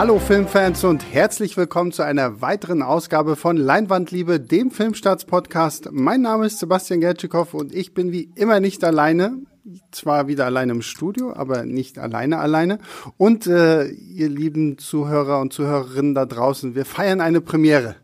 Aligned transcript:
Hallo 0.00 0.18
Filmfans 0.18 0.82
und 0.84 1.04
herzlich 1.12 1.58
willkommen 1.58 1.92
zu 1.92 2.02
einer 2.02 2.40
weiteren 2.40 2.80
Ausgabe 2.80 3.36
von 3.36 3.58
Leinwandliebe, 3.58 4.40
dem 4.40 4.70
Filmstarts-Podcast. 4.70 5.90
Mein 5.92 6.22
Name 6.22 6.46
ist 6.46 6.58
Sebastian 6.58 7.00
Gertschikow 7.00 7.52
und 7.52 7.74
ich 7.74 7.92
bin 7.92 8.10
wie 8.10 8.30
immer 8.34 8.60
nicht 8.60 8.82
alleine. 8.82 9.42
Zwar 9.90 10.26
wieder 10.26 10.46
alleine 10.46 10.72
im 10.72 10.80
Studio, 10.80 11.34
aber 11.34 11.66
nicht 11.66 11.98
alleine 11.98 12.38
alleine. 12.38 12.78
Und 13.18 13.46
äh, 13.46 13.88
ihr 13.88 14.30
lieben 14.30 14.78
Zuhörer 14.78 15.38
und 15.38 15.52
Zuhörerinnen 15.52 16.14
da 16.14 16.24
draußen, 16.24 16.74
wir 16.74 16.86
feiern 16.86 17.20
eine 17.20 17.42
Premiere. 17.42 17.96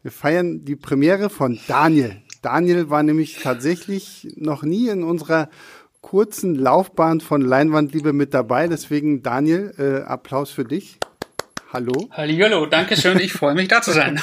Wir 0.00 0.10
feiern 0.10 0.64
die 0.64 0.76
Premiere 0.76 1.28
von 1.28 1.60
Daniel. 1.68 2.16
Daniel 2.40 2.88
war 2.88 3.02
nämlich 3.02 3.40
tatsächlich 3.42 4.26
noch 4.36 4.62
nie 4.62 4.88
in 4.88 5.02
unserer 5.02 5.50
kurzen 6.00 6.54
Laufbahn 6.54 7.20
von 7.20 7.42
Leinwandliebe 7.42 8.14
mit 8.14 8.32
dabei. 8.32 8.68
Deswegen, 8.68 9.22
Daniel, 9.22 9.74
äh, 9.76 10.08
Applaus 10.08 10.50
für 10.50 10.64
dich. 10.64 10.98
Hallo. 11.72 12.10
Hallo, 12.10 12.66
danke 12.66 12.98
schön. 12.98 13.18
Ich 13.18 13.32
freue 13.32 13.54
mich, 13.54 13.66
da 13.68 13.80
zu 13.80 13.92
sein. 13.92 14.20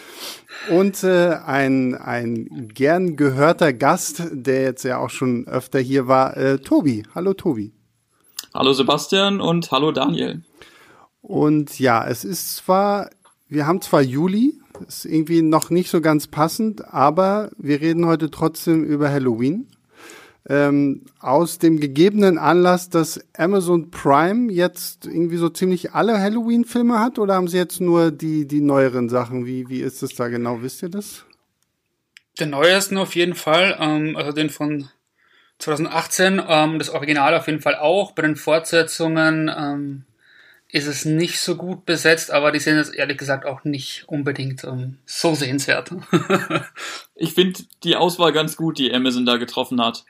Und 0.68 1.04
äh, 1.04 1.36
ein, 1.46 1.94
ein 1.94 2.70
gern 2.74 3.14
gehörter 3.14 3.72
Gast, 3.72 4.24
der 4.32 4.62
jetzt 4.62 4.82
ja 4.82 4.98
auch 4.98 5.10
schon 5.10 5.46
öfter 5.46 5.78
hier 5.78 6.08
war, 6.08 6.36
äh, 6.36 6.58
Tobi. 6.58 7.04
Hallo, 7.14 7.34
Tobi. 7.34 7.72
Hallo, 8.52 8.72
Sebastian 8.72 9.40
und 9.40 9.70
hallo, 9.70 9.92
Daniel. 9.92 10.42
Und 11.20 11.78
ja, 11.78 12.04
es 12.04 12.24
ist 12.24 12.56
zwar, 12.56 13.10
wir 13.48 13.64
haben 13.68 13.80
zwar 13.80 14.02
Juli, 14.02 14.54
ist 14.88 15.04
irgendwie 15.04 15.42
noch 15.42 15.70
nicht 15.70 15.88
so 15.88 16.00
ganz 16.00 16.26
passend, 16.26 16.92
aber 16.92 17.52
wir 17.58 17.80
reden 17.80 18.06
heute 18.06 18.28
trotzdem 18.28 18.82
über 18.82 19.08
Halloween 19.08 19.68
ähm, 20.48 21.02
aus 21.20 21.58
dem 21.58 21.78
gegebenen 21.78 22.38
Anlass, 22.38 22.88
dass 22.88 23.20
Amazon 23.36 23.90
Prime 23.90 24.52
jetzt 24.52 25.06
irgendwie 25.06 25.36
so 25.36 25.48
ziemlich 25.48 25.92
alle 25.92 26.18
Halloween-Filme 26.18 26.98
hat 26.98 27.18
oder 27.18 27.34
haben 27.34 27.48
sie 27.48 27.58
jetzt 27.58 27.80
nur 27.80 28.10
die, 28.10 28.46
die 28.46 28.60
neueren 28.60 29.08
Sachen? 29.08 29.46
Wie, 29.46 29.68
wie 29.68 29.80
ist 29.80 30.02
es 30.02 30.14
da 30.14 30.28
genau? 30.28 30.62
Wisst 30.62 30.82
ihr 30.82 30.88
das? 30.88 31.24
Den 32.40 32.50
neuesten 32.50 32.96
auf 32.96 33.14
jeden 33.14 33.34
Fall, 33.34 33.76
ähm, 33.78 34.16
also 34.16 34.32
den 34.32 34.50
von 34.50 34.88
2018, 35.58 36.42
ähm, 36.46 36.78
das 36.78 36.90
Original 36.90 37.34
auf 37.36 37.46
jeden 37.46 37.60
Fall 37.60 37.76
auch. 37.76 38.12
Bei 38.12 38.22
den 38.22 38.36
Fortsetzungen 38.36 39.50
ähm, 39.54 40.04
ist 40.72 40.86
es 40.86 41.04
nicht 41.04 41.38
so 41.38 41.54
gut 41.54 41.84
besetzt, 41.84 42.30
aber 42.30 42.50
die 42.50 42.58
sind 42.58 42.78
jetzt 42.78 42.94
ehrlich 42.94 43.18
gesagt 43.18 43.44
auch 43.44 43.62
nicht 43.62 44.04
unbedingt 44.06 44.64
ähm, 44.64 44.96
so 45.04 45.34
sehenswert. 45.34 45.92
ich 47.14 47.34
finde 47.34 47.60
die 47.84 47.94
Auswahl 47.94 48.32
ganz 48.32 48.56
gut, 48.56 48.78
die 48.78 48.92
Amazon 48.92 49.26
da 49.26 49.36
getroffen 49.36 49.80
hat. 49.82 50.04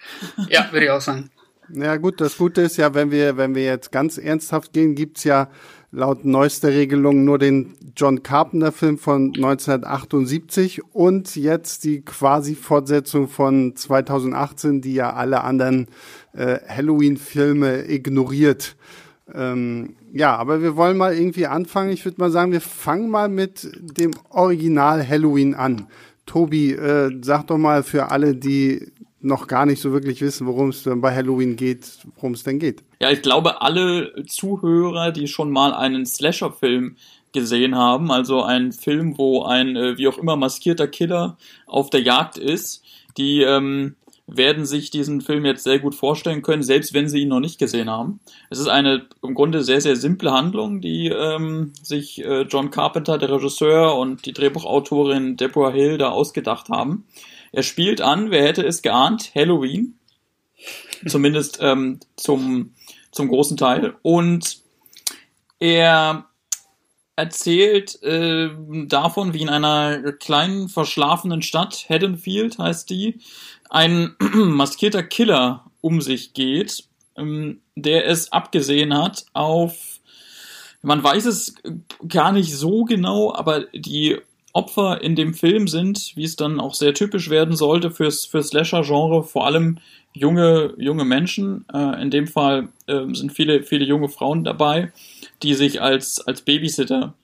ja, 0.48 0.68
würde 0.70 0.86
ich 0.86 0.90
auch 0.92 1.00
sagen. 1.00 1.30
Ja 1.68 1.96
gut, 1.96 2.20
das 2.20 2.38
Gute 2.38 2.62
ist 2.62 2.76
ja, 2.76 2.94
wenn 2.94 3.10
wir, 3.10 3.36
wenn 3.36 3.56
wir 3.56 3.64
jetzt 3.64 3.90
ganz 3.90 4.18
ernsthaft 4.18 4.72
gehen, 4.72 4.94
gibt's 4.94 5.24
ja 5.24 5.48
laut 5.90 6.24
neuester 6.24 6.68
Regelung 6.68 7.24
nur 7.24 7.38
den 7.38 7.74
John 7.96 8.22
Carpenter-Film 8.22 8.98
von 8.98 9.32
1978 9.34 10.82
und 10.94 11.34
jetzt 11.34 11.84
die 11.84 12.02
quasi 12.02 12.54
Fortsetzung 12.54 13.28
von 13.28 13.74
2018, 13.74 14.80
die 14.80 14.94
ja 14.94 15.12
alle 15.12 15.42
anderen 15.42 15.88
äh, 16.34 16.58
Halloween-Filme 16.68 17.90
ignoriert. 17.90 18.76
Ähm, 19.34 19.96
ja, 20.12 20.36
aber 20.36 20.62
wir 20.62 20.76
wollen 20.76 20.96
mal 20.96 21.14
irgendwie 21.14 21.46
anfangen. 21.46 21.90
Ich 21.90 22.04
würde 22.04 22.20
mal 22.20 22.30
sagen, 22.30 22.52
wir 22.52 22.60
fangen 22.60 23.10
mal 23.10 23.28
mit 23.28 23.70
dem 23.74 24.12
Original 24.30 25.06
Halloween 25.06 25.54
an. 25.54 25.88
Tobi, 26.26 26.72
äh, 26.72 27.10
sag 27.22 27.46
doch 27.46 27.58
mal 27.58 27.82
für 27.82 28.10
alle, 28.10 28.34
die 28.34 28.92
noch 29.20 29.46
gar 29.46 29.66
nicht 29.66 29.80
so 29.80 29.92
wirklich 29.92 30.20
wissen, 30.20 30.46
worum 30.46 30.70
es 30.70 30.82
bei 30.84 31.14
Halloween 31.14 31.56
geht, 31.56 31.98
worum 32.16 32.32
es 32.32 32.42
denn 32.42 32.58
geht. 32.58 32.82
Ja, 33.00 33.10
ich 33.10 33.22
glaube, 33.22 33.62
alle 33.62 34.24
Zuhörer, 34.26 35.12
die 35.12 35.28
schon 35.28 35.50
mal 35.50 35.72
einen 35.72 36.06
Slasher-Film 36.06 36.96
gesehen 37.32 37.76
haben, 37.76 38.10
also 38.10 38.42
einen 38.42 38.72
Film, 38.72 39.16
wo 39.16 39.42
ein 39.44 39.76
äh, 39.76 39.96
wie 39.96 40.08
auch 40.08 40.18
immer 40.18 40.36
maskierter 40.36 40.88
Killer 40.88 41.38
auf 41.66 41.88
der 41.88 42.02
Jagd 42.02 42.36
ist, 42.36 42.84
die 43.16 43.42
ähm, 43.42 43.96
werden 44.26 44.64
sich 44.66 44.90
diesen 44.90 45.20
Film 45.20 45.44
jetzt 45.44 45.64
sehr 45.64 45.78
gut 45.78 45.94
vorstellen 45.94 46.42
können, 46.42 46.62
selbst 46.62 46.94
wenn 46.94 47.08
sie 47.08 47.22
ihn 47.22 47.28
noch 47.28 47.40
nicht 47.40 47.58
gesehen 47.58 47.90
haben. 47.90 48.20
Es 48.50 48.58
ist 48.58 48.68
eine 48.68 49.06
im 49.22 49.34
Grunde 49.34 49.62
sehr, 49.62 49.80
sehr 49.80 49.96
simple 49.96 50.32
Handlung, 50.32 50.80
die 50.80 51.08
ähm, 51.08 51.72
sich 51.82 52.24
äh, 52.24 52.42
John 52.42 52.70
Carpenter, 52.70 53.18
der 53.18 53.30
Regisseur, 53.30 53.96
und 53.96 54.24
die 54.24 54.32
Drehbuchautorin 54.32 55.36
Deborah 55.36 55.72
Hill 55.72 55.98
da 55.98 56.10
ausgedacht 56.10 56.68
haben. 56.68 57.04
Er 57.50 57.62
spielt 57.62 58.00
an, 58.00 58.30
wer 58.30 58.44
hätte 58.44 58.64
es 58.64 58.82
geahnt, 58.82 59.32
Halloween. 59.34 59.98
Zumindest 61.06 61.58
ähm, 61.60 61.98
zum, 62.16 62.74
zum 63.10 63.28
großen 63.28 63.56
Teil. 63.56 63.94
Und 64.02 64.62
er 65.58 66.26
erzählt 67.16 68.02
äh, 68.02 68.50
davon, 68.86 69.34
wie 69.34 69.42
in 69.42 69.48
einer 69.48 70.12
kleinen 70.12 70.68
verschlafenen 70.68 71.42
Stadt, 71.42 71.86
Haddonfield 71.88 72.58
heißt 72.58 72.88
die, 72.88 73.20
ein 73.72 74.14
maskierter 74.34 75.02
Killer 75.02 75.64
um 75.80 76.00
sich 76.00 76.34
geht, 76.34 76.84
ähm, 77.16 77.60
der 77.74 78.06
es 78.06 78.30
abgesehen 78.30 78.96
hat 78.96 79.24
auf, 79.32 80.00
man 80.82 81.02
weiß 81.02 81.24
es 81.26 81.54
gar 82.06 82.32
nicht 82.32 82.54
so 82.54 82.84
genau, 82.84 83.32
aber 83.34 83.64
die 83.72 84.18
Opfer 84.52 85.00
in 85.00 85.16
dem 85.16 85.32
Film 85.32 85.68
sind, 85.68 86.12
wie 86.14 86.24
es 86.24 86.36
dann 86.36 86.60
auch 86.60 86.74
sehr 86.74 86.92
typisch 86.92 87.30
werden 87.30 87.56
sollte 87.56 87.90
fürs, 87.90 88.26
fürs 88.26 88.48
Slasher-Genre, 88.48 89.22
vor 89.22 89.46
allem 89.46 89.78
junge, 90.12 90.74
junge 90.76 91.06
Menschen. 91.06 91.64
Äh, 91.72 92.02
in 92.02 92.10
dem 92.10 92.26
Fall 92.26 92.68
äh, 92.86 93.06
sind 93.14 93.32
viele, 93.32 93.62
viele 93.62 93.86
junge 93.86 94.10
Frauen 94.10 94.44
dabei, 94.44 94.92
die 95.42 95.54
sich 95.54 95.80
als, 95.80 96.20
als 96.20 96.42
Babysitter 96.42 97.14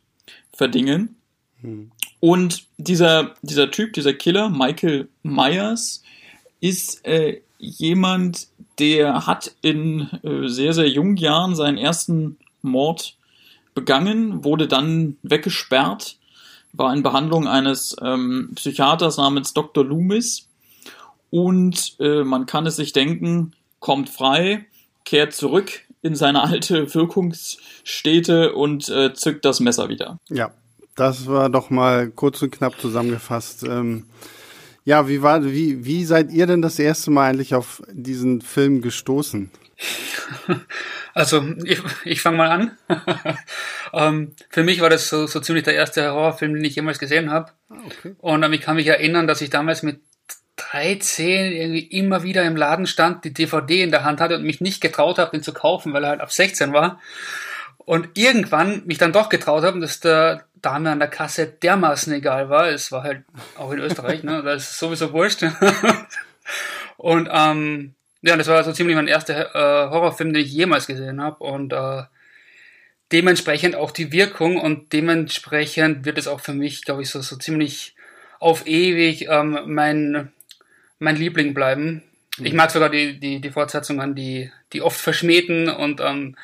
verdingen. 0.54 1.16
Hm. 1.60 1.90
Und 2.20 2.64
dieser, 2.78 3.34
dieser 3.42 3.70
Typ, 3.70 3.92
dieser 3.92 4.14
Killer, 4.14 4.48
Michael 4.48 5.08
Myers, 5.22 6.02
ist 6.60 7.04
äh, 7.06 7.40
jemand, 7.58 8.48
der 8.78 9.26
hat 9.26 9.54
in 9.62 10.08
äh, 10.22 10.48
sehr, 10.48 10.72
sehr 10.72 10.88
jungen 10.88 11.16
Jahren 11.16 11.54
seinen 11.54 11.78
ersten 11.78 12.36
Mord 12.62 13.16
begangen, 13.74 14.44
wurde 14.44 14.68
dann 14.68 15.16
weggesperrt, 15.22 16.16
war 16.72 16.92
in 16.94 17.02
Behandlung 17.02 17.46
eines 17.46 17.96
ähm, 18.02 18.50
Psychiaters 18.54 19.16
namens 19.16 19.54
Dr. 19.54 19.84
Loomis 19.84 20.48
und 21.30 21.96
äh, 22.00 22.24
man 22.24 22.46
kann 22.46 22.66
es 22.66 22.76
sich 22.76 22.92
denken, 22.92 23.52
kommt 23.80 24.08
frei, 24.08 24.66
kehrt 25.04 25.32
zurück 25.32 25.82
in 26.02 26.14
seine 26.14 26.42
alte 26.42 26.92
Wirkungsstätte 26.94 28.54
und 28.54 28.88
äh, 28.88 29.12
zückt 29.14 29.44
das 29.44 29.60
Messer 29.60 29.88
wieder. 29.88 30.18
Ja, 30.28 30.50
das 30.96 31.26
war 31.26 31.48
doch 31.48 31.70
mal 31.70 32.10
kurz 32.10 32.42
und 32.42 32.50
knapp 32.50 32.80
zusammengefasst. 32.80 33.64
Ähm 33.64 34.04
ja, 34.88 35.06
wie 35.06 35.20
war, 35.20 35.44
wie, 35.44 35.84
wie 35.84 36.06
seid 36.06 36.32
ihr 36.32 36.46
denn 36.46 36.62
das 36.62 36.78
erste 36.78 37.10
Mal 37.10 37.28
eigentlich 37.28 37.54
auf 37.54 37.82
diesen 37.92 38.40
Film 38.40 38.80
gestoßen? 38.80 39.50
Also, 41.14 41.42
ich, 41.64 41.80
ich 42.04 42.20
fange 42.20 42.36
mal 42.36 42.48
an. 42.48 42.78
ähm, 43.92 44.32
für 44.50 44.62
mich 44.62 44.80
war 44.80 44.88
das 44.88 45.08
so, 45.08 45.26
so 45.26 45.40
ziemlich 45.40 45.64
der 45.64 45.74
erste 45.74 46.12
Horrorfilm, 46.12 46.54
den 46.54 46.64
ich 46.64 46.76
jemals 46.76 47.00
gesehen 47.00 47.32
habe. 47.32 47.50
Ah, 47.68 47.74
okay. 47.86 48.14
Und 48.18 48.44
ähm, 48.44 48.52
ich 48.52 48.60
kann 48.60 48.76
mich 48.76 48.86
erinnern, 48.86 49.26
dass 49.26 49.40
ich 49.40 49.50
damals 49.50 49.82
mit 49.82 50.00
13 50.56 51.50
irgendwie 51.52 51.86
immer 51.86 52.22
wieder 52.22 52.44
im 52.44 52.54
Laden 52.54 52.86
stand, 52.86 53.24
die 53.24 53.32
DVD 53.32 53.82
in 53.82 53.90
der 53.90 54.04
Hand 54.04 54.20
hatte 54.20 54.36
und 54.36 54.44
mich 54.44 54.60
nicht 54.60 54.80
getraut 54.80 55.18
habe, 55.18 55.32
den 55.32 55.42
zu 55.42 55.52
kaufen, 55.52 55.92
weil 55.92 56.04
er 56.04 56.10
halt 56.10 56.20
ab 56.20 56.30
16 56.30 56.72
war. 56.72 57.00
Und 57.88 58.18
irgendwann 58.18 58.82
mich 58.84 58.98
dann 58.98 59.14
doch 59.14 59.30
getraut 59.30 59.64
habe, 59.64 59.80
dass 59.80 59.98
der 59.98 60.44
Dame 60.60 60.90
an 60.90 60.98
der 60.98 61.08
Kasse 61.08 61.46
dermaßen 61.46 62.12
egal 62.12 62.50
war. 62.50 62.68
Es 62.68 62.92
war 62.92 63.02
halt 63.02 63.24
auch 63.56 63.72
in 63.72 63.78
Österreich, 63.78 64.22
ne? 64.22 64.42
Das 64.42 64.72
ist 64.72 64.78
sowieso 64.78 65.10
wurscht. 65.14 65.42
und 66.98 67.30
ähm, 67.32 67.94
ja, 68.20 68.36
das 68.36 68.46
war 68.48 68.62
so 68.62 68.72
ziemlich 68.72 68.94
mein 68.94 69.08
erster 69.08 69.54
äh, 69.54 69.88
Horrorfilm, 69.88 70.34
den 70.34 70.44
ich 70.44 70.52
jemals 70.52 70.86
gesehen 70.86 71.22
habe. 71.22 71.42
Und 71.42 71.72
äh, 71.72 72.02
dementsprechend 73.10 73.74
auch 73.74 73.90
die 73.90 74.12
Wirkung 74.12 74.58
und 74.58 74.92
dementsprechend 74.92 76.04
wird 76.04 76.18
es 76.18 76.28
auch 76.28 76.40
für 76.40 76.52
mich, 76.52 76.84
glaube 76.84 77.00
ich, 77.00 77.08
so, 77.08 77.22
so 77.22 77.36
ziemlich 77.36 77.96
auf 78.38 78.66
ewig 78.66 79.28
ähm, 79.30 79.60
mein, 79.64 80.30
mein 80.98 81.16
Liebling 81.16 81.54
bleiben. 81.54 82.02
Ich 82.36 82.52
mag 82.52 82.70
sogar 82.70 82.90
die, 82.90 83.18
die, 83.18 83.40
die 83.40 83.50
Fortsetzungen, 83.50 84.14
die, 84.14 84.52
die 84.74 84.82
oft 84.82 85.00
verschmähten 85.00 85.70
und 85.70 86.02
ähm, 86.02 86.36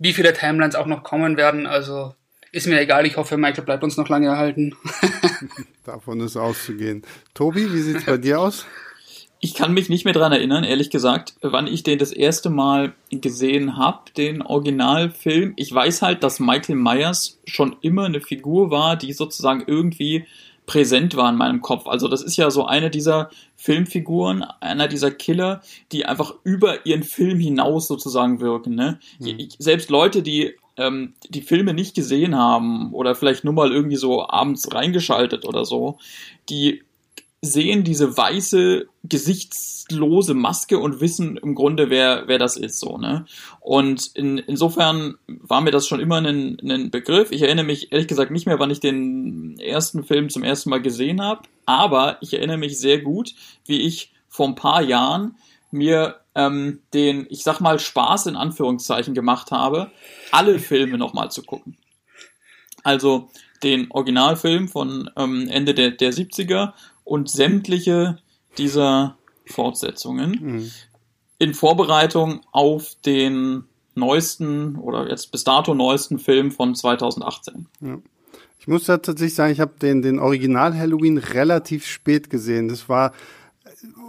wie 0.00 0.14
viele 0.14 0.32
Timelines 0.32 0.74
auch 0.74 0.86
noch 0.86 1.04
kommen 1.04 1.36
werden. 1.36 1.66
Also 1.66 2.14
ist 2.50 2.66
mir 2.66 2.80
egal, 2.80 3.06
ich 3.06 3.16
hoffe, 3.16 3.36
Michael 3.36 3.64
bleibt 3.64 3.84
uns 3.84 3.96
noch 3.96 4.08
lange 4.08 4.26
erhalten. 4.26 4.74
Davon 5.84 6.20
ist 6.20 6.36
auszugehen. 6.36 7.02
Tobi, 7.34 7.72
wie 7.72 7.80
sieht's 7.80 8.06
bei 8.06 8.16
dir 8.16 8.40
aus? 8.40 8.66
Ich 9.42 9.54
kann 9.54 9.72
mich 9.72 9.88
nicht 9.88 10.04
mehr 10.04 10.12
dran 10.12 10.32
erinnern, 10.32 10.64
ehrlich 10.64 10.90
gesagt, 10.90 11.34
wann 11.40 11.66
ich 11.66 11.82
den 11.82 11.98
das 11.98 12.12
erste 12.12 12.50
Mal 12.50 12.92
gesehen 13.10 13.76
habe, 13.78 14.10
den 14.16 14.42
Originalfilm. 14.42 15.54
Ich 15.56 15.72
weiß 15.72 16.02
halt, 16.02 16.22
dass 16.22 16.40
Michael 16.40 16.76
Myers 16.76 17.38
schon 17.46 17.76
immer 17.80 18.04
eine 18.04 18.20
Figur 18.20 18.70
war, 18.70 18.96
die 18.96 19.12
sozusagen 19.12 19.64
irgendwie 19.66 20.26
präsent 20.70 21.16
war 21.16 21.28
in 21.28 21.34
meinem 21.34 21.62
Kopf. 21.62 21.88
Also 21.88 22.06
das 22.06 22.22
ist 22.22 22.36
ja 22.36 22.48
so 22.48 22.64
eine 22.64 22.90
dieser 22.90 23.28
Filmfiguren, 23.56 24.44
einer 24.60 24.86
dieser 24.86 25.10
Killer, 25.10 25.62
die 25.90 26.06
einfach 26.06 26.32
über 26.44 26.86
ihren 26.86 27.02
Film 27.02 27.40
hinaus 27.40 27.88
sozusagen 27.88 28.40
wirken. 28.40 28.76
Ne? 28.76 29.00
Mhm. 29.18 29.48
Selbst 29.58 29.90
Leute, 29.90 30.22
die 30.22 30.54
ähm, 30.76 31.14
die 31.28 31.42
Filme 31.42 31.74
nicht 31.74 31.96
gesehen 31.96 32.36
haben 32.36 32.94
oder 32.94 33.16
vielleicht 33.16 33.42
nur 33.42 33.52
mal 33.52 33.72
irgendwie 33.72 33.96
so 33.96 34.28
abends 34.28 34.72
reingeschaltet 34.72 35.44
oder 35.44 35.64
so, 35.64 35.98
die 36.48 36.84
sehen 37.42 37.84
diese 37.84 38.16
weiße, 38.16 38.86
gesichtslose 39.04 40.34
Maske 40.34 40.78
und 40.78 41.00
wissen 41.00 41.38
im 41.38 41.54
Grunde, 41.54 41.88
wer, 41.88 42.24
wer 42.26 42.38
das 42.38 42.58
ist, 42.58 42.78
so, 42.78 42.98
ne? 42.98 43.24
Und 43.60 44.10
in, 44.14 44.36
insofern 44.38 45.14
war 45.26 45.62
mir 45.62 45.70
das 45.70 45.86
schon 45.88 46.00
immer 46.00 46.18
ein, 46.18 46.58
ein 46.62 46.90
Begriff. 46.90 47.30
Ich 47.32 47.42
erinnere 47.42 47.64
mich 47.64 47.92
ehrlich 47.92 48.08
gesagt 48.08 48.30
nicht 48.30 48.46
mehr, 48.46 48.58
wann 48.58 48.70
ich 48.70 48.80
den 48.80 49.58
ersten 49.58 50.04
Film 50.04 50.28
zum 50.28 50.42
ersten 50.42 50.68
Mal 50.68 50.82
gesehen 50.82 51.22
habe, 51.22 51.42
aber 51.64 52.18
ich 52.20 52.34
erinnere 52.34 52.58
mich 52.58 52.78
sehr 52.78 53.00
gut, 53.00 53.34
wie 53.64 53.80
ich 53.80 54.12
vor 54.28 54.46
ein 54.46 54.54
paar 54.54 54.82
Jahren 54.82 55.36
mir 55.70 56.16
ähm, 56.34 56.80
den, 56.92 57.26
ich 57.30 57.42
sag 57.42 57.60
mal, 57.60 57.78
Spaß 57.78 58.26
in 58.26 58.36
Anführungszeichen 58.36 59.14
gemacht 59.14 59.50
habe, 59.50 59.90
alle 60.30 60.58
Filme 60.58 60.98
nochmal 60.98 61.30
zu 61.30 61.42
gucken. 61.42 61.78
Also 62.82 63.30
den 63.62 63.90
Originalfilm 63.90 64.68
von 64.68 65.10
ähm, 65.16 65.48
Ende 65.48 65.74
der, 65.74 65.90
der 65.90 66.12
70er 66.12 66.72
und 67.10 67.28
sämtliche 67.28 68.18
dieser 68.56 69.16
Fortsetzungen 69.44 70.38
mhm. 70.40 70.70
in 71.38 71.54
Vorbereitung 71.54 72.42
auf 72.52 72.94
den 73.04 73.64
neuesten 73.96 74.76
oder 74.76 75.10
jetzt 75.10 75.32
bis 75.32 75.42
dato 75.42 75.74
neuesten 75.74 76.20
Film 76.20 76.52
von 76.52 76.76
2018. 76.76 77.66
Ja. 77.80 77.98
Ich 78.60 78.68
muss 78.68 78.84
tatsächlich 78.84 79.34
sagen, 79.34 79.52
ich 79.52 79.58
habe 79.58 79.72
den, 79.82 80.02
den 80.02 80.20
Original 80.20 80.78
Halloween 80.78 81.18
relativ 81.18 81.84
spät 81.84 82.30
gesehen. 82.30 82.68
Das 82.68 82.88
war 82.88 83.12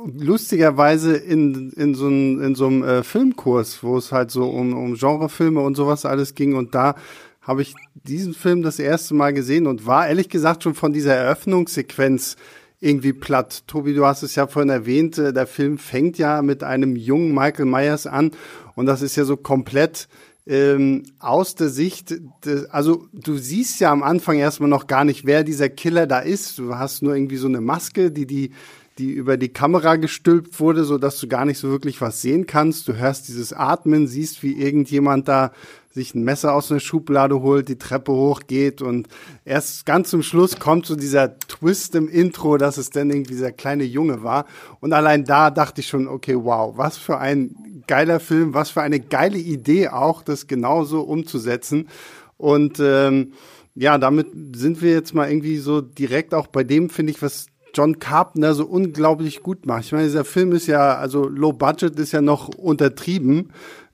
lustigerweise 0.05 1.15
in, 1.15 1.71
in 1.71 1.95
so, 1.95 2.07
ein, 2.07 2.39
in 2.39 2.53
so 2.53 2.67
einem 2.67 2.83
äh, 2.83 3.03
Filmkurs, 3.03 3.81
wo 3.81 3.97
es 3.97 4.11
halt 4.11 4.29
so 4.29 4.47
um, 4.47 4.73
um 4.73 4.93
Genrefilme 4.93 5.61
und 5.61 5.75
sowas 5.75 6.05
alles 6.05 6.35
ging. 6.35 6.53
Und 6.53 6.75
da 6.75 6.93
habe 7.41 7.63
ich 7.63 7.73
diesen 7.95 8.35
Film 8.35 8.61
das 8.61 8.77
erste 8.77 9.15
Mal 9.15 9.33
gesehen 9.33 9.65
und 9.65 9.87
war 9.87 10.07
ehrlich 10.07 10.29
gesagt 10.29 10.61
schon 10.61 10.75
von 10.75 10.93
dieser 10.93 11.15
Eröffnungssequenz 11.15 12.37
irgendwie 12.81 13.13
platt. 13.13 13.63
Tobi, 13.67 13.93
du 13.93 14.05
hast 14.05 14.23
es 14.23 14.35
ja 14.35 14.47
vorhin 14.47 14.69
erwähnt, 14.69 15.17
äh, 15.17 15.31
der 15.31 15.47
Film 15.47 15.77
fängt 15.77 16.17
ja 16.17 16.41
mit 16.41 16.63
einem 16.63 16.97
jungen 16.97 17.33
Michael 17.33 17.65
Myers 17.65 18.07
an 18.07 18.31
und 18.75 18.87
das 18.87 19.01
ist 19.01 19.15
ja 19.15 19.23
so 19.23 19.37
komplett 19.37 20.09
ähm, 20.47 21.03
aus 21.19 21.53
der 21.53 21.69
Sicht, 21.69 22.15
des, 22.43 22.65
also 22.71 23.07
du 23.13 23.37
siehst 23.37 23.79
ja 23.79 23.91
am 23.91 24.01
Anfang 24.01 24.39
erstmal 24.39 24.69
noch 24.69 24.87
gar 24.87 25.05
nicht, 25.05 25.25
wer 25.25 25.43
dieser 25.43 25.69
Killer 25.69 26.07
da 26.07 26.19
ist. 26.19 26.57
Du 26.57 26.75
hast 26.75 27.03
nur 27.03 27.15
irgendwie 27.15 27.37
so 27.37 27.47
eine 27.47 27.61
Maske, 27.61 28.11
die 28.11 28.25
die 28.25 28.51
die 28.97 29.11
über 29.11 29.37
die 29.37 29.49
Kamera 29.49 29.95
gestülpt 29.95 30.59
wurde, 30.59 30.83
so 30.83 30.97
dass 30.97 31.17
du 31.19 31.27
gar 31.27 31.45
nicht 31.45 31.57
so 31.57 31.69
wirklich 31.69 32.01
was 32.01 32.21
sehen 32.21 32.45
kannst. 32.45 32.87
Du 32.87 32.95
hörst 32.95 33.27
dieses 33.29 33.53
Atmen, 33.53 34.07
siehst, 34.07 34.43
wie 34.43 34.61
irgendjemand 34.61 35.27
da 35.27 35.53
sich 35.91 36.15
ein 36.15 36.23
Messer 36.23 36.53
aus 36.53 36.71
einer 36.71 36.79
Schublade 36.79 37.41
holt, 37.41 37.67
die 37.67 37.77
Treppe 37.77 38.11
hochgeht 38.11 38.81
und 38.81 39.07
erst 39.45 39.85
ganz 39.85 40.09
zum 40.09 40.23
Schluss 40.23 40.57
kommt 40.57 40.85
so 40.85 40.95
dieser 40.95 41.37
Twist 41.37 41.95
im 41.95 42.07
Intro, 42.07 42.57
dass 42.57 42.77
es 42.77 42.89
dann 42.89 43.09
irgendwie 43.09 43.33
dieser 43.33 43.51
kleine 43.51 43.83
Junge 43.83 44.23
war. 44.23 44.45
Und 44.79 44.93
allein 44.93 45.25
da 45.25 45.51
dachte 45.51 45.81
ich 45.81 45.87
schon, 45.87 46.07
okay, 46.07 46.35
wow, 46.37 46.77
was 46.77 46.97
für 46.97 47.17
ein 47.17 47.83
geiler 47.87 48.19
Film, 48.19 48.53
was 48.53 48.69
für 48.69 48.81
eine 48.81 48.99
geile 48.99 49.37
Idee 49.37 49.89
auch, 49.89 50.23
das 50.23 50.47
genauso 50.47 51.01
umzusetzen. 51.01 51.89
Und 52.37 52.79
ähm, 52.79 53.33
ja, 53.75 53.97
damit 53.97 54.27
sind 54.55 54.81
wir 54.81 54.91
jetzt 54.91 55.13
mal 55.13 55.29
irgendwie 55.29 55.57
so 55.57 55.81
direkt 55.81 56.33
auch 56.33 56.47
bei 56.47 56.63
dem, 56.63 56.89
finde 56.89 57.11
ich, 57.11 57.21
was 57.21 57.47
John 57.73 57.99
Carpenter 57.99 58.53
so 58.53 58.65
unglaublich 58.65 59.43
gut 59.43 59.65
macht. 59.65 59.85
Ich 59.85 59.91
meine, 59.91 60.03
dieser 60.03 60.25
Film 60.25 60.51
ist 60.51 60.67
ja, 60.67 60.95
also 60.95 61.27
Low 61.27 61.53
Budget 61.53 61.97
ist 61.99 62.11
ja 62.11 62.21
noch 62.21 62.49
untertrieben. 62.49 63.51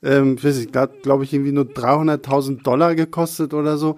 Ähm, 0.07 0.35
ich 0.37 0.43
weiß 0.43 0.57
nicht, 0.57 0.71
glaube 1.03 1.23
ich, 1.23 1.33
irgendwie 1.33 1.51
nur 1.51 1.65
300.000 1.65 2.63
Dollar 2.63 2.95
gekostet 2.95 3.53
oder 3.53 3.77
so. 3.77 3.97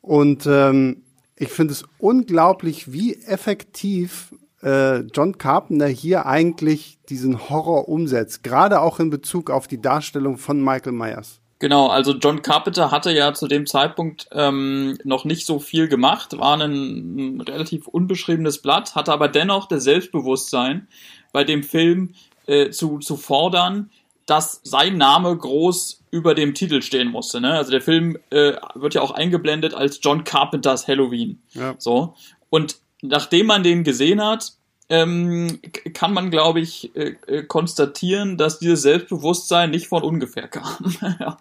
Und 0.00 0.46
ähm, 0.46 1.02
ich 1.36 1.48
finde 1.48 1.72
es 1.72 1.84
unglaublich, 1.98 2.92
wie 2.92 3.14
effektiv 3.14 4.34
äh, 4.62 5.00
John 5.00 5.36
Carpenter 5.36 5.88
hier 5.88 6.26
eigentlich 6.26 6.98
diesen 7.08 7.50
Horror 7.50 7.88
umsetzt. 7.88 8.44
Gerade 8.44 8.80
auch 8.80 9.00
in 9.00 9.10
Bezug 9.10 9.50
auf 9.50 9.66
die 9.66 9.82
Darstellung 9.82 10.38
von 10.38 10.62
Michael 10.62 10.92
Myers. 10.92 11.40
Genau, 11.60 11.88
also 11.88 12.12
John 12.12 12.42
Carpenter 12.42 12.92
hatte 12.92 13.10
ja 13.10 13.34
zu 13.34 13.48
dem 13.48 13.66
Zeitpunkt 13.66 14.28
ähm, 14.30 14.96
noch 15.02 15.24
nicht 15.24 15.44
so 15.44 15.58
viel 15.58 15.88
gemacht, 15.88 16.38
war 16.38 16.60
ein, 16.60 17.36
ein 17.36 17.40
relativ 17.40 17.88
unbeschriebenes 17.88 18.62
Blatt, 18.62 18.94
hatte 18.94 19.12
aber 19.12 19.26
dennoch 19.26 19.66
das 19.66 19.82
Selbstbewusstsein, 19.82 20.86
bei 21.32 21.42
dem 21.42 21.64
Film 21.64 22.14
äh, 22.46 22.70
zu, 22.70 22.98
zu 22.98 23.16
fordern, 23.16 23.90
dass 24.28 24.60
sein 24.62 24.98
Name 24.98 25.34
groß 25.34 26.04
über 26.10 26.34
dem 26.34 26.54
Titel 26.54 26.82
stehen 26.82 27.08
musste. 27.08 27.40
Ne? 27.40 27.54
Also 27.54 27.70
der 27.70 27.80
Film 27.80 28.18
äh, 28.28 28.52
wird 28.74 28.92
ja 28.92 29.00
auch 29.00 29.10
eingeblendet 29.10 29.72
als 29.72 30.00
John 30.02 30.22
Carpenters 30.22 30.86
Halloween. 30.86 31.40
Ja. 31.54 31.74
So. 31.78 32.14
Und 32.50 32.76
nachdem 33.00 33.46
man 33.46 33.62
den 33.62 33.84
gesehen 33.84 34.22
hat, 34.22 34.52
ähm, 34.90 35.60
kann 35.94 36.12
man, 36.12 36.30
glaube 36.30 36.60
ich, 36.60 36.94
äh, 36.94 37.14
äh, 37.26 37.42
konstatieren, 37.42 38.36
dass 38.36 38.58
dieses 38.58 38.82
Selbstbewusstsein 38.82 39.70
nicht 39.70 39.88
von 39.88 40.02
ungefähr 40.02 40.48
kam. 40.48 40.94
ja. 41.20 41.38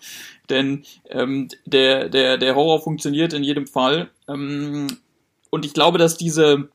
Denn 0.49 0.85
ähm, 1.09 1.49
der, 1.65 2.07
der, 2.07 2.37
der 2.37 2.55
Horror 2.55 2.81
funktioniert 2.81 3.33
in 3.33 3.43
jedem 3.43 3.67
Fall. 3.67 4.09
Ähm, 4.29 4.87
und 5.49 5.65
ich 5.65 5.73
glaube, 5.73 5.97
dass 5.97 6.17
diese, 6.17 6.69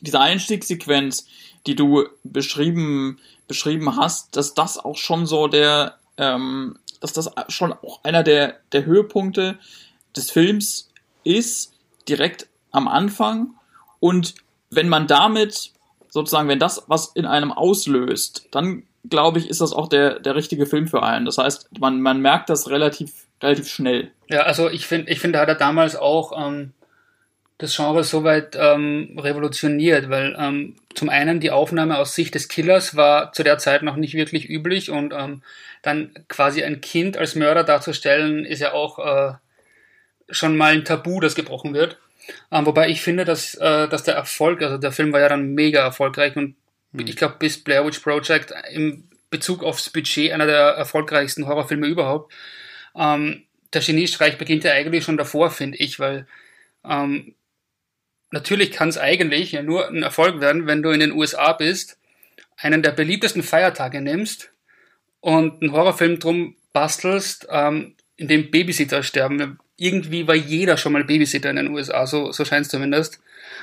diese 0.00 0.20
Einstiegssequenz, 0.20 1.26
die 1.66 1.74
du 1.74 2.04
beschrieben, 2.24 3.18
beschrieben 3.50 3.96
hast, 3.96 4.36
dass 4.36 4.54
das 4.54 4.78
auch 4.78 4.96
schon 4.96 5.26
so 5.26 5.48
der, 5.48 5.96
ähm, 6.16 6.78
dass 7.00 7.12
das 7.12 7.28
schon 7.48 7.72
auch 7.72 8.04
einer 8.04 8.22
der, 8.22 8.60
der 8.70 8.84
Höhepunkte 8.86 9.58
des 10.16 10.30
Films 10.30 10.92
ist, 11.24 11.74
direkt 12.08 12.46
am 12.70 12.86
Anfang. 12.86 13.54
Und 13.98 14.36
wenn 14.70 14.88
man 14.88 15.08
damit 15.08 15.72
sozusagen, 16.10 16.48
wenn 16.48 16.60
das 16.60 16.84
was 16.86 17.08
in 17.08 17.26
einem 17.26 17.50
auslöst, 17.50 18.46
dann 18.52 18.84
glaube 19.08 19.40
ich, 19.40 19.50
ist 19.50 19.60
das 19.60 19.72
auch 19.72 19.88
der, 19.88 20.20
der 20.20 20.36
richtige 20.36 20.64
Film 20.64 20.86
für 20.86 21.02
einen. 21.02 21.26
Das 21.26 21.38
heißt, 21.38 21.80
man, 21.80 22.00
man 22.00 22.20
merkt 22.20 22.50
das 22.50 22.70
relativ, 22.70 23.26
relativ 23.42 23.66
schnell. 23.66 24.12
Ja, 24.28 24.42
also 24.42 24.70
ich 24.70 24.86
finde, 24.86 25.10
ich 25.10 25.18
finde, 25.18 25.40
hat 25.40 25.48
er 25.48 25.56
damals 25.56 25.96
auch 25.96 26.32
ähm, 26.36 26.72
das 27.60 27.76
Genre 27.76 28.04
soweit 28.04 28.56
ähm, 28.58 29.18
revolutioniert, 29.18 30.08
weil 30.08 30.34
ähm, 30.38 30.76
zum 30.94 31.10
einen 31.10 31.40
die 31.40 31.50
Aufnahme 31.50 31.98
aus 31.98 32.14
Sicht 32.14 32.34
des 32.34 32.48
Killers 32.48 32.96
war 32.96 33.32
zu 33.32 33.42
der 33.42 33.58
Zeit 33.58 33.82
noch 33.82 33.96
nicht 33.96 34.14
wirklich 34.14 34.48
üblich 34.48 34.90
und 34.90 35.12
ähm, 35.12 35.42
dann 35.82 36.14
quasi 36.28 36.64
ein 36.64 36.80
Kind 36.80 37.18
als 37.18 37.34
Mörder 37.34 37.62
darzustellen, 37.62 38.46
ist 38.46 38.60
ja 38.60 38.72
auch 38.72 38.98
äh, 38.98 39.34
schon 40.30 40.56
mal 40.56 40.72
ein 40.72 40.86
Tabu, 40.86 41.20
das 41.20 41.34
gebrochen 41.34 41.74
wird. 41.74 41.98
Ähm, 42.50 42.64
wobei 42.64 42.88
ich 42.88 43.02
finde, 43.02 43.26
dass, 43.26 43.54
äh, 43.56 43.88
dass 43.88 44.04
der 44.04 44.14
Erfolg, 44.14 44.62
also 44.62 44.78
der 44.78 44.92
Film 44.92 45.12
war 45.12 45.20
ja 45.20 45.28
dann 45.28 45.52
mega 45.52 45.80
erfolgreich 45.80 46.36
und 46.36 46.56
hm. 46.92 47.06
ich 47.06 47.16
glaube, 47.16 47.36
bis 47.38 47.62
Blair 47.62 47.84
Witch 47.86 47.98
Project 47.98 48.54
im 48.72 49.04
Bezug 49.28 49.62
aufs 49.62 49.90
Budget 49.90 50.32
einer 50.32 50.46
der 50.46 50.60
erfolgreichsten 50.60 51.46
Horrorfilme 51.46 51.86
überhaupt. 51.86 52.32
Ähm, 52.96 53.44
der 53.74 53.82
Geniestreich 53.82 54.38
beginnt 54.38 54.64
ja 54.64 54.72
eigentlich 54.72 55.04
schon 55.04 55.18
davor, 55.18 55.50
finde 55.50 55.76
ich, 55.76 56.00
weil 56.00 56.26
ähm, 56.84 57.34
natürlich 58.30 58.70
kann 58.70 58.88
es 58.88 58.98
eigentlich 58.98 59.52
ja 59.52 59.62
nur 59.62 59.88
ein 59.88 60.02
Erfolg 60.02 60.40
werden, 60.40 60.66
wenn 60.66 60.82
du 60.82 60.90
in 60.90 61.00
den 61.00 61.12
USA 61.12 61.52
bist, 61.52 61.98
einen 62.56 62.82
der 62.82 62.92
beliebtesten 62.92 63.42
Feiertage 63.42 64.00
nimmst 64.00 64.50
und 65.20 65.62
einen 65.62 65.72
Horrorfilm 65.72 66.18
drum 66.18 66.56
bastelst, 66.72 67.48
ähm, 67.50 67.94
in 68.16 68.28
dem 68.28 68.50
Babysitter 68.50 69.02
sterben 69.02 69.58
irgendwie 69.80 70.28
war 70.28 70.34
jeder 70.34 70.76
schon 70.76 70.92
mal 70.92 71.04
Babysitter 71.04 71.48
in 71.48 71.56
den 71.56 71.70
USA, 71.70 72.06
so, 72.06 72.32
so 72.32 72.44
scheint 72.44 72.66
es 72.66 72.70
zumindest. 72.70 73.18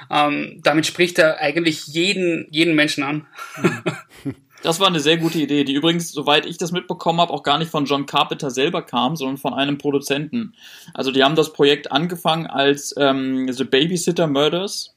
Ähm, 0.09 0.59
damit 0.63 0.87
spricht 0.87 1.19
er 1.19 1.39
eigentlich 1.39 1.85
jeden, 1.87 2.47
jeden 2.49 2.75
Menschen 2.75 3.03
an. 3.03 3.27
Das 4.63 4.79
war 4.79 4.87
eine 4.87 4.99
sehr 4.99 5.17
gute 5.17 5.39
Idee, 5.39 5.63
die 5.63 5.73
übrigens, 5.73 6.11
soweit 6.11 6.45
ich 6.45 6.57
das 6.57 6.71
mitbekommen 6.71 7.21
habe, 7.21 7.31
auch 7.31 7.43
gar 7.43 7.57
nicht 7.57 7.69
von 7.69 7.85
John 7.85 8.05
Carpenter 8.05 8.49
selber 8.49 8.81
kam, 8.81 9.15
sondern 9.15 9.37
von 9.37 9.53
einem 9.53 9.77
Produzenten. 9.77 10.55
Also 10.93 11.11
die 11.11 11.23
haben 11.23 11.35
das 11.35 11.53
Projekt 11.53 11.91
angefangen 11.91 12.47
als 12.47 12.93
ähm, 12.97 13.51
The 13.51 13.63
Babysitter 13.63 14.27
Murders. 14.27 14.95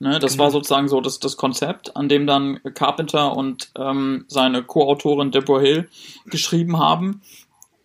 Ne, 0.00 0.20
das 0.20 0.32
genau. 0.32 0.44
war 0.44 0.50
sozusagen 0.52 0.86
so 0.86 1.00
das, 1.00 1.18
das 1.18 1.36
Konzept, 1.36 1.96
an 1.96 2.08
dem 2.08 2.26
dann 2.26 2.60
Carpenter 2.74 3.36
und 3.36 3.70
ähm, 3.76 4.26
seine 4.28 4.62
Co-Autorin 4.62 5.32
Deborah 5.32 5.60
Hill 5.60 5.88
geschrieben 6.26 6.78
haben. 6.78 7.22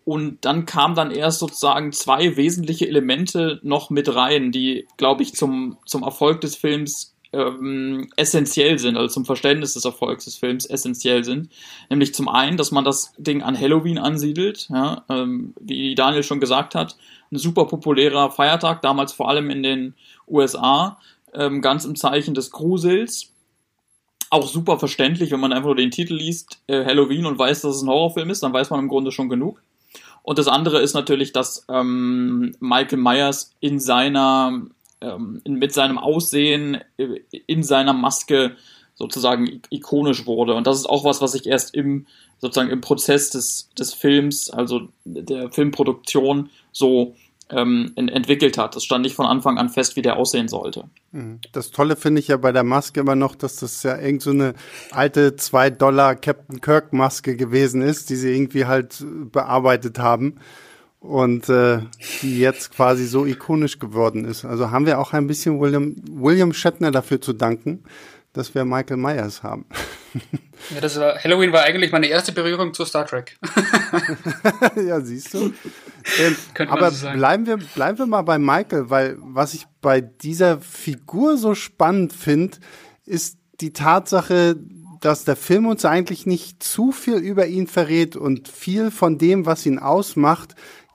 Und 0.04 0.44
dann 0.44 0.66
kam 0.66 0.94
dann 0.94 1.10
erst 1.10 1.40
sozusagen 1.40 1.92
zwei 1.92 2.36
wesentliche 2.36 2.86
Elemente 2.86 3.58
noch 3.62 3.90
mit 3.90 4.14
rein, 4.14 4.52
die, 4.52 4.86
glaube 4.96 5.22
ich, 5.22 5.34
zum, 5.34 5.78
zum 5.86 6.02
Erfolg 6.02 6.42
des 6.42 6.54
Films 6.54 7.13
ähm, 7.34 8.08
essentiell 8.16 8.78
sind, 8.78 8.96
also 8.96 9.08
zum 9.08 9.24
Verständnis 9.24 9.74
des 9.74 9.84
Erfolgs 9.84 10.24
des 10.24 10.36
Films 10.36 10.66
essentiell 10.66 11.24
sind. 11.24 11.50
Nämlich 11.90 12.14
zum 12.14 12.28
einen, 12.28 12.56
dass 12.56 12.70
man 12.70 12.84
das 12.84 13.12
Ding 13.18 13.42
an 13.42 13.58
Halloween 13.58 13.98
ansiedelt, 13.98 14.68
ja, 14.70 15.04
ähm, 15.08 15.54
wie 15.60 15.94
Daniel 15.94 16.22
schon 16.22 16.40
gesagt 16.40 16.74
hat, 16.74 16.96
ein 17.30 17.38
super 17.38 17.66
populärer 17.66 18.30
Feiertag, 18.30 18.82
damals 18.82 19.12
vor 19.12 19.28
allem 19.28 19.50
in 19.50 19.62
den 19.62 19.94
USA, 20.28 20.98
ähm, 21.34 21.60
ganz 21.60 21.84
im 21.84 21.96
Zeichen 21.96 22.34
des 22.34 22.50
Grusels. 22.50 23.30
Auch 24.30 24.46
super 24.46 24.78
verständlich, 24.78 25.30
wenn 25.30 25.40
man 25.40 25.52
einfach 25.52 25.66
nur 25.66 25.76
den 25.76 25.90
Titel 25.90 26.14
liest, 26.14 26.60
äh, 26.66 26.84
Halloween 26.84 27.26
und 27.26 27.38
weiß, 27.38 27.62
dass 27.62 27.76
es 27.76 27.82
ein 27.82 27.88
Horrorfilm 27.88 28.30
ist, 28.30 28.42
dann 28.42 28.52
weiß 28.52 28.70
man 28.70 28.80
im 28.80 28.88
Grunde 28.88 29.12
schon 29.12 29.28
genug. 29.28 29.60
Und 30.22 30.38
das 30.38 30.48
andere 30.48 30.80
ist 30.80 30.94
natürlich, 30.94 31.32
dass 31.32 31.66
ähm, 31.68 32.54
Michael 32.58 32.98
Myers 32.98 33.52
in 33.60 33.78
seiner, 33.78 34.62
ähm, 35.04 35.40
mit 35.46 35.72
seinem 35.72 35.98
Aussehen, 35.98 36.78
äh, 36.96 37.20
in 37.46 37.62
seiner 37.62 37.92
Maske 37.92 38.56
sozusagen 38.94 39.60
ikonisch 39.70 40.26
wurde. 40.26 40.54
Und 40.54 40.66
das 40.66 40.78
ist 40.78 40.86
auch 40.86 41.04
was, 41.04 41.20
was 41.20 41.32
sich 41.32 41.46
erst 41.46 41.74
im 41.74 42.06
sozusagen 42.38 42.70
im 42.70 42.80
Prozess 42.80 43.30
des, 43.30 43.70
des 43.78 43.94
Films, 43.94 44.50
also 44.50 44.88
der 45.04 45.50
Filmproduktion, 45.50 46.50
so 46.72 47.14
ähm, 47.50 47.92
entwickelt 47.96 48.58
hat. 48.58 48.76
Das 48.76 48.84
stand 48.84 49.02
nicht 49.02 49.14
von 49.14 49.26
Anfang 49.26 49.58
an 49.58 49.68
fest, 49.68 49.96
wie 49.96 50.02
der 50.02 50.16
aussehen 50.16 50.48
sollte. 50.48 50.84
Mhm. 51.12 51.40
Das 51.52 51.70
Tolle 51.70 51.96
finde 51.96 52.20
ich 52.20 52.28
ja 52.28 52.36
bei 52.36 52.52
der 52.52 52.64
Maske 52.64 53.00
immer 53.00 53.16
noch, 53.16 53.34
dass 53.34 53.56
das 53.56 53.82
ja 53.82 53.98
irgend 53.98 54.22
so 54.22 54.30
eine 54.30 54.54
alte 54.90 55.36
2 55.36 55.70
Dollar 55.70 56.16
Captain 56.16 56.60
Kirk 56.60 56.92
Maske 56.92 57.36
gewesen 57.36 57.82
ist, 57.82 58.10
die 58.10 58.16
sie 58.16 58.34
irgendwie 58.34 58.66
halt 58.66 59.04
bearbeitet 59.32 59.98
haben 59.98 60.38
und 61.04 61.50
äh, 61.50 61.80
die 62.22 62.38
jetzt 62.38 62.74
quasi 62.74 63.04
so 63.06 63.26
ikonisch 63.26 63.78
geworden 63.78 64.24
ist. 64.24 64.46
Also 64.46 64.70
haben 64.70 64.86
wir 64.86 64.98
auch 64.98 65.12
ein 65.12 65.26
bisschen 65.26 65.60
William, 65.60 65.94
William 66.10 66.54
Shatner 66.54 66.90
dafür 66.90 67.20
zu 67.20 67.34
danken, 67.34 67.84
dass 68.32 68.54
wir 68.54 68.64
Michael 68.64 68.96
Myers 68.96 69.42
haben. 69.42 69.66
Ja, 70.72 70.80
das 70.80 70.98
war, 70.98 71.18
Halloween 71.22 71.52
war 71.52 71.62
eigentlich 71.64 71.92
meine 71.92 72.06
erste 72.06 72.32
Berührung 72.32 72.72
zu 72.72 72.86
Star 72.86 73.04
Trek. 73.04 73.36
ja, 74.76 74.98
siehst 75.02 75.34
du. 75.34 75.52
Ähm, 76.18 76.36
aber 76.68 76.90
so 76.90 77.10
bleiben 77.10 77.44
wir, 77.44 77.58
bleiben 77.58 77.98
wir 77.98 78.06
mal 78.06 78.22
bei 78.22 78.38
Michael, 78.38 78.88
weil 78.88 79.18
was 79.20 79.52
ich 79.52 79.66
bei 79.82 80.00
dieser 80.00 80.60
Figur 80.60 81.36
so 81.36 81.54
spannend 81.54 82.14
finde, 82.14 82.56
ist 83.04 83.36
die 83.60 83.74
Tatsache, 83.74 84.56
dass 85.02 85.26
der 85.26 85.36
Film 85.36 85.66
uns 85.66 85.84
eigentlich 85.84 86.24
nicht 86.24 86.62
zu 86.62 86.92
viel 86.92 87.16
über 87.16 87.46
ihn 87.46 87.66
verrät 87.66 88.16
und 88.16 88.48
viel 88.48 88.90
von 88.90 89.18
dem, 89.18 89.44
was 89.44 89.66
ihn 89.66 89.78
ausmacht, 89.78 90.54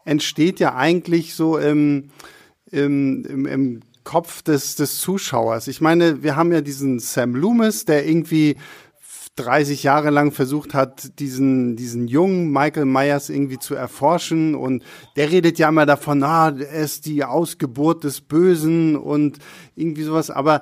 entsteht 0.10 0.60
ja 0.60 0.76
eigentlich 0.76 1.36
so 1.36 1.58
im, 1.58 2.10
im, 2.72 3.26
im, 3.26 3.46
im 3.46 3.80
Kopf 4.04 4.42
des, 4.42 4.76
des 4.76 5.00
Zuschauers. 5.00 5.68
Ich 5.68 5.82
meine, 5.82 6.24
wir 6.24 6.36
haben 6.36 6.52
ja 6.52 6.62
diesen 6.62 7.00
Sam 7.00 7.36
Loomis, 7.36 7.86
der 7.86 8.08
irgendwie 8.08 8.58
30 9.36 9.84
Jahre 9.84 10.10
lang 10.10 10.32
versucht 10.32 10.74
hat, 10.74 11.20
diesen, 11.20 11.76
diesen 11.76 12.08
jungen 12.08 12.52
Michael 12.52 12.86
Myers 12.86 13.30
irgendwie 13.30 13.60
zu 13.60 13.76
erforschen. 13.76 14.56
Und 14.56 14.84
der 15.16 15.32
redet 15.32 15.60
ja 15.60 15.70
immer 15.70 15.86
davon, 15.86 16.24
ah, 16.24 16.50
er 16.50 16.84
ist 16.84 17.06
die 17.06 17.24
Ausgeburt 17.24 18.04
des 18.04 18.20
Bösen 18.20 18.96
und 18.96 19.38
irgendwie 19.76 20.04
sowas. 20.04 20.30
Aber 20.30 20.62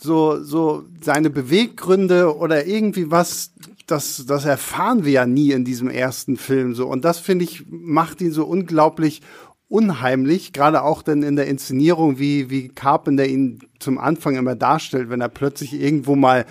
so, 0.00 0.42
so 0.42 0.84
seine 1.00 1.30
Beweggründe 1.30 2.36
oder 2.36 2.66
irgendwie 2.66 3.10
was, 3.10 3.52
das, 3.88 4.24
das 4.26 4.44
erfahren 4.44 5.04
wir 5.04 5.12
ja 5.12 5.26
nie 5.26 5.52
in 5.52 5.64
diesem 5.64 5.88
ersten 5.88 6.36
Film 6.36 6.74
so. 6.74 6.86
Und 6.86 7.04
das 7.04 7.18
finde 7.18 7.44
ich, 7.44 7.64
macht 7.68 8.20
ihn 8.20 8.32
so 8.32 8.44
unglaublich 8.44 9.22
unheimlich, 9.68 10.52
gerade 10.52 10.82
auch 10.82 11.02
denn 11.02 11.22
in 11.22 11.36
der 11.36 11.46
Inszenierung, 11.46 12.18
wie, 12.18 12.48
wie 12.48 12.68
Carpenter 12.68 13.26
ihn 13.26 13.60
zum 13.78 13.98
Anfang 13.98 14.36
immer 14.36 14.54
darstellt, 14.54 15.10
wenn 15.10 15.20
er 15.20 15.28
plötzlich 15.28 15.74
irgendwo 15.74 16.16
mal 16.16 16.46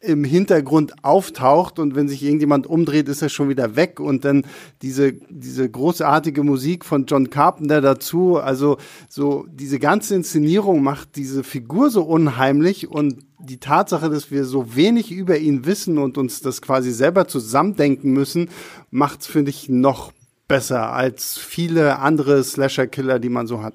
im 0.00 0.24
Hintergrund 0.24 1.04
auftaucht 1.04 1.78
und 1.78 1.94
wenn 1.96 2.08
sich 2.08 2.22
irgendjemand 2.22 2.66
umdreht, 2.66 3.08
ist 3.08 3.22
er 3.22 3.28
schon 3.28 3.48
wieder 3.48 3.76
weg 3.76 3.98
und 3.98 4.24
dann 4.24 4.44
diese, 4.82 5.14
diese 5.14 5.68
großartige 5.68 6.42
Musik 6.42 6.84
von 6.84 7.06
John 7.06 7.30
Carpenter 7.30 7.80
dazu, 7.80 8.36
also 8.36 8.76
so 9.08 9.46
diese 9.50 9.78
ganze 9.78 10.14
Inszenierung 10.14 10.82
macht 10.82 11.16
diese 11.16 11.42
Figur 11.42 11.90
so 11.90 12.04
unheimlich 12.04 12.88
und 12.88 13.25
die 13.38 13.58
Tatsache, 13.58 14.10
dass 14.10 14.30
wir 14.30 14.44
so 14.44 14.74
wenig 14.74 15.10
über 15.10 15.38
ihn 15.38 15.66
wissen 15.66 15.98
und 15.98 16.18
uns 16.18 16.40
das 16.40 16.62
quasi 16.62 16.92
selber 16.92 17.28
zusammendenken 17.28 18.12
müssen, 18.12 18.50
macht 18.90 19.20
es, 19.20 19.26
finde 19.26 19.50
ich, 19.50 19.68
noch 19.68 20.12
besser 20.48 20.92
als 20.92 21.38
viele 21.38 21.98
andere 21.98 22.42
Slasher-Killer, 22.42 23.18
die 23.18 23.28
man 23.28 23.46
so 23.46 23.62
hat. 23.62 23.74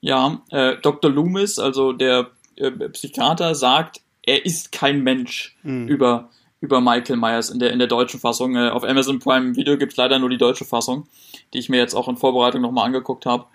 Ja, 0.00 0.42
äh, 0.50 0.76
Dr. 0.82 1.10
Loomis, 1.10 1.58
also 1.58 1.92
der 1.92 2.30
äh, 2.56 2.70
Psychiater, 2.70 3.54
sagt, 3.54 4.00
er 4.22 4.44
ist 4.44 4.72
kein 4.72 5.02
Mensch 5.02 5.56
mhm. 5.62 5.86
über, 5.88 6.30
über 6.60 6.80
Michael 6.80 7.16
Myers 7.16 7.50
in 7.50 7.58
der, 7.58 7.72
in 7.72 7.78
der 7.78 7.88
deutschen 7.88 8.18
Fassung. 8.18 8.56
Äh, 8.56 8.70
auf 8.70 8.84
Amazon 8.84 9.18
Prime 9.18 9.54
Video 9.54 9.76
gibt's 9.76 9.96
leider 9.96 10.18
nur 10.18 10.30
die 10.30 10.38
deutsche 10.38 10.64
Fassung, 10.64 11.06
die 11.52 11.58
ich 11.58 11.68
mir 11.68 11.78
jetzt 11.78 11.94
auch 11.94 12.08
in 12.08 12.16
Vorbereitung 12.16 12.62
nochmal 12.62 12.86
angeguckt 12.86 13.26
habe. 13.26 13.46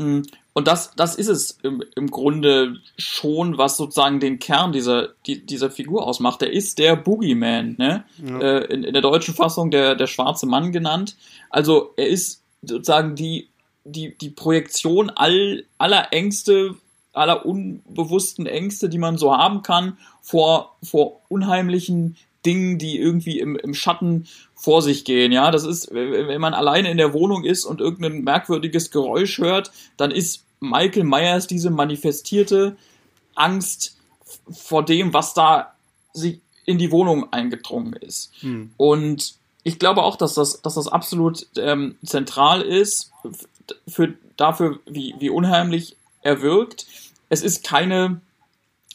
Mhm. 0.00 0.22
Und 0.52 0.66
das, 0.66 0.92
das 0.96 1.14
ist 1.14 1.28
es 1.28 1.58
im, 1.62 1.82
im 1.94 2.10
Grunde 2.10 2.76
schon, 2.98 3.56
was 3.56 3.76
sozusagen 3.76 4.18
den 4.18 4.38
Kern 4.38 4.72
dieser, 4.72 5.10
die, 5.26 5.44
dieser 5.46 5.70
Figur 5.70 6.06
ausmacht. 6.06 6.42
Er 6.42 6.52
ist 6.52 6.78
der 6.78 6.96
Boogeyman, 6.96 7.76
ne? 7.78 8.04
Ja. 8.18 8.40
Äh, 8.40 8.64
in, 8.72 8.84
in 8.84 8.92
der 8.92 9.02
deutschen 9.02 9.34
Fassung 9.34 9.70
der, 9.70 9.94
der 9.94 10.06
schwarze 10.06 10.46
Mann 10.46 10.72
genannt. 10.72 11.16
Also 11.50 11.92
er 11.96 12.08
ist 12.08 12.42
sozusagen 12.62 13.14
die, 13.14 13.48
die, 13.84 14.16
die 14.18 14.30
Projektion 14.30 15.10
all, 15.10 15.64
aller 15.78 16.12
Ängste, 16.12 16.74
aller 17.12 17.46
unbewussten 17.46 18.46
Ängste, 18.46 18.88
die 18.88 18.98
man 18.98 19.18
so 19.18 19.36
haben 19.36 19.62
kann, 19.62 19.98
vor, 20.20 20.76
vor 20.82 21.20
unheimlichen 21.28 22.16
Dingen, 22.46 22.78
die 22.78 22.98
irgendwie 22.98 23.38
im, 23.38 23.56
im 23.56 23.74
Schatten 23.74 24.26
vor 24.54 24.82
sich 24.82 25.04
gehen. 25.04 25.32
Ja, 25.32 25.50
das 25.50 25.64
ist, 25.64 25.92
wenn 25.92 26.40
man 26.40 26.54
alleine 26.54 26.90
in 26.90 26.96
der 26.96 27.12
Wohnung 27.12 27.44
ist 27.44 27.64
und 27.64 27.80
irgendein 27.80 28.22
merkwürdiges 28.22 28.90
Geräusch 28.90 29.38
hört, 29.38 29.72
dann 29.96 30.10
ist 30.10 30.44
Michael 30.60 31.04
Myers 31.04 31.46
diese 31.46 31.70
manifestierte 31.70 32.76
Angst 33.34 33.96
vor 34.50 34.84
dem, 34.84 35.12
was 35.12 35.34
da 35.34 35.74
in 36.64 36.78
die 36.78 36.90
Wohnung 36.90 37.32
eingedrungen 37.32 37.94
ist. 37.94 38.32
Hm. 38.40 38.72
Und 38.76 39.34
ich 39.62 39.78
glaube 39.78 40.02
auch, 40.02 40.16
dass 40.16 40.34
das, 40.34 40.62
dass 40.62 40.74
das 40.74 40.88
absolut 40.88 41.46
ähm, 41.56 41.96
zentral 42.04 42.62
ist 42.62 43.12
für, 43.86 44.14
dafür, 44.36 44.80
wie, 44.86 45.14
wie 45.18 45.30
unheimlich 45.30 45.96
er 46.22 46.42
wirkt. 46.42 46.86
Es 47.28 47.42
ist 47.42 47.64
keine 47.64 48.20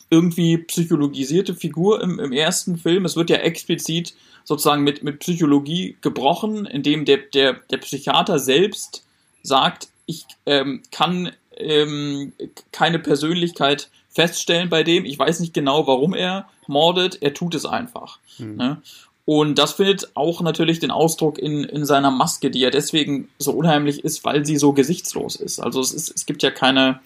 irgendwie 0.10 0.58
psychologisierte 0.58 1.56
Figur 1.56 2.02
im, 2.02 2.20
im 2.20 2.32
ersten 2.32 2.78
Film. 2.78 3.06
Es 3.06 3.16
wird 3.16 3.30
ja 3.30 3.38
explizit 3.38 4.14
sozusagen 4.44 4.84
mit, 4.84 5.04
mit 5.04 5.20
Psychologie 5.20 5.98
gebrochen, 6.02 6.66
indem 6.66 7.06
der, 7.06 7.18
der, 7.18 7.54
der 7.72 7.78
Psychiater 7.78 8.40
selbst 8.40 9.04
sagt, 9.42 9.90
ich 10.06 10.26
ähm, 10.46 10.84
kann 10.92 11.32
ähm, 11.58 12.34
keine 12.72 13.00
Persönlichkeit 13.00 13.90
feststellen 14.10 14.70
bei 14.70 14.84
dem. 14.84 15.06
Ich 15.06 15.18
weiß 15.18 15.40
nicht 15.40 15.54
genau, 15.54 15.88
warum 15.88 16.14
er 16.14 16.48
mordet. 16.68 17.22
Er 17.22 17.34
tut 17.34 17.56
es 17.56 17.66
einfach. 17.66 18.20
Mhm. 18.38 18.56
Ne? 18.56 18.82
Und 19.26 19.58
das 19.58 19.74
findet 19.74 20.12
auch 20.14 20.42
natürlich 20.42 20.80
den 20.80 20.92
Ausdruck 20.92 21.40
in, 21.40 21.64
in 21.64 21.86
seiner 21.86 22.12
Maske, 22.12 22.52
die 22.52 22.60
ja 22.60 22.70
deswegen 22.70 23.28
so 23.40 23.52
unheimlich 23.54 24.04
ist, 24.04 24.24
weil 24.24 24.46
sie 24.46 24.58
so 24.58 24.74
gesichtslos 24.74 25.36
ist. 25.36 25.60
Also 25.60 25.82
es, 25.82 25.92
ist, 25.92 26.16
es 26.16 26.28
gibt 26.28 26.44
ja 26.44 26.52
keine, 26.52 27.00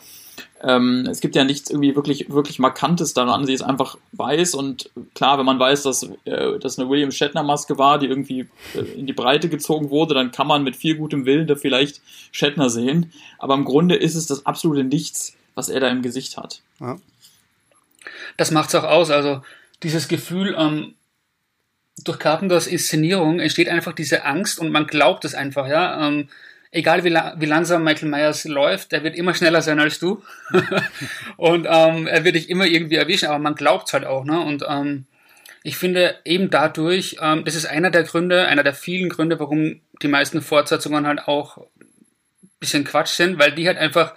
ähm, 0.62 1.08
es 1.10 1.22
gibt 1.22 1.36
ja 1.36 1.44
nichts 1.44 1.70
irgendwie 1.70 1.96
wirklich, 1.96 2.30
wirklich 2.30 2.60
Markantes 2.60 3.14
daran. 3.14 3.46
Sie 3.46 3.54
ist 3.54 3.62
einfach 3.62 3.98
weiß 4.12 4.56
und 4.56 4.90
klar, 5.16 5.38
wenn 5.38 5.46
man 5.46 5.60
weiß, 5.60 5.84
dass 5.84 6.04
äh, 6.26 6.60
das 6.60 6.78
eine 6.78 6.90
William 6.90 7.12
Shatner 7.12 7.44
Maske 7.44 7.78
war, 7.78 8.00
die 8.00 8.08
irgendwie 8.08 8.48
äh, 8.76 8.80
in 8.98 9.06
die 9.08 9.14
Breite 9.14 9.50
gezogen 9.50 9.90
wurde, 9.90 10.14
dann 10.14 10.32
kann 10.32 10.48
man 10.48 10.64
mit 10.64 10.76
viel 10.76 10.96
gutem 10.96 11.26
Willen 11.26 11.48
da 11.48 11.56
vielleicht 11.56 12.02
Shatner 12.32 12.70
sehen. 12.70 13.14
Aber 13.38 13.54
im 13.56 13.66
Grunde 13.66 13.96
ist 13.96 14.16
es 14.16 14.28
das 14.28 14.46
absolute 14.46 14.84
Nichts, 14.84 15.36
was 15.56 15.70
er 15.70 15.80
da 15.80 15.88
im 15.90 16.02
Gesicht 16.02 16.38
hat. 16.38 16.62
Ja. 16.80 16.98
Das 18.38 18.52
macht's 18.52 18.76
auch 18.76 18.84
aus. 18.84 19.12
Also 19.12 19.42
dieses 19.84 20.08
Gefühl, 20.08 20.56
ähm, 20.58 20.96
durch 22.04 22.20
Carpenters 22.20 22.68
Inszenierung 22.68 23.40
entsteht 23.40 23.70
einfach 23.70 23.94
diese 23.94 24.26
Angst 24.26 24.60
und 24.60 24.72
man 24.72 24.88
glaubt 24.88 25.26
es 25.26 25.36
einfach, 25.36 25.68
ja. 25.68 26.08
Ähm, 26.08 26.30
egal 26.72 27.04
wie, 27.04 27.10
la 27.10 27.36
wie 27.38 27.46
langsam 27.46 27.84
Michael 27.84 28.10
Myers 28.10 28.46
läuft, 28.46 28.92
der 28.92 29.04
wird 29.04 29.16
immer 29.16 29.34
schneller 29.34 29.62
sein 29.62 29.80
als 29.80 30.00
du. 30.00 30.24
und 31.38 31.68
ähm, 31.70 32.08
er 32.08 32.24
wird 32.24 32.36
dich 32.36 32.50
immer 32.50 32.66
irgendwie 32.66 32.96
erwischen, 32.96 33.28
aber 33.28 33.40
man 33.40 33.56
glaubt 33.56 33.88
es 33.88 33.94
halt 33.94 34.06
auch, 34.06 34.24
ne? 34.24 34.40
Und 34.40 34.64
ähm, 34.68 35.06
ich 35.64 35.78
finde 35.78 36.16
eben 36.26 36.50
dadurch, 36.50 37.18
ähm, 37.22 37.44
das 37.44 37.56
ist 37.56 37.66
einer 37.66 37.92
der 37.92 38.04
Gründe, 38.04 38.48
einer 38.48 38.64
der 38.64 38.74
vielen 38.74 39.10
Gründe, 39.10 39.40
warum 39.40 39.82
die 40.02 40.08
meisten 40.08 40.42
Fortsetzungen 40.42 41.06
halt 41.06 41.28
auch 41.28 41.66
bisschen 42.60 42.84
Quatsch 42.84 43.12
sind, 43.12 43.40
weil 43.40 43.54
die 43.54 43.68
halt 43.68 43.78
einfach 43.78 44.14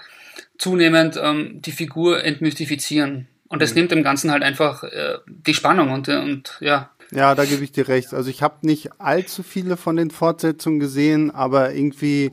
zunehmend 0.58 1.18
ähm, 1.20 1.62
die 1.62 1.72
Figur 1.72 2.24
entmystifizieren. 2.24 3.28
Und 3.48 3.62
das 3.62 3.70
mhm. 3.70 3.80
nimmt 3.80 3.90
dem 3.92 4.02
Ganzen 4.02 4.30
halt 4.30 4.42
einfach 4.42 4.82
äh, 4.84 5.18
die 5.26 5.54
Spannung 5.54 5.90
und, 5.90 6.08
und 6.08 6.56
ja, 6.60 6.90
ja, 7.12 7.34
da 7.34 7.44
gebe 7.44 7.62
ich 7.62 7.72
dir 7.72 7.88
recht. 7.88 8.14
Also 8.14 8.30
ich 8.30 8.42
habe 8.42 8.66
nicht 8.66 9.00
allzu 9.00 9.42
viele 9.42 9.76
von 9.76 9.96
den 9.96 10.10
Fortsetzungen 10.10 10.80
gesehen, 10.80 11.30
aber 11.30 11.74
irgendwie 11.74 12.32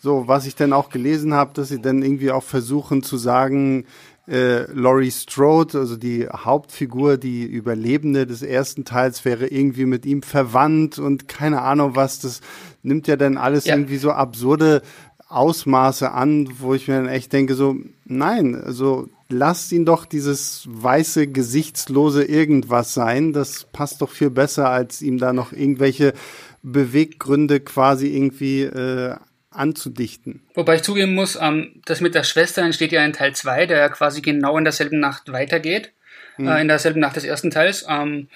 so, 0.00 0.28
was 0.28 0.46
ich 0.46 0.56
dann 0.56 0.72
auch 0.72 0.90
gelesen 0.90 1.32
habe, 1.34 1.52
dass 1.54 1.68
sie 1.68 1.80
dann 1.80 2.02
irgendwie 2.02 2.30
auch 2.30 2.42
versuchen 2.42 3.02
zu 3.02 3.16
sagen, 3.16 3.86
äh, 4.28 4.70
Laurie 4.72 5.10
Strode, 5.10 5.78
also 5.78 5.96
die 5.96 6.26
Hauptfigur, 6.28 7.16
die 7.16 7.44
Überlebende 7.44 8.26
des 8.26 8.42
ersten 8.42 8.84
Teils, 8.84 9.24
wäre 9.24 9.46
irgendwie 9.46 9.86
mit 9.86 10.04
ihm 10.04 10.22
verwandt 10.22 10.98
und 10.98 11.28
keine 11.28 11.62
Ahnung 11.62 11.94
was. 11.94 12.18
Das 12.18 12.40
nimmt 12.82 13.06
ja 13.06 13.16
dann 13.16 13.36
alles 13.36 13.66
ja. 13.66 13.74
irgendwie 13.74 13.98
so 13.98 14.10
absurde 14.10 14.82
Ausmaße 15.28 16.12
an, 16.12 16.48
wo 16.58 16.74
ich 16.74 16.86
mir 16.86 16.94
dann 16.94 17.08
echt 17.08 17.32
denke, 17.32 17.54
so, 17.54 17.76
nein, 18.04 18.54
also 18.54 19.08
lasst 19.28 19.72
ihn 19.72 19.84
doch 19.84 20.04
dieses 20.04 20.64
weiße, 20.68 21.26
gesichtslose 21.26 22.24
irgendwas 22.24 22.94
sein. 22.94 23.32
Das 23.32 23.64
passt 23.64 24.02
doch 24.02 24.10
viel 24.10 24.30
besser, 24.30 24.70
als 24.70 25.02
ihm 25.02 25.18
da 25.18 25.32
noch 25.32 25.52
irgendwelche 25.52 26.12
Beweggründe 26.62 27.60
quasi 27.60 28.14
irgendwie 28.14 28.62
äh, 28.62 29.16
anzudichten. 29.50 30.42
Wobei 30.54 30.76
ich 30.76 30.82
zugeben 30.82 31.14
muss, 31.14 31.36
ähm, 31.40 31.80
das 31.84 32.00
mit 32.00 32.14
der 32.14 32.24
Schwester 32.24 32.62
entsteht 32.62 32.92
ja 32.92 33.04
in 33.04 33.12
Teil 33.12 33.34
2, 33.34 33.66
der 33.66 33.78
ja 33.78 33.88
quasi 33.88 34.20
genau 34.20 34.56
in 34.58 34.64
derselben 34.64 35.00
Nacht 35.00 35.32
weitergeht, 35.32 35.92
mhm. 36.36 36.48
äh, 36.48 36.60
in 36.60 36.68
derselben 36.68 37.00
Nacht 37.00 37.16
des 37.16 37.24
ersten 37.24 37.50
Teils, 37.50 37.84
ähm, 37.88 38.28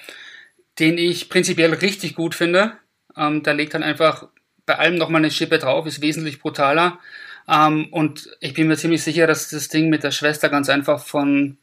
den 0.79 0.97
ich 0.97 1.29
prinzipiell 1.29 1.73
richtig 1.73 2.15
gut 2.15 2.35
finde. 2.35 2.73
Ähm, 3.15 3.43
da 3.43 3.51
legt 3.51 3.73
dann 3.73 3.83
einfach 3.83 4.27
bei 4.71 4.79
allem 4.79 4.95
nochmal 4.95 5.19
eine 5.19 5.31
Schippe 5.31 5.59
drauf, 5.59 5.85
ist 5.85 6.01
wesentlich 6.01 6.39
brutaler. 6.39 6.97
Ähm, 7.49 7.87
und 7.91 8.29
ich 8.39 8.53
bin 8.53 8.69
mir 8.69 8.77
ziemlich 8.77 9.03
sicher, 9.03 9.27
dass 9.27 9.49
das 9.49 9.67
Ding 9.67 9.89
mit 9.89 10.03
der 10.03 10.11
Schwester 10.11 10.47
ganz 10.47 10.69
einfach 10.69 11.03
von, 11.03 11.57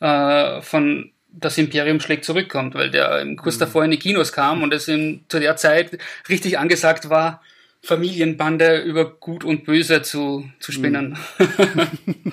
äh, 0.00 0.60
von 0.60 1.10
das 1.30 1.56
Imperium 1.56 1.98
schlägt 1.98 2.26
zurückkommt, 2.26 2.74
weil 2.74 2.90
der 2.90 3.24
kurz 3.36 3.56
mhm. 3.56 3.60
davor 3.60 3.84
in 3.84 3.90
die 3.90 3.98
Kinos 3.98 4.32
kam 4.32 4.62
und 4.62 4.74
es 4.74 4.86
in, 4.86 5.24
zu 5.28 5.40
der 5.40 5.56
Zeit 5.56 5.96
richtig 6.28 6.58
angesagt 6.58 7.08
war, 7.08 7.42
Familienbande 7.82 8.82
über 8.82 9.10
Gut 9.10 9.42
und 9.42 9.64
Böse 9.64 10.02
zu, 10.02 10.46
zu 10.60 10.72
spinnen. 10.72 11.16
Mhm. 11.38 12.32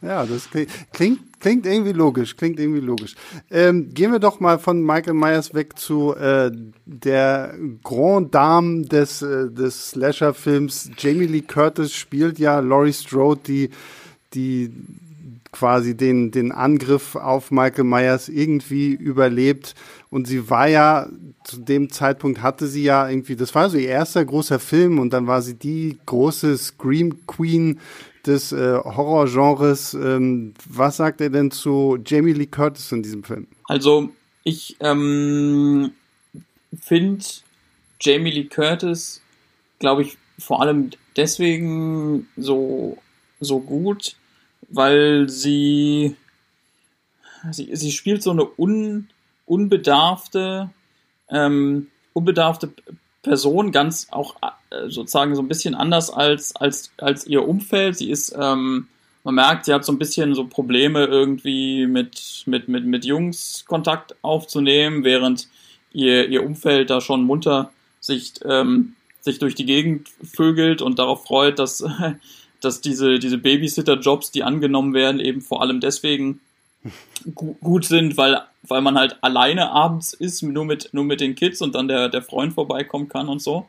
ja, 0.00 0.24
das 0.26 0.48
klingt, 0.92 1.40
klingt, 1.40 1.66
irgendwie 1.66 1.92
logisch, 1.92 2.36
klingt 2.36 2.60
irgendwie 2.60 2.80
logisch. 2.80 3.16
Ähm, 3.50 3.92
gehen 3.92 4.12
wir 4.12 4.20
doch 4.20 4.38
mal 4.38 4.58
von 4.58 4.82
Michael 4.82 5.14
Myers 5.14 5.54
weg 5.54 5.78
zu 5.78 6.14
äh, 6.14 6.52
der 6.86 7.54
Grand 7.82 8.34
Dame 8.34 8.82
des, 8.82 9.22
äh, 9.22 9.50
des 9.50 9.90
Slasher-Films. 9.90 10.90
Jamie 10.98 11.26
Lee 11.26 11.42
Curtis 11.42 11.92
spielt 11.94 12.38
ja 12.38 12.60
Laurie 12.60 12.92
Strode, 12.92 13.40
die, 13.46 13.70
die 14.34 14.72
quasi 15.50 15.96
den, 15.96 16.30
den 16.30 16.52
Angriff 16.52 17.16
auf 17.16 17.50
Michael 17.50 17.84
Myers 17.84 18.28
irgendwie 18.28 18.92
überlebt. 18.92 19.74
Und 20.10 20.26
sie 20.26 20.48
war 20.48 20.68
ja, 20.68 21.08
zu 21.44 21.58
dem 21.58 21.90
Zeitpunkt 21.90 22.42
hatte 22.42 22.66
sie 22.66 22.84
ja 22.84 23.08
irgendwie, 23.08 23.36
das 23.36 23.54
war 23.54 23.68
so 23.68 23.76
ihr 23.76 23.88
erster 23.88 24.24
großer 24.24 24.58
Film 24.58 24.98
und 24.98 25.12
dann 25.12 25.26
war 25.26 25.42
sie 25.42 25.54
die 25.54 25.98
große 26.06 26.56
Scream 26.56 27.26
Queen 27.26 27.80
des 28.28 28.52
äh, 28.52 28.78
Horrorgenres. 28.84 29.94
Ähm, 29.94 30.54
was 30.66 30.98
sagt 30.98 31.20
er 31.20 31.30
denn 31.30 31.50
zu 31.50 31.98
Jamie 32.04 32.32
Lee 32.34 32.46
Curtis 32.46 32.92
in 32.92 33.02
diesem 33.02 33.24
Film? 33.24 33.48
Also, 33.64 34.10
ich 34.44 34.76
ähm, 34.80 35.92
finde 36.80 37.24
Jamie 38.00 38.30
Lee 38.30 38.44
Curtis, 38.44 39.22
glaube 39.78 40.02
ich, 40.02 40.18
vor 40.38 40.62
allem 40.62 40.90
deswegen 41.16 42.28
so, 42.36 42.98
so 43.40 43.58
gut, 43.60 44.16
weil 44.68 45.28
sie, 45.28 46.16
sie, 47.50 47.74
sie 47.74 47.92
spielt 47.92 48.22
so 48.22 48.30
eine 48.30 48.46
un, 48.56 49.08
unbedarfte, 49.46 50.70
ähm, 51.30 51.88
unbedarfte 52.12 52.72
Person, 53.22 53.72
ganz 53.72 54.08
auch 54.10 54.36
äh, 54.70 54.88
sozusagen 54.88 55.34
so 55.34 55.42
ein 55.42 55.48
bisschen 55.48 55.74
anders 55.74 56.10
als, 56.10 56.54
als, 56.56 56.92
als 56.98 57.26
ihr 57.26 57.46
Umfeld. 57.46 57.96
Sie 57.96 58.10
ist, 58.10 58.34
ähm, 58.38 58.86
man 59.24 59.34
merkt, 59.34 59.64
sie 59.64 59.74
hat 59.74 59.84
so 59.84 59.92
ein 59.92 59.98
bisschen 59.98 60.34
so 60.34 60.46
Probleme 60.46 61.04
irgendwie 61.04 61.86
mit, 61.86 62.44
mit, 62.46 62.68
mit, 62.68 62.86
mit 62.86 63.04
Jungs 63.04 63.64
Kontakt 63.66 64.14
aufzunehmen, 64.22 65.04
während 65.04 65.48
ihr, 65.92 66.28
ihr 66.28 66.44
Umfeld 66.44 66.90
da 66.90 67.00
schon 67.00 67.24
munter 67.24 67.72
sich, 68.00 68.34
ähm, 68.44 68.94
sich 69.20 69.38
durch 69.38 69.54
die 69.54 69.66
Gegend 69.66 70.08
vögelt 70.22 70.80
und 70.80 70.98
darauf 70.98 71.24
freut, 71.24 71.58
dass, 71.58 71.84
dass 72.60 72.80
diese, 72.80 73.18
diese 73.18 73.38
Babysitter-Jobs, 73.38 74.30
die 74.30 74.44
angenommen 74.44 74.94
werden, 74.94 75.20
eben 75.20 75.40
vor 75.40 75.62
allem 75.62 75.80
deswegen 75.80 76.40
gu 77.34 77.54
gut 77.54 77.84
sind, 77.84 78.16
weil, 78.16 78.42
weil 78.70 78.80
man 78.80 78.96
halt 78.96 79.16
alleine 79.22 79.70
abends 79.70 80.12
ist, 80.12 80.42
nur 80.42 80.64
mit, 80.64 80.90
nur 80.92 81.04
mit 81.04 81.20
den 81.20 81.34
Kids 81.34 81.60
und 81.60 81.74
dann 81.74 81.88
der, 81.88 82.08
der 82.08 82.22
Freund 82.22 82.54
vorbeikommen 82.54 83.08
kann 83.08 83.28
und 83.28 83.42
so. 83.42 83.66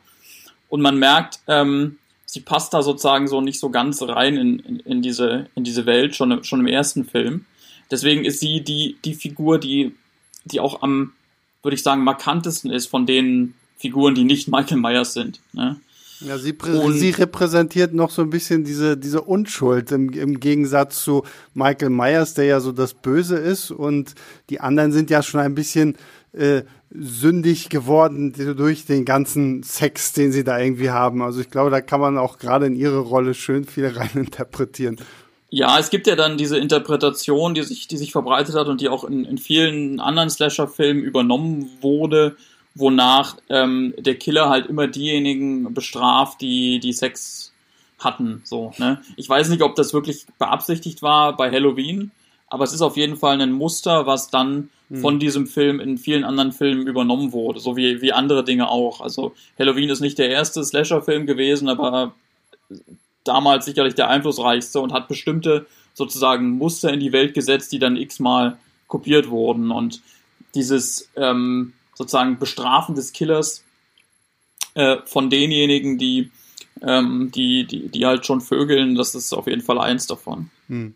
Und 0.68 0.80
man 0.80 0.98
merkt, 0.98 1.40
ähm, 1.48 1.98
sie 2.26 2.40
passt 2.40 2.72
da 2.72 2.82
sozusagen 2.82 3.26
so 3.26 3.40
nicht 3.40 3.58
so 3.58 3.70
ganz 3.70 4.02
rein 4.02 4.36
in, 4.36 4.58
in, 4.60 4.80
in, 4.80 5.02
diese, 5.02 5.46
in 5.54 5.64
diese 5.64 5.86
Welt, 5.86 6.14
schon, 6.14 6.44
schon 6.44 6.60
im 6.60 6.66
ersten 6.66 7.04
Film. 7.04 7.44
Deswegen 7.90 8.24
ist 8.24 8.40
sie 8.40 8.62
die, 8.62 8.96
die 9.04 9.14
Figur, 9.14 9.58
die, 9.58 9.94
die 10.44 10.60
auch 10.60 10.82
am, 10.82 11.12
würde 11.62 11.74
ich 11.74 11.82
sagen, 11.82 12.04
markantesten 12.04 12.70
ist 12.70 12.86
von 12.86 13.04
den 13.04 13.54
Figuren, 13.76 14.14
die 14.14 14.24
nicht 14.24 14.48
Michael 14.48 14.78
Myers 14.78 15.12
sind. 15.12 15.40
Ne? 15.52 15.80
Ja, 16.20 16.36
sie, 16.38 16.54
sie 16.92 17.10
repräsentiert 17.10 17.94
noch 17.94 18.10
so 18.10 18.22
ein 18.22 18.30
bisschen 18.30 18.64
diese, 18.64 18.96
diese 18.96 19.22
Unschuld 19.22 19.90
im, 19.90 20.10
im 20.10 20.38
Gegensatz 20.38 21.02
zu 21.02 21.24
Michael 21.54 21.90
Myers, 21.90 22.34
der 22.34 22.44
ja 22.44 22.60
so 22.60 22.72
das 22.72 22.94
Böse 22.94 23.36
ist 23.36 23.70
und 23.70 24.14
die 24.50 24.60
anderen 24.60 24.92
sind 24.92 25.08
ja 25.08 25.22
schon 25.22 25.40
ein 25.40 25.54
bisschen 25.54 25.96
äh, 26.32 26.62
sündig 26.90 27.68
geworden 27.68 28.34
durch 28.56 28.84
den 28.84 29.04
ganzen 29.04 29.62
Sex, 29.62 30.12
den 30.12 30.32
sie 30.32 30.44
da 30.44 30.58
irgendwie 30.58 30.90
haben. 30.90 31.22
Also 31.22 31.40
ich 31.40 31.50
glaube, 31.50 31.70
da 31.70 31.80
kann 31.80 32.00
man 32.00 32.18
auch 32.18 32.38
gerade 32.38 32.66
in 32.66 32.76
ihre 32.76 32.98
Rolle 32.98 33.34
schön 33.34 33.64
viel 33.64 33.86
reininterpretieren. 33.96 34.98
Ja, 35.52 35.78
es 35.78 35.90
gibt 35.90 36.06
ja 36.06 36.14
dann 36.14 36.38
diese 36.38 36.58
Interpretation, 36.58 37.54
die 37.54 37.62
sich, 37.62 37.88
die 37.88 37.96
sich 37.96 38.12
verbreitet 38.12 38.54
hat 38.54 38.68
und 38.68 38.80
die 38.80 38.88
auch 38.88 39.02
in, 39.02 39.24
in 39.24 39.38
vielen 39.38 39.98
anderen 39.98 40.30
Slasher-Filmen 40.30 41.02
übernommen 41.02 41.68
wurde, 41.80 42.36
wonach 42.74 43.36
ähm, 43.48 43.94
der 43.98 44.16
Killer 44.16 44.48
halt 44.48 44.66
immer 44.66 44.86
diejenigen 44.86 45.74
bestraft, 45.74 46.40
die 46.40 46.80
die 46.80 46.92
Sex 46.92 47.52
hatten. 47.98 48.40
So, 48.44 48.72
ne? 48.78 49.00
Ich 49.16 49.28
weiß 49.28 49.48
nicht, 49.48 49.62
ob 49.62 49.74
das 49.74 49.92
wirklich 49.92 50.26
beabsichtigt 50.38 51.02
war 51.02 51.36
bei 51.36 51.50
Halloween, 51.50 52.10
aber 52.48 52.64
es 52.64 52.72
ist 52.72 52.82
auf 52.82 52.96
jeden 52.96 53.16
Fall 53.16 53.40
ein 53.40 53.52
Muster, 53.52 54.06
was 54.06 54.30
dann 54.30 54.70
hm. 54.88 55.00
von 55.00 55.18
diesem 55.18 55.46
Film 55.46 55.80
in 55.80 55.98
vielen 55.98 56.24
anderen 56.24 56.52
Filmen 56.52 56.86
übernommen 56.86 57.32
wurde, 57.32 57.60
so 57.60 57.76
wie, 57.76 58.00
wie 58.00 58.12
andere 58.12 58.44
Dinge 58.44 58.68
auch. 58.68 59.00
Also 59.00 59.34
Halloween 59.58 59.90
ist 59.90 60.00
nicht 60.00 60.18
der 60.18 60.30
erste 60.30 60.64
Slasher-Film 60.64 61.26
gewesen, 61.26 61.68
aber 61.68 62.14
damals 63.24 63.66
sicherlich 63.66 63.94
der 63.94 64.08
einflussreichste 64.08 64.80
und 64.80 64.92
hat 64.92 65.08
bestimmte 65.08 65.66
sozusagen 65.94 66.52
Muster 66.52 66.92
in 66.92 67.00
die 67.00 67.12
Welt 67.12 67.34
gesetzt, 67.34 67.72
die 67.72 67.78
dann 67.78 67.96
x-mal 67.96 68.58
kopiert 68.86 69.28
wurden. 69.28 69.70
Und 69.70 70.00
dieses 70.54 71.10
ähm, 71.16 71.72
sozusagen 72.00 72.38
Bestrafen 72.38 72.94
des 72.94 73.12
Killers 73.12 73.62
äh, 74.74 74.96
von 75.04 75.28
denjenigen, 75.28 75.98
die, 75.98 76.30
ähm, 76.80 77.30
die, 77.34 77.64
die, 77.64 77.88
die 77.88 78.06
halt 78.06 78.24
schon 78.24 78.40
vögeln, 78.40 78.94
das 78.94 79.14
ist 79.14 79.34
auf 79.34 79.46
jeden 79.46 79.60
Fall 79.60 79.78
eins 79.78 80.06
davon. 80.06 80.50
Hm. 80.68 80.94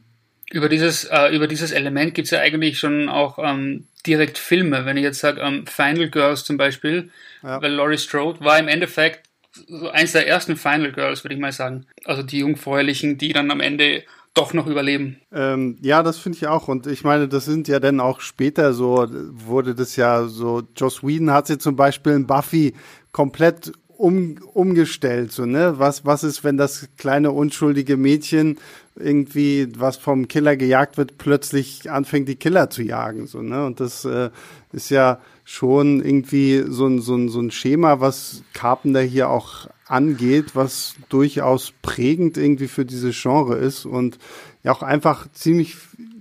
Über 0.50 0.70
dieses, 0.70 1.04
äh, 1.04 1.28
über 1.36 1.46
dieses 1.46 1.72
Element 1.72 2.14
gibt 2.14 2.24
es 2.24 2.30
ja 2.30 2.40
eigentlich 2.40 2.78
schon 2.78 3.10
auch 3.10 3.38
ähm, 3.38 3.86
direkt 4.06 4.38
Filme. 4.38 4.86
Wenn 4.86 4.96
ich 4.96 5.02
jetzt 5.02 5.20
sage, 5.20 5.42
ähm, 5.42 5.66
Final 5.66 6.08
Girls 6.08 6.44
zum 6.44 6.56
Beispiel, 6.56 7.10
ja. 7.42 7.60
weil 7.60 7.72
Laurie 7.72 7.98
Strode 7.98 8.40
war 8.40 8.58
im 8.58 8.68
Endeffekt 8.68 9.28
so 9.52 9.90
eins 9.90 10.12
der 10.12 10.26
ersten 10.26 10.56
Final 10.56 10.92
Girls, 10.92 11.22
würde 11.22 11.34
ich 11.34 11.40
mal 11.40 11.52
sagen. 11.52 11.86
Also 12.04 12.22
die 12.22 12.38
Jungfräulichen, 12.38 13.18
die 13.18 13.34
dann 13.34 13.50
am 13.50 13.60
Ende 13.60 14.04
doch 14.34 14.52
noch 14.52 14.66
überleben. 14.66 15.16
Ähm, 15.32 15.78
ja, 15.80 16.02
das 16.02 16.18
finde 16.18 16.36
ich 16.36 16.46
auch. 16.48 16.68
Und 16.68 16.86
ich 16.86 17.04
meine, 17.04 17.28
das 17.28 17.44
sind 17.44 17.68
ja 17.68 17.78
dann 17.78 18.00
auch 18.00 18.20
später 18.20 18.72
so, 18.72 19.06
wurde 19.30 19.74
das 19.74 19.96
ja 19.96 20.26
so, 20.26 20.62
Joss 20.76 21.02
Whedon 21.02 21.30
hat 21.30 21.46
sie 21.46 21.58
zum 21.58 21.76
Beispiel 21.76 22.12
in 22.12 22.26
Buffy 22.26 22.74
komplett 23.12 23.72
um, 23.96 24.36
umgestellt, 24.52 25.30
so, 25.32 25.46
ne? 25.46 25.74
Was, 25.78 26.04
was 26.04 26.24
ist, 26.24 26.42
wenn 26.42 26.56
das 26.56 26.88
kleine 26.96 27.30
unschuldige 27.30 27.96
Mädchen 27.96 28.58
irgendwie, 28.96 29.68
was 29.76 29.96
vom 29.96 30.26
Killer 30.26 30.56
gejagt 30.56 30.98
wird, 30.98 31.16
plötzlich 31.16 31.90
anfängt, 31.90 32.28
die 32.28 32.36
Killer 32.36 32.70
zu 32.70 32.82
jagen, 32.82 33.26
so, 33.28 33.40
ne? 33.40 33.64
Und 33.64 33.78
das 33.78 34.04
äh, 34.04 34.30
ist 34.72 34.90
ja 34.90 35.20
schon 35.44 36.04
irgendwie 36.04 36.64
so 36.66 36.86
ein, 36.86 37.00
so 37.00 37.14
ein, 37.14 37.28
so 37.28 37.40
ein 37.40 37.50
Schema, 37.50 38.00
was 38.00 38.42
Carpenter 38.52 39.00
hier 39.00 39.30
auch 39.30 39.68
angeht, 39.86 40.54
was 40.54 40.94
durchaus 41.08 41.72
prägend 41.82 42.36
irgendwie 42.36 42.68
für 42.68 42.84
dieses 42.84 43.20
Genre 43.20 43.56
ist 43.56 43.84
und 43.84 44.18
ja 44.62 44.72
auch 44.72 44.82
einfach 44.82 45.30
ziemlich 45.32 45.76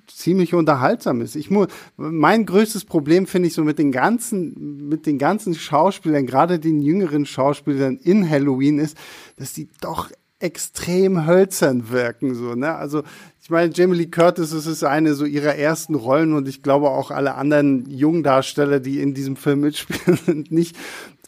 ziemlich 0.07 0.53
unterhaltsam 0.53 1.21
ist. 1.21 1.35
Ich 1.35 1.49
muss, 1.49 1.67
mein 1.97 2.45
größtes 2.45 2.85
Problem 2.85 3.25
finde 3.25 3.47
ich 3.47 3.53
so 3.53 3.63
mit 3.63 3.79
den 3.79 3.91
ganzen, 3.91 4.87
mit 4.87 5.05
den 5.05 5.17
ganzen 5.17 5.55
Schauspielern, 5.55 6.25
gerade 6.25 6.59
den 6.59 6.81
jüngeren 6.81 7.25
Schauspielern 7.25 7.97
in 7.97 8.29
Halloween 8.29 8.79
ist, 8.79 8.97
dass 9.37 9.53
die 9.53 9.69
doch 9.81 10.09
extrem 10.39 11.25
hölzern 11.25 11.89
wirken, 11.89 12.35
so, 12.35 12.53
ne? 12.53 12.75
Also, 12.75 13.03
ich 13.41 13.49
meine, 13.49 13.71
Jamie 13.73 13.95
Lee 13.95 14.07
Curtis, 14.07 14.51
das 14.51 14.65
ist 14.65 14.83
eine 14.83 15.13
so 15.15 15.23
ihrer 15.25 15.55
ersten 15.55 15.95
Rollen 15.95 16.33
und 16.33 16.47
ich 16.49 16.61
glaube 16.61 16.89
auch 16.89 17.11
alle 17.11 17.35
anderen 17.35 17.89
Jungdarsteller, 17.89 18.81
die 18.81 19.01
in 19.01 19.13
diesem 19.13 19.37
Film 19.37 19.61
mitspielen, 19.61 20.19
sind 20.25 20.51
nicht 20.51 20.75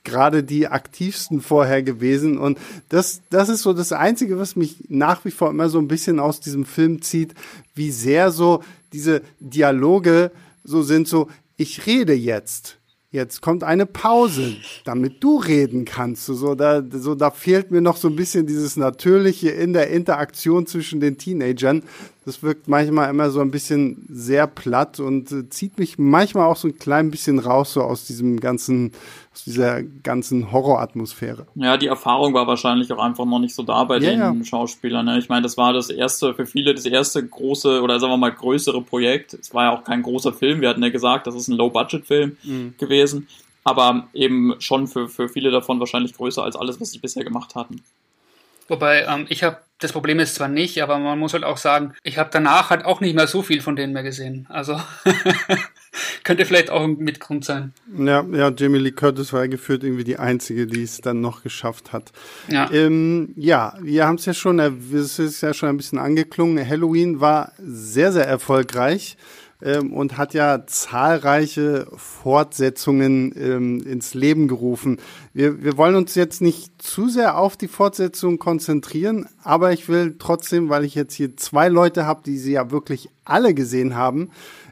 gerade 0.06 0.44
die 0.44 0.68
aktivsten 0.68 1.42
vorher 1.42 1.84
gewesen. 1.84 2.38
Und 2.38 2.58
das, 2.90 3.22
das 3.30 3.50
ist 3.50 3.64
so 3.64 3.74
das 3.74 3.92
Einzige, 3.92 4.40
was 4.40 4.56
mich 4.56 4.86
nach 4.88 5.26
wie 5.26 5.32
vor 5.32 5.50
immer 5.50 5.68
so 5.68 5.80
ein 5.80 5.88
bisschen 5.88 6.20
aus 6.20 6.40
diesem 6.40 6.66
Film 6.66 7.02
zieht, 7.02 7.34
wie 7.74 7.92
sehr 7.92 8.32
so 8.32 8.64
diese 8.94 9.22
Dialoge 9.40 10.32
so 10.64 10.82
sind, 10.82 11.08
so, 11.08 11.30
ich 11.58 11.86
rede 11.86 12.14
jetzt. 12.14 12.78
Jetzt 13.16 13.40
kommt 13.42 13.64
eine 13.64 13.86
Pause, 13.86 14.58
damit 14.84 15.24
du 15.24 15.38
reden 15.38 15.86
kannst. 15.86 16.26
So 16.26 16.54
da, 16.54 16.84
so, 16.92 17.16
da 17.16 17.32
fehlt 17.32 17.72
mir 17.72 17.80
noch 17.80 17.96
so 17.96 18.10
ein 18.10 18.18
bisschen 18.18 18.46
dieses 18.46 18.76
Natürliche 18.76 19.52
in 19.52 19.72
der 19.72 19.90
Interaktion 19.90 20.68
zwischen 20.68 21.00
den 21.00 21.18
Teenagern. 21.18 21.84
Das 22.26 22.44
wirkt 22.44 22.68
manchmal 22.68 23.10
immer 23.10 23.30
so 23.30 23.40
ein 23.40 23.52
bisschen 23.52 24.06
sehr 24.10 24.48
platt 24.48 25.00
und 25.00 25.32
äh, 25.32 25.48
zieht 25.50 25.80
mich 25.80 25.98
manchmal 25.98 26.48
auch 26.48 26.58
so 26.58 26.68
ein 26.68 26.78
klein 26.78 27.10
bisschen 27.10 27.40
raus, 27.40 27.72
so 27.72 27.84
aus 27.84 28.06
diesem 28.06 28.42
ganzen, 28.42 28.92
aus 29.36 29.44
dieser 29.44 29.84
ganzen 29.84 30.52
Horroratmosphäre. 30.52 31.46
Ja, 31.56 31.78
die 31.78 31.88
Erfahrung 31.88 32.34
war 32.34 32.48
wahrscheinlich 32.48 32.92
auch 32.94 33.00
einfach 33.00 33.26
noch 33.26 33.40
nicht 33.40 33.54
so 33.54 33.64
da 33.64 33.84
bei 33.84 33.98
ja, 33.98 34.12
den 34.12 34.20
ja. 34.20 34.46
Schauspielern. 34.46 35.06
Ne? 35.06 35.20
Ich 35.20 35.30
meine, 35.30 35.42
das 35.42 35.58
war 35.58 35.74
das 35.74 35.90
erste, 35.90 36.34
für 36.34 36.46
viele 36.46 36.74
das 36.74 36.86
erste 36.86 37.26
große 37.26 37.82
oder 37.82 38.00
sagen 38.00 38.14
wir 38.14 38.18
mal 38.18 38.32
größere 38.32 38.82
Projekt. 38.82 39.34
Es 39.34 39.54
war 39.54 39.66
ja 39.66 39.72
auch 39.78 39.84
kein 39.84 40.02
großer 40.04 40.34
Film. 40.34 40.62
Wir 40.62 40.70
hatten 40.70 40.84
ja 40.84 40.90
gesagt, 40.90 41.28
das 41.28 41.36
ist 41.36 41.48
ein 41.48 41.58
Low-Budget-Film 41.58 42.38
mhm. 42.44 42.76
gewesen. 42.78 43.28
Aber 43.64 44.08
eben 44.14 44.56
schon 44.60 44.88
für, 44.88 45.10
für 45.10 45.28
viele 45.28 45.52
davon 45.52 45.80
wahrscheinlich 45.80 46.14
größer 46.14 46.44
als 46.44 46.56
alles, 46.56 46.80
was 46.80 46.92
sie 46.92 47.00
bisher 47.00 47.24
gemacht 47.24 47.56
hatten. 47.56 47.82
Wobei, 48.68 49.04
ähm, 49.04 49.26
ich 49.30 49.44
habe 49.44 49.58
das 49.80 49.92
Problem 49.92 50.20
ist 50.20 50.36
zwar 50.36 50.48
nicht, 50.48 50.82
aber 50.82 50.98
man 51.00 51.20
muss 51.20 51.34
halt 51.34 51.44
auch 51.44 51.58
sagen, 51.58 51.94
ich 52.04 52.18
habe 52.18 52.30
danach 52.32 52.70
halt 52.70 52.86
auch 52.86 53.02
nicht 53.02 53.14
mehr 53.14 53.28
so 53.28 53.42
viel 53.42 53.62
von 53.62 53.76
denen 53.76 53.92
mehr 53.92 54.04
gesehen. 54.04 54.48
Also 54.50 54.80
könnte 56.24 56.46
vielleicht 56.46 56.70
auch 56.70 56.84
ein 56.84 56.98
Mitgrund 56.98 57.44
sein. 57.44 57.74
Ja, 57.98 58.26
ja, 58.32 58.52
Jamie 58.56 58.80
Lee 58.80 58.92
Curtis 58.92 59.34
war 59.34 59.48
geführt 59.50 59.84
irgendwie 59.84 60.06
die 60.06 60.18
einzige, 60.18 60.66
die 60.66 60.84
es 60.84 61.02
dann 61.02 61.20
noch 61.20 61.44
geschafft 61.44 61.92
hat. 61.92 62.14
Ja, 62.48 62.72
ähm, 62.72 63.34
ja 63.36 63.74
wir 63.82 64.08
haben 64.08 64.16
es 64.16 64.26
ja 64.26 64.34
schon, 64.34 64.60
es 64.60 65.20
ist 65.20 65.42
ja 65.42 65.54
schon 65.54 65.68
ein 65.68 65.78
bisschen 65.78 66.00
angeklungen. 66.00 66.68
Halloween 66.68 67.20
war 67.20 67.52
sehr, 67.58 68.14
sehr 68.14 68.26
erfolgreich 68.26 69.18
ähm, 69.66 69.92
und 69.92 70.18
hat 70.18 70.36
ja 70.36 70.66
zahlreiche 70.68 71.88
Fortsetzungen 71.96 73.34
ähm, 73.36 73.82
ins 73.82 74.14
Leben 74.14 74.48
gerufen. 74.48 75.00
Wir, 75.34 75.64
wir 75.64 75.76
wollen 75.76 75.96
uns 75.96 76.14
jetzt 76.14 76.42
nicht 76.42 76.82
zu 76.82 77.10
sehr 77.10 77.38
auf 77.38 77.58
die 77.58 77.68
Fortsetzung 77.68 78.38
konzentrieren, 78.38 79.28
aber 79.44 79.74
ich 79.74 79.90
will 79.90 80.16
trotzdem, 80.20 80.70
weil 80.70 80.86
ich 80.86 80.94
jetzt 80.94 81.16
hier 81.16 81.36
zwei 81.36 81.68
Leute 81.68 82.06
habe, 82.06 82.22
die 82.24 82.38
sie 82.38 82.52
ja 82.52 82.70
wirklich 82.70 83.10
alle 83.26 83.56
gesehen 83.56 83.96
haben, 83.96 84.30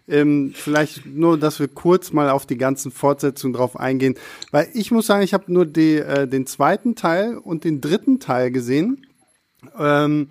ähm, 0.07 0.53
vielleicht 0.53 1.07
nur, 1.07 1.39
dass 1.39 1.59
wir 1.59 1.69
kurz 1.69 2.13
mal 2.13 2.29
auf 2.29 2.45
die 2.45 2.57
ganzen 2.57 2.91
Fortsetzungen 2.91 3.53
drauf 3.53 3.79
eingehen, 3.79 4.15
weil 4.51 4.67
ich 4.73 4.91
muss 4.91 5.07
sagen, 5.07 5.23
ich 5.23 5.33
habe 5.33 5.51
nur 5.51 5.65
die, 5.65 5.95
äh, 5.95 6.27
den 6.27 6.45
zweiten 6.45 6.95
Teil 6.95 7.37
und 7.37 7.63
den 7.63 7.81
dritten 7.81 8.19
Teil 8.19 8.51
gesehen. 8.51 9.07
Ähm, 9.79 10.27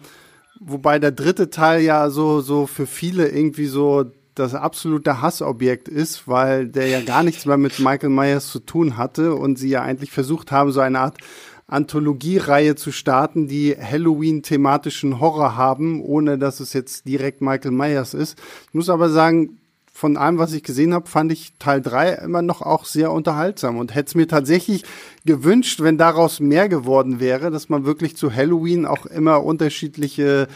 wobei 0.61 1.01
der 1.01 1.11
dritte 1.11 1.51
Teil 1.51 1.81
ja 1.81 2.11
so 2.11 2.42
so 2.42 2.66
für 2.66 2.87
viele 2.87 3.29
irgendwie 3.29 3.66
so 3.66 4.12
das 4.35 4.55
absolute 4.55 5.21
Hassobjekt 5.21 5.88
ist, 5.88 6.27
weil 6.27 6.66
der 6.68 6.88
ja 6.88 7.01
gar 7.01 7.23
nichts 7.23 7.47
mehr 7.47 7.59
mit 7.59 7.79
Michael 7.79 8.11
Myers 8.11 8.49
zu 8.49 8.61
tun 8.61 8.97
hatte 8.97 9.35
und 9.35 9.59
sie 9.59 9.68
ja 9.68 9.83
eigentlich 9.83 10.11
versucht 10.11 10.51
haben, 10.51 10.73
so 10.73 10.81
eine 10.81 11.01
Art 11.01 11.18
Anthologiereihe 11.66 12.75
zu 12.77 12.92
starten, 12.92 13.49
die 13.49 13.75
Halloween-thematischen 13.77 15.21
Horror 15.21 15.57
haben, 15.57 16.03
ohne 16.03 16.38
dass 16.38 16.61
es 16.61 16.73
jetzt 16.73 17.07
direkt 17.07 17.40
Michael 17.40 17.71
Myers 17.71 18.14
ist. 18.14 18.38
Ich 18.68 18.75
muss 18.75 18.90
aber 18.90 19.09
sagen, 19.09 19.59
von 19.92 20.16
allem, 20.16 20.38
was 20.38 20.53
ich 20.53 20.62
gesehen 20.62 20.95
habe, 20.95 21.09
fand 21.09 21.33
ich 21.33 21.53
Teil 21.59 21.81
3 21.81 22.14
immer 22.25 22.42
noch 22.42 22.62
auch 22.62 22.87
sehr 22.87 23.12
unterhaltsam 23.12 23.77
und 23.77 23.95
hätte 23.95 24.09
es 24.09 24.14
mir 24.14 24.27
tatsächlich 24.27 24.85
gewünscht, 25.25 25.81
wenn 25.81 25.99
daraus 25.99 26.40
mehr 26.40 26.68
geworden 26.68 27.21
wäre, 27.21 27.51
dass 27.51 27.68
man 27.68 27.85
wirklich 27.85 28.16
zu 28.16 28.35
Halloween 28.35 28.87
auch 28.87 29.07
immer 29.07 29.45
unterschiedliche 29.45 30.49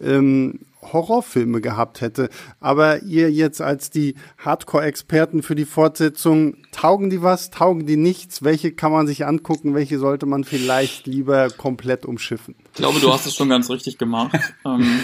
ähm, 0.00 0.60
Horrorfilme 0.92 1.60
gehabt 1.60 2.00
hätte. 2.00 2.28
Aber 2.60 3.02
ihr 3.02 3.30
jetzt 3.30 3.60
als 3.60 3.90
die 3.90 4.14
Hardcore-Experten 4.38 5.42
für 5.42 5.54
die 5.54 5.64
Fortsetzung, 5.64 6.56
taugen 6.72 7.10
die 7.10 7.22
was, 7.22 7.50
taugen 7.50 7.86
die 7.86 7.96
nichts? 7.96 8.42
Welche 8.42 8.72
kann 8.72 8.92
man 8.92 9.06
sich 9.06 9.26
angucken? 9.26 9.74
Welche 9.74 9.98
sollte 9.98 10.26
man 10.26 10.44
vielleicht 10.44 11.06
lieber 11.06 11.48
komplett 11.50 12.04
umschiffen? 12.06 12.54
Ich 12.66 12.74
glaube, 12.74 13.00
du 13.00 13.12
hast 13.12 13.26
es 13.26 13.34
schon 13.34 13.48
ganz 13.48 13.70
richtig 13.70 13.98
gemacht. 13.98 14.38
ähm, 14.64 15.00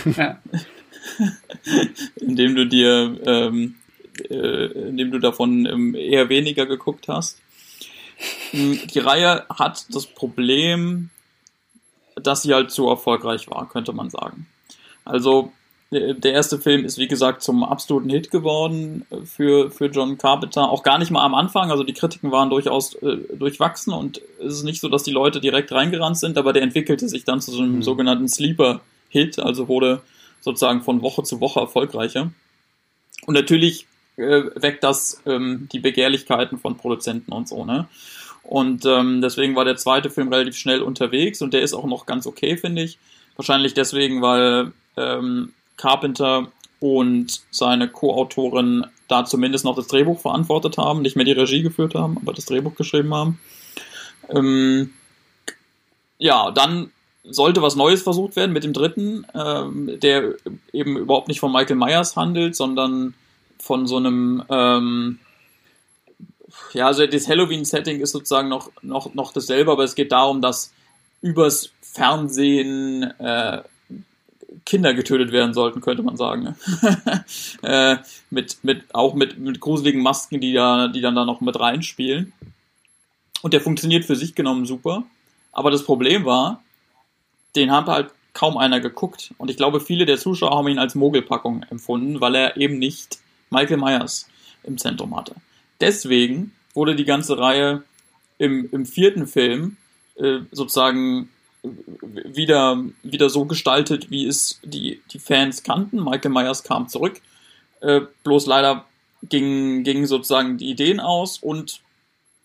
indem 2.16 2.54
du 2.54 2.66
dir, 2.66 3.18
ähm, 3.24 3.76
äh, 4.28 4.66
indem 4.88 5.10
du 5.10 5.18
davon 5.18 5.66
ähm, 5.66 5.94
eher 5.94 6.28
weniger 6.28 6.66
geguckt 6.66 7.08
hast. 7.08 7.40
Hm, 8.50 8.80
die 8.92 8.98
Reihe 8.98 9.46
hat 9.48 9.86
das 9.94 10.06
Problem, 10.06 11.10
dass 12.16 12.42
sie 12.42 12.54
halt 12.54 12.70
zu 12.70 12.88
erfolgreich 12.88 13.48
war, 13.50 13.68
könnte 13.68 13.92
man 13.92 14.10
sagen. 14.10 14.46
Also 15.04 15.52
der 15.90 16.32
erste 16.32 16.58
Film 16.58 16.84
ist, 16.84 16.98
wie 16.98 17.08
gesagt, 17.08 17.42
zum 17.42 17.64
absoluten 17.64 18.10
Hit 18.10 18.30
geworden 18.30 19.06
äh, 19.10 19.24
für, 19.24 19.70
für 19.70 19.86
John 19.86 20.18
Carpenter. 20.18 20.70
Auch 20.70 20.84
gar 20.84 20.98
nicht 20.98 21.10
mal 21.10 21.24
am 21.24 21.34
Anfang. 21.34 21.70
Also 21.70 21.82
die 21.82 21.94
Kritiken 21.94 22.30
waren 22.30 22.48
durchaus 22.48 22.94
äh, 22.94 23.16
durchwachsen 23.36 23.92
und 23.92 24.20
es 24.38 24.54
ist 24.54 24.62
nicht 24.62 24.80
so, 24.80 24.88
dass 24.88 25.02
die 25.02 25.10
Leute 25.10 25.40
direkt 25.40 25.72
reingerannt 25.72 26.18
sind, 26.18 26.38
aber 26.38 26.52
der 26.52 26.62
entwickelte 26.62 27.08
sich 27.08 27.24
dann 27.24 27.40
zu 27.40 27.50
so 27.50 27.62
einem 27.62 27.76
mhm. 27.76 27.82
sogenannten 27.82 28.28
Sleeper-Hit, 28.28 29.40
also 29.40 29.66
wurde 29.66 30.00
sozusagen 30.40 30.82
von 30.82 31.02
Woche 31.02 31.24
zu 31.24 31.40
Woche 31.40 31.60
erfolgreicher. 31.60 32.30
Und 33.26 33.34
natürlich 33.34 33.86
äh, 34.16 34.44
weckt 34.54 34.84
das 34.84 35.20
ähm, 35.26 35.68
die 35.72 35.80
Begehrlichkeiten 35.80 36.58
von 36.58 36.76
Produzenten 36.76 37.32
und 37.32 37.48
so, 37.48 37.64
ne? 37.64 37.88
Und 38.42 38.86
ähm, 38.86 39.20
deswegen 39.20 39.54
war 39.54 39.64
der 39.64 39.76
zweite 39.76 40.08
Film 40.08 40.32
relativ 40.32 40.56
schnell 40.56 40.82
unterwegs 40.82 41.42
und 41.42 41.52
der 41.52 41.60
ist 41.62 41.74
auch 41.74 41.84
noch 41.84 42.06
ganz 42.06 42.26
okay, 42.26 42.56
finde 42.56 42.82
ich. 42.82 42.98
Wahrscheinlich 43.36 43.74
deswegen, 43.74 44.22
weil 44.22 44.72
ähm, 44.96 45.52
Carpenter 45.80 46.48
und 46.78 47.40
seine 47.50 47.88
Co-Autorin 47.88 48.86
da 49.08 49.24
zumindest 49.24 49.64
noch 49.64 49.76
das 49.76 49.86
Drehbuch 49.86 50.20
verantwortet 50.20 50.78
haben, 50.78 51.02
nicht 51.02 51.16
mehr 51.16 51.24
die 51.24 51.32
Regie 51.32 51.62
geführt 51.62 51.94
haben, 51.94 52.16
aber 52.18 52.32
das 52.32 52.46
Drehbuch 52.46 52.74
geschrieben 52.74 53.14
haben. 53.14 53.40
Ähm, 54.28 54.92
ja, 56.18 56.50
dann 56.50 56.90
sollte 57.24 57.62
was 57.62 57.76
Neues 57.76 58.02
versucht 58.02 58.36
werden 58.36 58.52
mit 58.52 58.64
dem 58.64 58.72
dritten, 58.72 59.26
ähm, 59.34 59.98
der 60.00 60.34
eben 60.72 60.96
überhaupt 60.96 61.28
nicht 61.28 61.40
von 61.40 61.52
Michael 61.52 61.76
Myers 61.76 62.16
handelt, 62.16 62.56
sondern 62.56 63.14
von 63.58 63.86
so 63.86 63.96
einem, 63.96 64.42
ähm, 64.48 65.18
ja, 66.72 66.86
also 66.86 67.06
das 67.06 67.28
Halloween-Setting 67.28 68.00
ist 68.00 68.12
sozusagen 68.12 68.48
noch, 68.48 68.70
noch, 68.82 69.14
noch 69.14 69.32
dasselbe, 69.32 69.72
aber 69.72 69.84
es 69.84 69.94
geht 69.94 70.12
darum, 70.12 70.40
dass 70.40 70.72
übers 71.20 71.70
Fernsehen 71.82 73.02
äh, 73.18 73.62
Kinder 74.64 74.94
getötet 74.94 75.32
werden 75.32 75.54
sollten, 75.54 75.80
könnte 75.80 76.02
man 76.02 76.16
sagen. 76.16 76.42
Ne? 76.42 77.24
äh, 77.62 77.96
mit, 78.30 78.58
mit, 78.62 78.94
auch 78.94 79.14
mit, 79.14 79.38
mit 79.38 79.60
gruseligen 79.60 80.02
Masken, 80.02 80.40
die, 80.40 80.52
da, 80.52 80.88
die 80.88 81.00
dann 81.00 81.14
da 81.14 81.24
noch 81.24 81.40
mit 81.40 81.58
reinspielen. 81.58 82.32
Und 83.42 83.54
der 83.54 83.60
funktioniert 83.60 84.04
für 84.04 84.16
sich 84.16 84.34
genommen 84.34 84.66
super. 84.66 85.04
Aber 85.52 85.70
das 85.70 85.84
Problem 85.84 86.24
war, 86.24 86.62
den 87.56 87.72
hat 87.72 87.86
halt 87.86 88.10
kaum 88.32 88.56
einer 88.56 88.80
geguckt. 88.80 89.34
Und 89.38 89.50
ich 89.50 89.56
glaube, 89.56 89.80
viele 89.80 90.06
der 90.06 90.18
Zuschauer 90.18 90.56
haben 90.56 90.68
ihn 90.68 90.78
als 90.78 90.94
Mogelpackung 90.94 91.64
empfunden, 91.64 92.20
weil 92.20 92.34
er 92.34 92.56
eben 92.56 92.78
nicht 92.78 93.18
Michael 93.50 93.78
Myers 93.78 94.28
im 94.62 94.78
Zentrum 94.78 95.16
hatte. 95.16 95.34
Deswegen 95.80 96.52
wurde 96.74 96.94
die 96.94 97.04
ganze 97.04 97.38
Reihe 97.38 97.82
im, 98.38 98.68
im 98.72 98.86
vierten 98.86 99.26
Film 99.26 99.76
äh, 100.16 100.40
sozusagen 100.52 101.30
wieder, 101.62 102.82
wieder 103.02 103.30
so 103.30 103.44
gestaltet, 103.44 104.10
wie 104.10 104.26
es 104.26 104.60
die, 104.62 105.00
die 105.12 105.18
Fans 105.18 105.62
kannten. 105.62 106.02
Michael 106.02 106.30
Myers 106.30 106.62
kam 106.64 106.88
zurück. 106.88 107.20
Äh, 107.80 108.02
bloß 108.24 108.46
leider 108.46 108.84
gingen, 109.22 109.84
gingen 109.84 110.06
sozusagen 110.06 110.58
die 110.58 110.70
Ideen 110.70 111.00
aus 111.00 111.38
und 111.38 111.80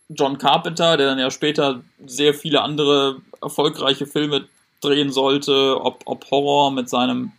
John 0.09 0.37
Carpenter, 0.37 0.97
der 0.97 1.07
dann 1.07 1.19
ja 1.19 1.31
später 1.31 1.81
sehr 2.05 2.33
viele 2.33 2.61
andere 2.61 3.21
erfolgreiche 3.41 4.05
Filme 4.05 4.47
drehen 4.81 5.11
sollte, 5.11 5.81
ob, 5.81 6.03
ob 6.05 6.29
Horror 6.29 6.71
mit 6.71 6.89
seinem 6.89 7.31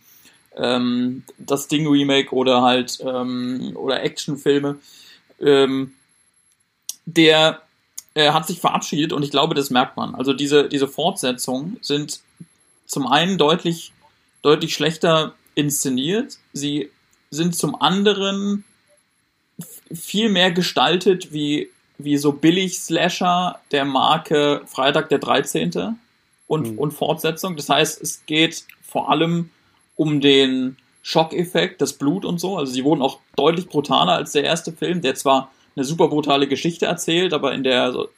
ähm, 0.55 1.23
Das 1.37 1.67
Ding 1.67 1.87
Remake 1.87 2.33
oder 2.33 2.61
halt 2.61 2.99
ähm, 3.01 3.71
oder 3.75 4.03
Actionfilme, 4.03 4.79
ähm, 5.39 5.93
der 7.05 7.61
äh, 8.17 8.31
hat 8.31 8.47
sich 8.47 8.59
verabschiedet 8.59 9.13
und 9.13 9.21
ich 9.21 9.29
glaube, 9.29 9.53
das 9.53 9.69
merkt 9.69 9.95
man. 9.95 10.15
Also 10.15 10.33
diese, 10.33 10.67
diese 10.67 10.87
Fortsetzungen 10.87 11.77
sind 11.81 12.21
zum 12.87 13.05
einen 13.05 13.37
deutlich, 13.37 13.93
deutlich 14.41 14.73
schlechter 14.73 15.35
inszeniert. 15.53 16.39
Sie 16.51 16.89
sind 17.29 17.55
zum 17.55 17.79
anderen 17.79 18.63
viel 19.93 20.29
mehr 20.29 20.51
gestaltet 20.51 21.31
wie, 21.31 21.69
wie 21.99 22.17
so 22.17 22.31
Billig-Slasher 22.31 23.59
der 23.71 23.85
Marke 23.85 24.61
Freitag 24.65 25.09
der 25.09 25.19
13. 25.19 25.99
und, 26.47 26.71
mhm. 26.71 26.79
und 26.79 26.91
Fortsetzung. 26.93 27.55
Das 27.55 27.69
heißt, 27.69 28.01
es 28.01 28.25
geht 28.25 28.65
vor 28.81 29.11
allem 29.11 29.51
um 29.95 30.21
den 30.21 30.77
Schockeffekt, 31.03 31.81
das 31.81 31.93
Blut 31.93 32.25
und 32.25 32.39
so. 32.39 32.57
Also 32.57 32.73
sie 32.73 32.83
wurden 32.83 33.03
auch 33.03 33.19
deutlich 33.35 33.67
brutaler 33.67 34.13
als 34.13 34.31
der 34.31 34.43
erste 34.43 34.71
Film, 34.71 35.01
der 35.01 35.13
zwar 35.13 35.51
eine 35.77 35.85
super 35.85 36.07
brutale 36.07 36.47
Geschichte 36.47 36.87
erzählt, 36.87 37.33
aber 37.33 37.53
in 37.53 37.63
der 37.63 37.91
so 37.91 38.09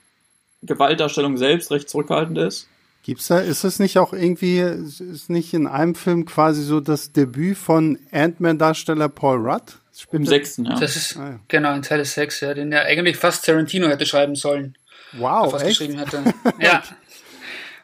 Gewaltdarstellung 0.64 1.38
selbst 1.38 1.72
recht 1.72 1.90
zurückhaltend 1.90 2.38
ist. 2.38 2.68
Gibt's 3.04 3.28
da, 3.28 3.40
ist 3.40 3.64
es 3.64 3.80
nicht 3.80 3.98
auch 3.98 4.14
irgendwie, 4.14 4.60
ist 4.60 5.30
nicht 5.30 5.54
in 5.54 5.68
einem 5.68 5.96
Film 5.96 6.26
quasi 6.26 6.64
so 6.64 6.80
das 6.80 7.12
Debüt 7.12 7.58
von 7.58 7.98
Ant-Man-Darsteller 8.12 9.10
Paul 9.10 9.38
Rudd? 9.38 9.78
Im 10.12 10.26
sechsten, 10.26 10.66
ja. 10.66 10.80
Das 10.80 10.96
ist, 10.96 11.18
ah, 11.18 11.32
ja. 11.32 11.40
genau, 11.50 11.74
in 11.74 11.82
Teil 11.82 12.04
6, 12.04 12.40
ja, 12.40 12.54
den 12.54 12.72
ja 12.72 12.80
eigentlich 12.82 13.18
fast 13.18 13.46
Tarantino 13.46 13.88
hätte 13.88 14.06
schreiben 14.06 14.36
sollen. 14.36 14.78
Wow, 15.14 15.52
was 15.52 15.64
geschrieben 15.64 15.98
hätte. 15.98 16.24
Ja. 16.60 16.84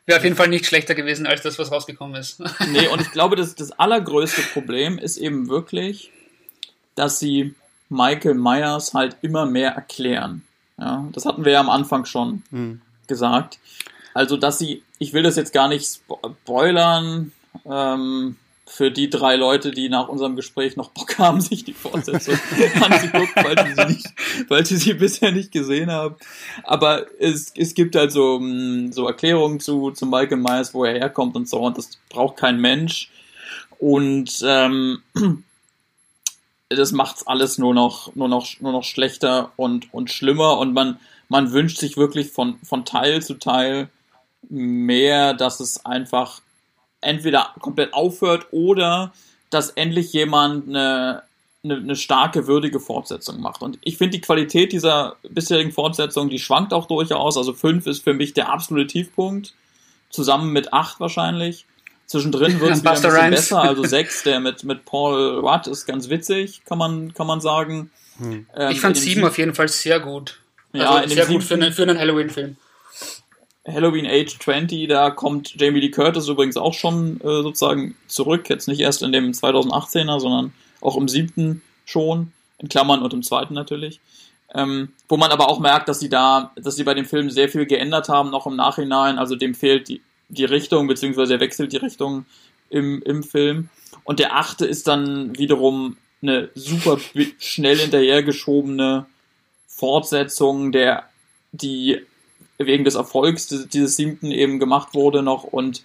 Wäre 0.05 0.19
auf 0.19 0.23
jeden 0.23 0.35
Fall 0.35 0.49
nicht 0.49 0.67
schlechter 0.67 0.93
gewesen 0.93 1.25
als 1.25 1.41
das, 1.41 1.57
was 1.57 1.71
rausgekommen 1.71 2.15
ist. 2.15 2.39
nee, 2.71 2.88
und 2.88 3.01
ich 3.01 3.11
glaube, 3.11 3.35
das, 3.35 3.55
das 3.55 3.71
allergrößte 3.71 4.43
Problem 4.53 4.99
ist 4.99 5.17
eben 5.17 5.49
wirklich, 5.49 6.11
dass 6.93 7.19
sie 7.19 7.55
Michael 7.89 8.35
Myers 8.35 8.93
halt 8.93 9.17
immer 9.21 9.45
mehr 9.45 9.71
erklären. 9.71 10.43
Ja, 10.77 11.07
das 11.13 11.25
hatten 11.25 11.45
wir 11.45 11.53
ja 11.53 11.59
am 11.59 11.69
Anfang 11.69 12.05
schon 12.05 12.43
hm. 12.51 12.81
gesagt. 13.07 13.59
Also, 14.13 14.37
dass 14.37 14.57
sie, 14.57 14.83
ich 14.99 15.13
will 15.13 15.23
das 15.23 15.35
jetzt 15.35 15.53
gar 15.53 15.67
nicht 15.67 15.85
spoilern, 15.85 17.31
ähm, 17.65 18.37
für 18.67 18.89
die 18.89 19.09
drei 19.09 19.35
Leute, 19.35 19.71
die 19.71 19.89
nach 19.89 20.07
unserem 20.07 20.35
Gespräch 20.35 20.75
noch 20.75 20.89
Bock 20.89 21.17
haben, 21.19 21.39
sich 21.39 21.63
die 21.63 21.73
Fortsetzung 21.73 22.35
anzugucken, 22.81 23.43
weil 23.43 23.65
sie, 23.65 23.73
sie 23.75 23.85
nicht, 23.85 24.49
weil 24.49 24.65
sie 24.65 24.77
sie 24.77 24.93
bisher 24.93 25.31
nicht 25.31 25.51
gesehen 25.51 25.91
haben. 25.91 26.15
Aber 26.63 27.05
es, 27.19 27.53
es 27.55 27.75
gibt 27.75 27.95
halt 27.95 28.11
so, 28.11 28.39
mm, 28.39 28.91
so 28.91 29.07
Erklärungen 29.07 29.59
zu, 29.59 29.91
zu 29.91 30.05
Michael 30.05 30.37
Myers, 30.37 30.73
wo 30.73 30.83
er 30.83 30.93
herkommt 30.93 31.35
und 31.35 31.47
so, 31.47 31.59
und 31.59 31.77
das 31.77 31.91
braucht 32.09 32.37
kein 32.37 32.59
Mensch. 32.59 33.11
Und 33.77 34.43
ähm, 34.43 35.03
das 36.69 36.91
macht's 36.91 37.28
alles 37.28 37.58
nur 37.58 37.73
noch, 37.73 38.15
nur 38.15 38.28
noch, 38.28 38.47
nur 38.60 38.71
noch 38.71 38.84
schlechter 38.84 39.51
und, 39.56 39.93
und 39.93 40.10
schlimmer. 40.10 40.58
Und 40.58 40.73
man, 40.73 40.99
man 41.30 41.51
wünscht 41.51 41.78
sich 41.78 41.97
wirklich 41.97 42.32
von, 42.32 42.58
von 42.63 42.86
Teil 42.86 43.21
zu 43.21 43.36
Teil 43.36 43.89
mehr, 44.49 45.34
dass 45.34 45.60
es 45.60 45.86
einfach 45.86 46.41
entweder 47.01 47.49
komplett 47.60 47.93
aufhört 47.93 48.47
oder 48.51 49.13
dass 49.49 49.69
endlich 49.71 50.12
jemand 50.13 50.67
eine, 50.67 51.21
eine, 51.63 51.75
eine 51.75 51.95
starke, 51.95 52.47
würdige 52.47 52.80
Fortsetzung 52.80 53.39
macht. 53.41 53.62
Und 53.62 53.78
ich 53.82 53.97
finde 53.97 54.17
die 54.17 54.21
Qualität 54.21 54.71
dieser 54.71 55.17
bisherigen 55.30 55.71
Fortsetzung, 55.71 56.30
die 56.30 56.39
schwankt 56.39 56.73
auch 56.73 56.88
durchaus. 56.88 57.38
Also 57.38 57.54
5 57.54 57.86
ist 57.86 58.04
für 58.04 58.13
mich 58.13 58.34
der 58.34 58.51
absolute 58.51 58.88
Tiefpunkt, 58.88 59.54
zusammen 60.10 60.51
mit 60.51 60.73
8 60.73 60.99
wahrscheinlich. 60.99 61.65
Zwischendrin 62.07 62.59
wird 62.59 62.71
es 62.71 62.81
wieder 62.81 62.91
ein 62.91 62.95
bisschen 62.95 63.11
Rhymes. 63.11 63.35
besser. 63.35 63.61
Also 63.61 63.83
6, 63.83 64.23
der 64.23 64.39
mit, 64.39 64.63
mit 64.63 64.85
Paul 64.85 65.39
Rudd 65.39 65.67
ist 65.67 65.85
ganz 65.85 66.09
witzig, 66.09 66.61
kann 66.65 66.77
man, 66.77 67.13
kann 67.13 67.27
man 67.27 67.41
sagen. 67.41 67.91
Hm. 68.17 68.45
Ähm, 68.55 68.71
ich 68.71 68.79
fand 68.79 68.97
7 68.97 69.23
auf 69.23 69.37
jeden 69.37 69.53
Fall 69.53 69.67
sehr 69.67 69.99
gut. 69.99 70.39
Also 70.73 70.85
ja, 70.85 71.07
sehr 71.07 71.25
gut 71.25 71.43
für, 71.43 71.55
einen, 71.55 71.71
für 71.71 71.83
einen 71.83 71.97
Halloween-Film. 71.97 72.57
Halloween 73.67 74.05
Age 74.05 74.37
20, 74.37 74.87
da 74.87 75.09
kommt 75.09 75.59
Jamie 75.59 75.79
Lee 75.79 75.89
Curtis 75.89 76.27
übrigens 76.27 76.55
auch 76.55 76.73
schon 76.73 77.19
äh, 77.21 77.41
sozusagen 77.41 77.95
zurück. 78.07 78.47
Jetzt 78.49 78.67
nicht 78.67 78.79
erst 78.79 79.01
in 79.01 79.11
dem 79.11 79.31
2018er, 79.31 80.19
sondern 80.19 80.53
auch 80.81 80.97
im 80.97 81.07
siebten 81.07 81.61
schon. 81.85 82.31
In 82.59 82.69
Klammern 82.69 83.01
und 83.01 83.13
im 83.13 83.23
zweiten 83.23 83.53
natürlich. 83.53 83.99
Ähm, 84.53 84.93
wo 85.09 85.17
man 85.17 85.31
aber 85.31 85.49
auch 85.49 85.59
merkt, 85.59 85.89
dass 85.89 85.99
sie 85.99 86.07
da, 86.07 86.51
dass 86.55 86.75
sie 86.75 86.83
bei 86.83 86.93
dem 86.93 87.05
Film 87.05 87.29
sehr 87.29 87.49
viel 87.49 87.65
geändert 87.65 88.07
haben, 88.07 88.29
noch 88.29 88.47
im 88.47 88.55
Nachhinein. 88.55 89.17
Also 89.17 89.35
dem 89.35 89.55
fehlt 89.55 89.89
die, 89.89 90.01
die 90.29 90.45
Richtung, 90.45 90.88
beziehungsweise 90.88 91.35
er 91.35 91.39
wechselt 91.39 91.71
die 91.71 91.77
Richtung 91.77 92.25
im, 92.69 93.01
im 93.03 93.23
Film. 93.23 93.69
Und 94.03 94.19
der 94.19 94.35
achte 94.35 94.65
ist 94.65 94.88
dann 94.88 95.38
wiederum 95.38 95.97
eine 96.21 96.49
super 96.55 96.99
schnell 97.39 97.77
hinterhergeschobene 97.77 99.05
Fortsetzung, 99.67 100.71
der 100.71 101.09
die 101.51 102.01
wegen 102.57 102.85
des 102.85 102.95
Erfolgs 102.95 103.47
dieses 103.47 103.95
siebten 103.95 104.31
eben 104.31 104.59
gemacht 104.59 104.93
wurde 104.93 105.21
noch 105.21 105.43
und 105.43 105.83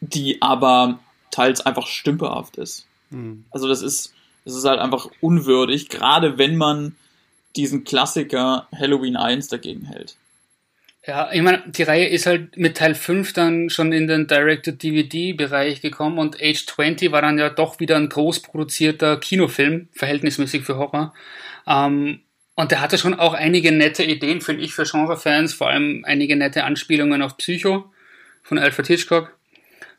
die 0.00 0.42
aber 0.42 0.98
teils 1.30 1.60
einfach 1.64 1.86
stümperhaft 1.86 2.56
ist. 2.58 2.86
Mhm. 3.10 3.44
Also 3.50 3.68
das 3.68 3.82
ist, 3.82 4.12
das 4.44 4.54
ist 4.54 4.64
halt 4.64 4.80
einfach 4.80 5.08
unwürdig, 5.20 5.88
gerade 5.88 6.38
wenn 6.38 6.56
man 6.56 6.96
diesen 7.56 7.84
Klassiker 7.84 8.66
Halloween 8.74 9.16
1 9.16 9.48
dagegen 9.48 9.84
hält. 9.86 10.16
Ja, 11.04 11.30
ich 11.32 11.42
meine, 11.42 11.64
die 11.66 11.82
Reihe 11.82 12.06
ist 12.06 12.26
halt 12.26 12.56
mit 12.56 12.76
Teil 12.76 12.94
5 12.94 13.32
dann 13.32 13.70
schon 13.70 13.92
in 13.92 14.06
den 14.06 14.28
Direct-to-DVD-Bereich 14.28 15.80
gekommen 15.80 16.18
und 16.18 16.40
Age 16.40 16.64
20 16.64 17.10
war 17.10 17.22
dann 17.22 17.38
ja 17.38 17.50
doch 17.50 17.80
wieder 17.80 17.96
ein 17.96 18.08
groß 18.08 18.40
produzierter 18.40 19.16
Kinofilm, 19.16 19.88
verhältnismäßig 19.92 20.62
für 20.62 20.76
Horror. 20.76 21.12
Ähm, 21.66 22.20
und 22.54 22.70
der 22.70 22.80
hatte 22.80 22.98
schon 22.98 23.14
auch 23.14 23.34
einige 23.34 23.72
nette 23.72 24.04
Ideen, 24.04 24.40
finde 24.40 24.62
ich, 24.62 24.74
für 24.74 24.84
Genre-Fans, 24.84 25.54
vor 25.54 25.70
allem 25.70 26.04
einige 26.06 26.36
nette 26.36 26.62
Anspielungen 26.62 27.20
auf 27.22 27.36
Psycho 27.36 27.92
von 28.44 28.58
Alfred 28.58 28.86
Hitchcock. 28.86 29.36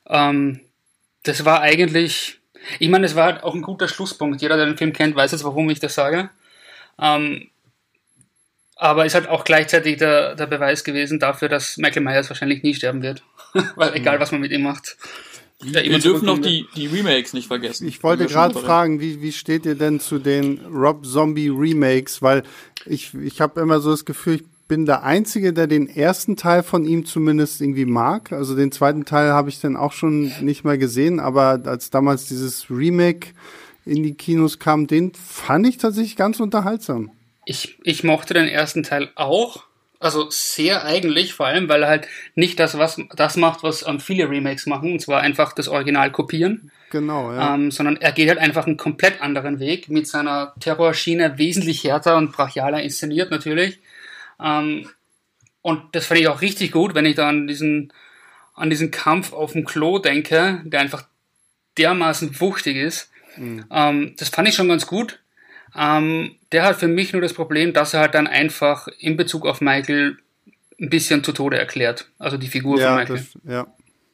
Ähm, 0.07 0.61
das 1.23 1.43
war 1.43 1.61
eigentlich, 1.61 2.39
ich 2.79 2.87
meine, 2.87 3.07
es 3.07 3.15
war 3.15 3.25
halt 3.25 3.43
auch 3.43 3.55
ein 3.55 3.61
guter 3.61 3.89
Schlusspunkt. 3.89 4.41
Jeder, 4.41 4.55
der 4.55 4.67
den 4.67 4.77
Film 4.77 4.93
kennt, 4.93 5.17
weiß 5.17 5.33
jetzt, 5.33 5.43
warum 5.43 5.69
ich 5.69 5.81
das 5.81 5.95
sage. 5.95 6.29
Ähm, 6.97 7.49
aber 8.84 9.06
ist 9.06 9.15
halt 9.15 9.30
auch 9.30 9.46
gleichzeitig 9.46 9.98
der, 9.98 10.36
der 10.36 10.46
Beweis 10.46 10.84
gewesen 10.84 11.17
dafür, 11.17 11.48
dass 11.48 11.78
Michael 11.78 12.04
Myers 12.04 12.30
wahrscheinlich 12.30 12.63
nie 12.63 12.74
sterben 12.74 13.02
wird. 13.02 13.24
Weil 13.76 13.96
egal, 13.96 14.19
was 14.19 14.34
man 14.34 14.41
mit 14.41 14.52
ihm 14.52 14.63
macht. 14.63 14.98
Ja, 15.63 15.82
wir 15.82 16.00
dürfen 16.00 16.26
noch 16.26 16.39
die, 16.39 16.67
die 16.76 16.88
Remakes 16.88 17.32
nicht 17.32 17.48
vergessen. 17.48 17.88
Ich 17.88 18.04
wollte 18.04 18.26
gerade 18.26 18.60
fragen, 18.60 19.00
wie, 19.00 19.22
wie 19.22 19.32
steht 19.32 19.65
ihr 19.65 19.76
denn 19.76 20.02
zu 20.02 20.19
den 20.19 20.60
Rob 20.65 21.06
Zombie 21.06 21.48
Remakes? 21.48 22.22
Weil 22.22 22.43
ich, 22.86 23.13
ich 23.13 23.39
habe 23.39 23.62
immer 23.62 23.80
so 23.80 23.91
das 23.91 24.04
Gefühl, 24.04 24.36
ich 24.36 24.43
bin 24.67 24.86
der 24.86 25.04
Einzige, 25.04 25.54
der 25.54 25.67
den 25.67 25.88
ersten 25.88 26.36
Teil 26.36 26.62
von 26.62 26.84
ihm 26.84 27.06
zumindest 27.06 27.62
irgendwie 27.62 27.86
mag. 27.86 28.34
Also 28.34 28.54
den 28.54 28.74
zweiten 28.74 29.06
Teil 29.06 29.32
habe 29.32 29.48
ich 29.48 29.62
dann 29.62 29.78
auch 29.78 29.93
schon 29.93 30.34
nicht 30.41 30.65
mehr 30.65 30.78
gesehen, 30.78 31.22
aber 31.22 31.62
als 31.63 31.89
damals 31.89 32.26
dieses 32.26 32.69
Remake 32.69 33.30
in 33.86 34.04
die 34.04 34.15
Kinos 34.15 34.60
kam, 34.60 34.88
den 34.88 35.13
fand 35.13 35.67
ich 35.67 35.78
tatsächlich 35.78 36.17
ganz 36.17 36.41
unterhaltsam. 36.41 37.12
Ich, 37.45 37.77
ich 37.84 38.03
mochte 38.03 38.34
den 38.34 38.47
ersten 38.47 38.84
Teil 38.84 39.10
auch. 39.15 39.65
Also 39.99 40.29
sehr 40.29 40.84
eigentlich, 40.84 41.34
vor 41.34 41.45
allem, 41.45 41.69
weil 41.69 41.84
er 41.84 41.89
halt 41.89 42.08
nicht 42.36 42.60
das, 42.60 42.77
was, 42.77 42.99
das 43.15 43.38
macht, 43.38 43.63
was 43.63 43.88
ähm, 43.88 44.01
viele 44.01 44.29
Remakes 44.29 44.65
machen, 44.65 44.91
und 44.91 44.99
zwar 44.99 45.21
einfach 45.21 45.53
das 45.53 45.69
Original 45.69 46.12
kopieren. 46.12 46.71
Genau, 46.89 47.32
ja. 47.32 47.56
Ähm, 47.56 47.71
sondern 47.71 47.95
er 47.95 48.12
geht 48.12 48.27
halt 48.27 48.38
einfach 48.38 48.67
einen 48.67 48.75
komplett 48.75 49.21
anderen 49.21 49.60
Weg, 49.60 49.88
mit 49.88 50.06
seiner 50.06 50.53
Terrorschiene 50.60 51.38
wesentlich 51.38 51.86
härter 51.86 52.17
und 52.17 52.34
brachialer 52.34 52.84
inszeniert 52.84 53.32
natürlich. 53.32 53.79
Ähm, 54.41 54.89
und 55.62 55.95
das 55.95 56.06
fand 56.06 56.19
ich 56.19 56.27
auch 56.27 56.41
richtig 56.41 56.73
gut, 56.73 56.95
wenn 56.95 57.06
ich 57.06 57.15
da 57.15 57.29
an 57.29 57.47
diesen, 57.47 57.93
an 58.53 58.69
diesen 58.69 58.91
Kampf 58.91 59.32
auf 59.32 59.53
dem 59.53 59.63
Klo 59.63 59.99
denke, 59.99 60.62
der 60.65 60.82
einfach 60.82 61.06
dermaßen 61.77 62.39
wuchtig 62.41 62.75
ist. 62.75 63.10
Mhm. 63.38 63.65
Ähm, 63.71 64.15
das 64.17 64.29
fand 64.29 64.49
ich 64.49 64.56
schon 64.56 64.67
ganz 64.67 64.86
gut. 64.86 65.22
Ähm, 65.75 66.36
der 66.51 66.63
hat 66.63 66.75
für 66.77 66.88
mich 66.88 67.13
nur 67.13 67.21
das 67.21 67.33
Problem, 67.33 67.73
dass 67.73 67.93
er 67.93 68.01
halt 68.01 68.13
dann 68.13 68.27
einfach 68.27 68.88
in 68.99 69.17
Bezug 69.17 69.45
auf 69.45 69.62
Michael 69.62 70.17
ein 70.79 70.89
bisschen 70.89 71.23
zu 71.23 71.31
Tode 71.31 71.57
erklärt. 71.57 72.07
Also 72.19 72.38
die 72.38 72.47
Figur 72.47 72.79
ja, 72.79 72.89
von 72.89 72.97
Michael. 72.97 73.17
Das, 73.17 73.51
ja. 73.51 73.67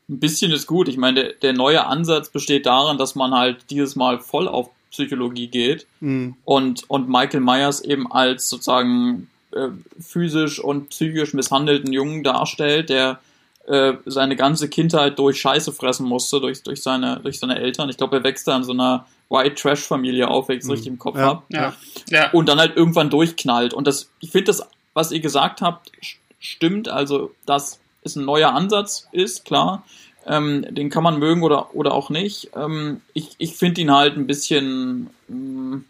Ein 0.10 0.20
bisschen 0.20 0.52
ist 0.52 0.68
gut. 0.68 0.88
Ich 0.88 0.98
meine, 0.98 1.22
der, 1.22 1.34
der, 1.34 1.54
neue 1.54 1.86
Ansatz 1.86 2.30
besteht 2.30 2.66
darin, 2.66 2.98
dass 2.98 3.16
man 3.16 3.34
halt 3.34 3.70
dieses 3.70 3.96
Mal 3.96 4.20
voll 4.20 4.48
auf 4.48 4.70
Psychologie 4.92 5.48
geht 5.48 5.86
mhm. 6.00 6.36
und, 6.46 6.90
und 6.90 7.10
Michael 7.10 7.42
Myers 7.42 7.82
eben 7.82 8.12
als 8.12 8.50
sozusagen 8.50 9.30
äh, 9.52 9.68
physisch 10.00 10.60
und 10.60 10.90
psychisch 10.90 11.34
misshandelten 11.34 11.94
Jungen 11.94 12.24
darstellt, 12.24 12.90
der 12.90 13.20
äh, 13.68 13.94
seine 14.06 14.36
ganze 14.36 14.68
Kindheit 14.68 15.20
durch 15.20 15.40
Scheiße 15.40 15.72
fressen 15.74 16.08
musste, 16.08 16.40
durch, 16.40 16.64
durch, 16.64 16.82
seine, 16.82 17.20
durch 17.22 17.40
seine 17.40 17.60
Eltern. 17.60 17.90
Ich 17.90 17.98
glaube, 17.98 18.18
er 18.18 18.24
wächst 18.24 18.48
da 18.48 18.58
in 18.58 18.64
so 18.64 18.72
einer 18.72 19.06
White 19.30 19.56
Trash 19.56 19.82
Familie 19.82 20.28
auf, 20.28 20.48
wenn 20.48 20.58
ich 20.58 20.64
es 20.64 20.66
mhm. 20.66 20.72
richtig 20.72 20.88
im 20.88 21.00
Kopf 21.00 21.18
ja, 21.18 21.22
habe. 21.22 21.44
Ja, 21.50 21.76
ja. 22.10 22.32
Und 22.32 22.50
dann 22.50 22.60
halt 22.60 22.76
irgendwann 22.76 23.10
durchknallt. 23.10 23.74
Und 23.74 23.88
das, 23.88 24.10
ich 24.20 24.32
finde 24.32 24.46
das, 24.46 24.64
was 24.94 25.12
ihr 25.12 25.20
gesagt 25.20 25.62
habt, 25.62 25.92
stimmt. 26.40 26.90
Also, 26.90 27.32
dass 27.46 27.80
es 28.02 28.16
ein 28.16 28.26
neuer 28.26 28.54
Ansatz 28.54 29.08
ist, 29.12 29.46
klar. 29.46 29.84
Ähm, 30.26 30.66
den 30.70 30.90
kann 30.90 31.04
man 31.04 31.18
mögen 31.18 31.44
oder, 31.44 31.76
oder 31.76 31.94
auch 31.94 32.10
nicht. 32.10 32.52
Ähm, 32.56 33.02
ich 33.14 33.30
ich 33.38 33.56
finde 33.56 33.82
ihn 33.82 33.92
halt 33.92 34.18
ein 34.18 34.28
bisschen, 34.28 35.10
mh, 35.28 35.78
mm, 35.78 35.86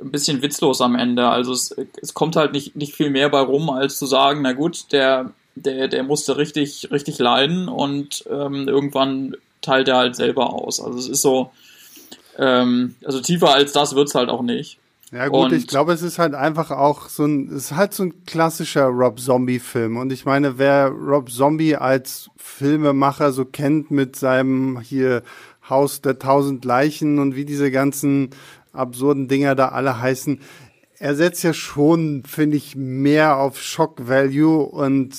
ein 0.00 0.10
bisschen 0.10 0.42
witzlos 0.42 0.80
am 0.80 0.94
Ende. 0.94 1.28
Also 1.28 1.52
es, 1.52 1.74
es 2.00 2.14
kommt 2.14 2.36
halt 2.36 2.52
nicht, 2.52 2.76
nicht 2.76 2.94
viel 2.94 3.10
mehr 3.10 3.28
bei 3.28 3.40
rum, 3.40 3.70
als 3.70 3.98
zu 3.98 4.06
sagen, 4.06 4.42
na 4.42 4.52
gut, 4.52 4.92
der, 4.92 5.32
der, 5.54 5.88
der 5.88 6.02
musste 6.02 6.36
richtig, 6.36 6.90
richtig 6.90 7.18
leiden 7.18 7.68
und 7.68 8.24
ähm, 8.30 8.66
irgendwann 8.68 9.36
teilt 9.60 9.88
er 9.88 9.96
halt 9.96 10.16
selber 10.16 10.54
aus. 10.54 10.80
Also 10.80 10.98
es 10.98 11.08
ist 11.08 11.22
so, 11.22 11.50
ähm, 12.40 12.96
also 13.04 13.20
tiefer 13.20 13.54
als 13.54 13.72
das 13.72 13.94
wird's 13.94 14.14
halt 14.14 14.30
auch 14.30 14.42
nicht. 14.42 14.78
Ja 15.12 15.26
gut, 15.26 15.46
und 15.46 15.52
ich 15.52 15.66
glaube, 15.66 15.92
es 15.92 16.02
ist 16.02 16.20
halt 16.20 16.34
einfach 16.34 16.70
auch 16.70 17.08
so 17.08 17.24
ein, 17.24 17.48
es 17.48 17.64
ist 17.64 17.76
halt 17.76 17.92
so 17.92 18.04
ein 18.04 18.24
klassischer 18.26 18.86
Rob 18.86 19.18
Zombie-Film. 19.18 19.96
Und 19.96 20.12
ich 20.12 20.24
meine, 20.24 20.56
wer 20.56 20.88
Rob 20.88 21.30
Zombie 21.30 21.74
als 21.74 22.30
Filmemacher 22.36 23.32
so 23.32 23.44
kennt 23.44 23.90
mit 23.90 24.14
seinem 24.14 24.80
hier 24.80 25.22
Haus 25.68 26.00
der 26.00 26.18
tausend 26.20 26.64
Leichen 26.64 27.18
und 27.18 27.34
wie 27.34 27.44
diese 27.44 27.72
ganzen 27.72 28.30
absurden 28.72 29.26
Dinger 29.26 29.56
da 29.56 29.68
alle 29.70 30.00
heißen, 30.00 30.40
er 31.00 31.16
setzt 31.16 31.42
ja 31.42 31.54
schon, 31.54 32.22
finde 32.24 32.56
ich, 32.56 32.76
mehr 32.76 33.38
auf 33.38 33.60
Shock 33.60 34.06
Value 34.06 34.62
und 34.62 35.14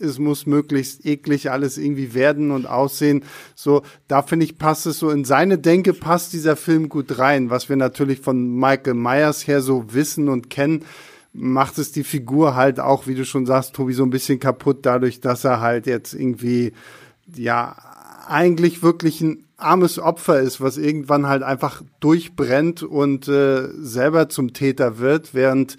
es 0.00 0.18
muss 0.18 0.46
möglichst 0.46 1.04
eklig 1.04 1.50
alles 1.50 1.78
irgendwie 1.78 2.14
werden 2.14 2.50
und 2.50 2.66
aussehen. 2.66 3.24
So, 3.54 3.82
da 4.06 4.22
finde 4.22 4.44
ich, 4.44 4.58
passt 4.58 4.86
es 4.86 4.98
so 4.98 5.10
in 5.10 5.24
seine 5.24 5.58
Denke, 5.58 5.92
passt 5.92 6.32
dieser 6.32 6.56
Film 6.56 6.88
gut 6.88 7.18
rein. 7.18 7.50
Was 7.50 7.68
wir 7.68 7.76
natürlich 7.76 8.20
von 8.20 8.56
Michael 8.56 8.94
Myers 8.94 9.46
her 9.46 9.62
so 9.62 9.92
wissen 9.92 10.28
und 10.28 10.50
kennen, 10.50 10.84
macht 11.32 11.78
es 11.78 11.92
die 11.92 12.04
Figur 12.04 12.54
halt 12.54 12.80
auch, 12.80 13.06
wie 13.06 13.14
du 13.14 13.24
schon 13.24 13.46
sagst, 13.46 13.74
Tobi, 13.74 13.92
so 13.92 14.02
ein 14.02 14.10
bisschen 14.10 14.40
kaputt, 14.40 14.78
dadurch, 14.82 15.20
dass 15.20 15.44
er 15.44 15.60
halt 15.60 15.86
jetzt 15.86 16.14
irgendwie, 16.14 16.72
ja, 17.34 17.76
eigentlich 18.26 18.82
wirklich 18.82 19.20
ein 19.20 19.44
armes 19.56 19.98
Opfer 19.98 20.40
ist, 20.40 20.60
was 20.60 20.76
irgendwann 20.78 21.26
halt 21.26 21.42
einfach 21.42 21.82
durchbrennt 22.00 22.82
und 22.82 23.26
äh, 23.28 23.68
selber 23.78 24.28
zum 24.28 24.52
Täter 24.52 24.98
wird, 24.98 25.34
während 25.34 25.76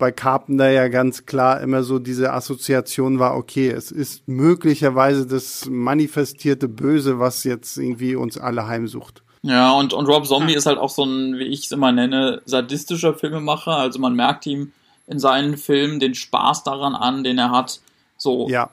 bei 0.00 0.10
Carpenter 0.10 0.70
ja 0.70 0.88
ganz 0.88 1.26
klar 1.26 1.60
immer 1.60 1.84
so 1.84 2.00
diese 2.00 2.32
Assoziation 2.32 3.20
war, 3.20 3.36
okay, 3.36 3.68
es 3.68 3.92
ist 3.92 4.26
möglicherweise 4.26 5.26
das 5.26 5.66
manifestierte 5.70 6.68
Böse, 6.68 7.20
was 7.20 7.44
jetzt 7.44 7.76
irgendwie 7.76 8.16
uns 8.16 8.36
alle 8.36 8.66
heimsucht. 8.66 9.22
Ja, 9.42 9.72
und, 9.72 9.92
und 9.92 10.06
Rob 10.06 10.26
Zombie 10.26 10.54
ist 10.54 10.66
halt 10.66 10.78
auch 10.78 10.90
so 10.90 11.04
ein, 11.04 11.38
wie 11.38 11.44
ich 11.44 11.64
es 11.64 11.72
immer 11.72 11.92
nenne, 11.92 12.42
sadistischer 12.44 13.14
Filmemacher. 13.14 13.76
Also 13.76 13.98
man 14.00 14.14
merkt 14.14 14.46
ihm 14.46 14.72
in 15.06 15.18
seinen 15.18 15.56
Filmen 15.56 16.00
den 16.00 16.14
Spaß 16.14 16.64
daran 16.64 16.94
an, 16.94 17.24
den 17.24 17.38
er 17.38 17.50
hat, 17.50 17.80
so 18.20 18.48
ja, 18.50 18.70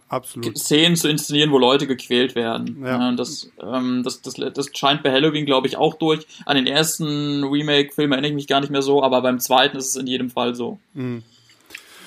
Szenen 0.57 0.97
zu 0.97 1.07
inszenieren, 1.07 1.51
wo 1.51 1.57
Leute 1.57 1.87
gequält 1.87 2.35
werden. 2.35 2.83
Ja. 2.83 3.13
Das, 3.13 3.49
ähm, 3.61 4.03
das, 4.03 4.21
das, 4.21 4.33
das 4.35 4.69
scheint 4.73 5.03
bei 5.03 5.11
Halloween, 5.11 5.45
glaube 5.45 5.67
ich, 5.67 5.77
auch 5.77 5.93
durch. 5.93 6.27
An 6.45 6.57
den 6.57 6.67
ersten 6.67 7.45
Remake-Film 7.45 8.11
erinnere 8.11 8.29
ich 8.29 8.35
mich 8.35 8.47
gar 8.47 8.59
nicht 8.59 8.71
mehr 8.71 8.81
so, 8.81 9.01
aber 9.01 9.21
beim 9.21 9.39
zweiten 9.39 9.77
ist 9.77 9.87
es 9.87 9.95
in 9.95 10.05
jedem 10.05 10.29
Fall 10.29 10.53
so. 10.53 10.79
Mhm. 10.93 11.23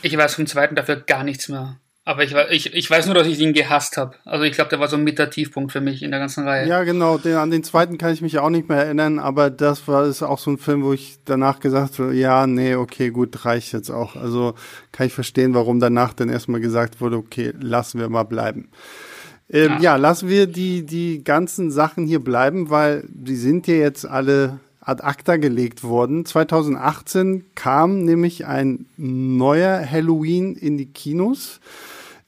Ich 0.02 0.14
weiß 0.14 0.34
vom 0.34 0.46
zweiten 0.46 0.74
dafür 0.74 0.96
gar 0.96 1.24
nichts 1.24 1.48
mehr. 1.48 1.76
Aber 2.10 2.24
ich, 2.24 2.34
ich, 2.50 2.74
ich 2.74 2.90
weiß 2.90 3.06
nur, 3.06 3.14
dass 3.14 3.28
ich 3.28 3.38
ihn 3.38 3.52
gehasst 3.52 3.96
habe. 3.96 4.16
Also 4.24 4.44
ich 4.44 4.50
glaube, 4.50 4.68
der 4.68 4.80
war 4.80 4.88
so 4.88 4.96
ein 4.96 5.04
mit 5.04 5.20
der 5.20 5.30
Tiefpunkt 5.30 5.70
für 5.70 5.80
mich 5.80 6.02
in 6.02 6.10
der 6.10 6.18
ganzen 6.18 6.42
Reihe. 6.42 6.66
Ja, 6.66 6.82
genau. 6.82 7.18
Den, 7.18 7.36
an 7.36 7.52
den 7.52 7.62
zweiten 7.62 7.98
kann 7.98 8.12
ich 8.12 8.20
mich 8.20 8.40
auch 8.40 8.50
nicht 8.50 8.68
mehr 8.68 8.78
erinnern, 8.78 9.20
aber 9.20 9.48
das 9.48 9.86
war 9.86 10.04
ist 10.04 10.20
auch 10.20 10.40
so 10.40 10.50
ein 10.50 10.58
Film, 10.58 10.82
wo 10.82 10.92
ich 10.92 11.20
danach 11.24 11.60
gesagt 11.60 12.00
habe, 12.00 12.12
ja, 12.12 12.48
nee, 12.48 12.74
okay, 12.74 13.10
gut, 13.10 13.44
reicht 13.44 13.72
jetzt 13.72 13.90
auch. 13.90 14.16
Also 14.16 14.54
kann 14.90 15.06
ich 15.06 15.12
verstehen, 15.12 15.54
warum 15.54 15.78
danach 15.78 16.12
dann 16.12 16.30
erstmal 16.30 16.60
gesagt 16.60 17.00
wurde, 17.00 17.16
okay, 17.16 17.52
lassen 17.60 18.00
wir 18.00 18.08
mal 18.08 18.24
bleiben. 18.24 18.70
Ähm, 19.48 19.74
ja. 19.74 19.80
ja, 19.80 19.96
lassen 19.96 20.28
wir 20.28 20.48
die, 20.48 20.84
die 20.84 21.22
ganzen 21.22 21.70
Sachen 21.70 22.08
hier 22.08 22.18
bleiben, 22.18 22.70
weil 22.70 23.04
die 23.06 23.36
sind 23.36 23.68
ja 23.68 23.74
jetzt 23.74 24.04
alle 24.04 24.58
ad 24.80 25.04
acta 25.04 25.36
gelegt 25.36 25.84
worden. 25.84 26.26
2018 26.26 27.44
kam 27.54 28.04
nämlich 28.04 28.46
ein 28.46 28.86
neuer 28.96 29.88
Halloween 29.88 30.56
in 30.56 30.76
die 30.76 30.86
Kinos, 30.86 31.60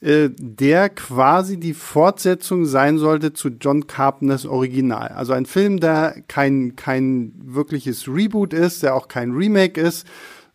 äh, 0.02 0.30
der 0.36 0.88
quasi 0.88 1.58
die 1.60 1.74
Fortsetzung 1.74 2.66
sein 2.66 2.98
sollte 2.98 3.32
zu 3.32 3.50
John 3.50 3.86
Carpenters 3.86 4.46
Original. 4.46 5.08
Also 5.08 5.32
ein 5.32 5.46
Film, 5.46 5.78
der 5.78 6.16
kein, 6.26 6.74
kein 6.74 7.32
wirkliches 7.36 8.08
Reboot 8.08 8.52
ist, 8.52 8.82
der 8.82 8.96
auch 8.96 9.06
kein 9.06 9.30
Remake 9.30 9.80
ist, 9.80 10.04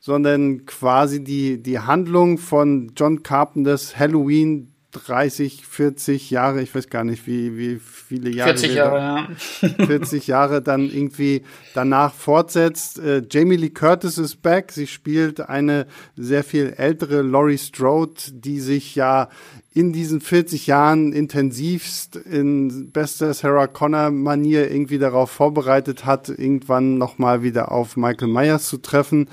sondern 0.01 0.65
quasi 0.65 1.23
die, 1.23 1.63
die 1.63 1.79
Handlung 1.79 2.37
von 2.37 2.91
John 2.97 3.23
Carpenters 3.23 3.97
Halloween 3.97 4.73
30, 4.91 5.65
40 5.65 6.29
Jahre, 6.29 6.61
ich 6.61 6.75
weiß 6.75 6.89
gar 6.89 7.05
nicht, 7.05 7.25
wie, 7.25 7.57
wie 7.57 7.79
viele 8.07 8.29
Jahre. 8.29 8.57
40 8.57 8.75
Jahre, 8.75 8.97
ja. 8.97 9.85
40 9.85 10.27
Jahre 10.27 10.61
dann 10.61 10.89
irgendwie 10.89 11.43
danach 11.73 12.13
fortsetzt. 12.13 12.99
Äh, 12.99 13.23
Jamie 13.29 13.57
Lee 13.57 13.69
Curtis 13.69 14.17
ist 14.17 14.41
back. 14.41 14.71
Sie 14.71 14.87
spielt 14.87 15.41
eine 15.41 15.87
sehr 16.15 16.43
viel 16.43 16.73
ältere 16.77 17.21
Laurie 17.21 17.57
Strode, 17.57 18.21
die 18.31 18.59
sich 18.59 18.95
ja 18.95 19.29
in 19.73 19.91
diesen 19.93 20.21
40 20.21 20.67
Jahren 20.67 21.11
intensivst 21.13 22.15
in 22.15 22.91
bester 22.91 23.33
Sarah 23.33 23.67
Connor 23.67 24.09
Manier 24.09 24.71
irgendwie 24.71 24.97
darauf 24.97 25.29
vorbereitet 25.29 26.05
hat, 26.05 26.29
irgendwann 26.29 26.97
nochmal 26.97 27.43
wieder 27.43 27.71
auf 27.71 27.97
Michael 27.97 28.29
Myers 28.29 28.67
zu 28.67 28.77
treffen. 28.77 29.29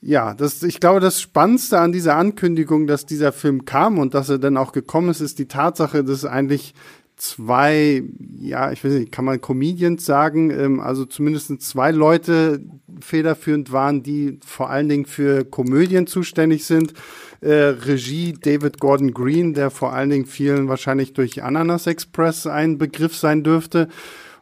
Ja, 0.00 0.34
das, 0.34 0.62
ich 0.62 0.80
glaube, 0.80 1.00
das 1.00 1.20
Spannendste 1.20 1.78
an 1.78 1.92
dieser 1.92 2.16
Ankündigung, 2.16 2.86
dass 2.86 3.06
dieser 3.06 3.32
Film 3.32 3.64
kam 3.64 3.98
und 3.98 4.14
dass 4.14 4.28
er 4.28 4.38
dann 4.38 4.56
auch 4.56 4.72
gekommen 4.72 5.08
ist, 5.08 5.20
ist 5.20 5.38
die 5.38 5.48
Tatsache, 5.48 6.04
dass 6.04 6.24
eigentlich 6.24 6.74
zwei, 7.16 8.02
ja, 8.38 8.70
ich 8.72 8.84
weiß 8.84 8.92
nicht, 8.92 9.12
kann 9.12 9.24
man 9.24 9.40
Comedians 9.40 10.04
sagen, 10.04 10.50
ähm, 10.50 10.80
also 10.80 11.04
zumindest 11.04 11.60
zwei 11.62 11.90
Leute 11.90 12.60
federführend 13.00 13.72
waren, 13.72 14.02
die 14.02 14.38
vor 14.44 14.70
allen 14.70 14.88
Dingen 14.88 15.06
für 15.06 15.44
Komödien 15.44 16.06
zuständig 16.06 16.66
sind. 16.66 16.92
Äh, 17.40 17.52
Regie 17.52 18.34
David 18.34 18.80
Gordon 18.80 19.12
Green, 19.12 19.54
der 19.54 19.70
vor 19.70 19.92
allen 19.92 20.10
Dingen 20.10 20.26
vielen 20.26 20.68
wahrscheinlich 20.68 21.14
durch 21.14 21.42
Ananas 21.42 21.86
Express 21.86 22.46
ein 22.46 22.78
Begriff 22.78 23.16
sein 23.16 23.42
dürfte. 23.42 23.88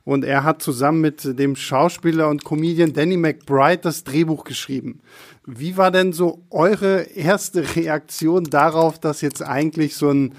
Und 0.04 0.24
er 0.24 0.44
hat 0.44 0.60
zusammen 0.60 1.00
mit 1.00 1.38
dem 1.38 1.56
Schauspieler 1.56 2.28
und 2.28 2.44
Comedian 2.44 2.92
Danny 2.92 3.16
McBride 3.16 3.78
das 3.78 4.04
Drehbuch 4.04 4.44
geschrieben. 4.44 5.00
Wie 5.46 5.76
war 5.76 5.90
denn 5.90 6.12
so 6.12 6.42
eure 6.50 7.02
erste 7.02 7.76
Reaktion 7.76 8.44
darauf, 8.44 8.98
dass 8.98 9.22
jetzt 9.22 9.42
eigentlich 9.42 9.96
so 9.96 10.10
ein 10.10 10.34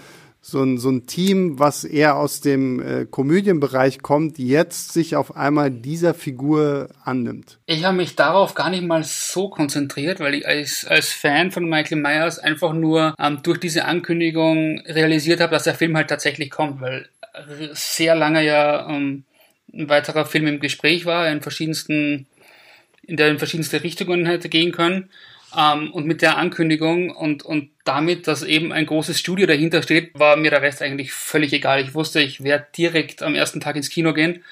so 0.47 0.62
ein, 0.62 0.77
so 0.77 0.89
ein 0.91 1.08
Team, 1.08 1.58
was 1.58 1.84
eher 1.84 2.17
aus 2.17 2.39
dem 2.39 2.79
äh, 2.79 3.05
Komödienbereich 3.05 4.03
kommt, 4.03 4.38
jetzt 4.38 4.93
sich 4.93 5.15
auf 5.15 5.36
einmal 5.36 5.71
dieser 5.71 6.13
Figur 6.13 6.89
annimmt? 7.03 7.58
Ich 7.65 7.84
habe 7.84 7.97
mich 7.97 8.15
darauf 8.15 8.53
gar 8.53 8.69
nicht 8.69 8.84
mal 8.84 9.03
so 9.03 9.49
konzentriert, 9.49 10.19
weil 10.19 10.36
ich 10.36 10.47
als, 10.47 10.86
als 10.86 11.10
Fan 11.12 11.49
von 11.49 11.67
Michael 11.67 11.99
Myers 11.99 12.38
einfach 12.38 12.73
nur 12.73 13.15
ähm, 13.17 13.39
durch 13.41 13.60
diese 13.60 13.86
Ankündigung 13.86 14.81
realisiert 14.81 15.41
habe, 15.41 15.51
dass 15.51 15.63
der 15.63 15.73
Film 15.73 15.97
halt 15.97 16.10
tatsächlich 16.10 16.51
kommt, 16.51 16.79
weil 16.79 17.10
sehr 17.73 18.13
lange 18.13 18.45
ja 18.45 18.88
ähm, 18.88 19.23
ein 19.73 19.89
weiterer 19.89 20.25
Film 20.25 20.45
im 20.45 20.60
Gespräch 20.60 21.08
war, 21.08 21.27
in 21.27 21.41
verschiedensten 21.41 22.27
in 23.01 23.17
der 23.17 23.29
in 23.29 23.39
verschiedenste 23.39 23.81
Richtungen 23.81 24.27
hätte 24.27 24.49
gehen 24.49 24.71
können. 24.71 25.10
Ähm, 25.55 25.91
und 25.91 26.05
mit 26.05 26.21
der 26.21 26.37
Ankündigung 26.37 27.11
und, 27.11 27.43
und 27.43 27.69
damit, 27.83 28.27
dass 28.27 28.43
eben 28.43 28.71
ein 28.71 28.85
großes 28.85 29.19
Studio 29.19 29.47
dahinter 29.47 29.81
steht, 29.83 30.17
war 30.17 30.35
mir 30.35 30.51
der 30.51 30.61
Rest 30.61 30.81
eigentlich 30.81 31.11
völlig 31.13 31.53
egal. 31.53 31.81
Ich 31.81 31.93
wusste, 31.93 32.21
ich 32.21 32.43
werde 32.43 32.67
direkt 32.75 33.23
am 33.23 33.35
ersten 33.35 33.61
Tag 33.61 33.75
ins 33.75 33.89
Kino 33.89 34.13
gehen, 34.13 34.43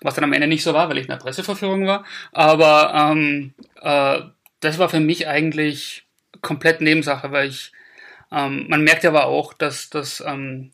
was 0.00 0.14
dann 0.14 0.24
am 0.24 0.32
Ende 0.32 0.46
nicht 0.46 0.62
so 0.62 0.74
war, 0.74 0.88
weil 0.88 0.98
ich 0.98 1.04
in 1.04 1.10
der 1.10 1.16
Presseverführung 1.16 1.86
war. 1.86 2.04
Aber 2.32 2.92
ähm, 2.94 3.54
äh, 3.80 4.20
das 4.60 4.78
war 4.78 4.88
für 4.88 5.00
mich 5.00 5.26
eigentlich 5.26 6.04
komplett 6.42 6.80
Nebensache, 6.80 7.32
weil 7.32 7.48
ich, 7.48 7.72
ähm, 8.30 8.66
man 8.68 8.84
merkt 8.84 9.04
aber 9.04 9.26
auch, 9.26 9.52
dass, 9.52 9.90
dass 9.90 10.22
ähm, 10.26 10.70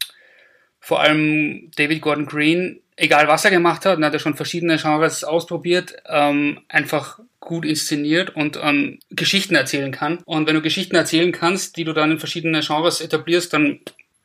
vor 0.80 1.00
allem 1.00 1.70
David 1.76 2.00
Gordon 2.00 2.26
Green 2.26 2.80
egal 2.98 3.28
was 3.28 3.44
er 3.44 3.50
gemacht 3.50 3.86
hat, 3.86 3.96
und 3.96 4.04
hat 4.04 4.12
er 4.12 4.18
schon 4.18 4.34
verschiedene 4.34 4.76
Genres 4.76 5.24
ausprobiert, 5.24 5.94
ähm, 6.06 6.60
einfach 6.68 7.20
gut 7.48 7.64
inszeniert 7.64 8.36
und 8.36 8.58
ähm, 8.62 9.00
Geschichten 9.10 9.54
erzählen 9.54 9.90
kann. 9.90 10.18
Und 10.26 10.46
wenn 10.46 10.54
du 10.54 10.60
Geschichten 10.60 10.94
erzählen 10.94 11.32
kannst, 11.32 11.76
die 11.76 11.84
du 11.84 11.94
dann 11.94 12.12
in 12.12 12.18
verschiedene 12.18 12.60
Genres 12.60 13.00
etablierst, 13.00 13.52
dann 13.54 13.80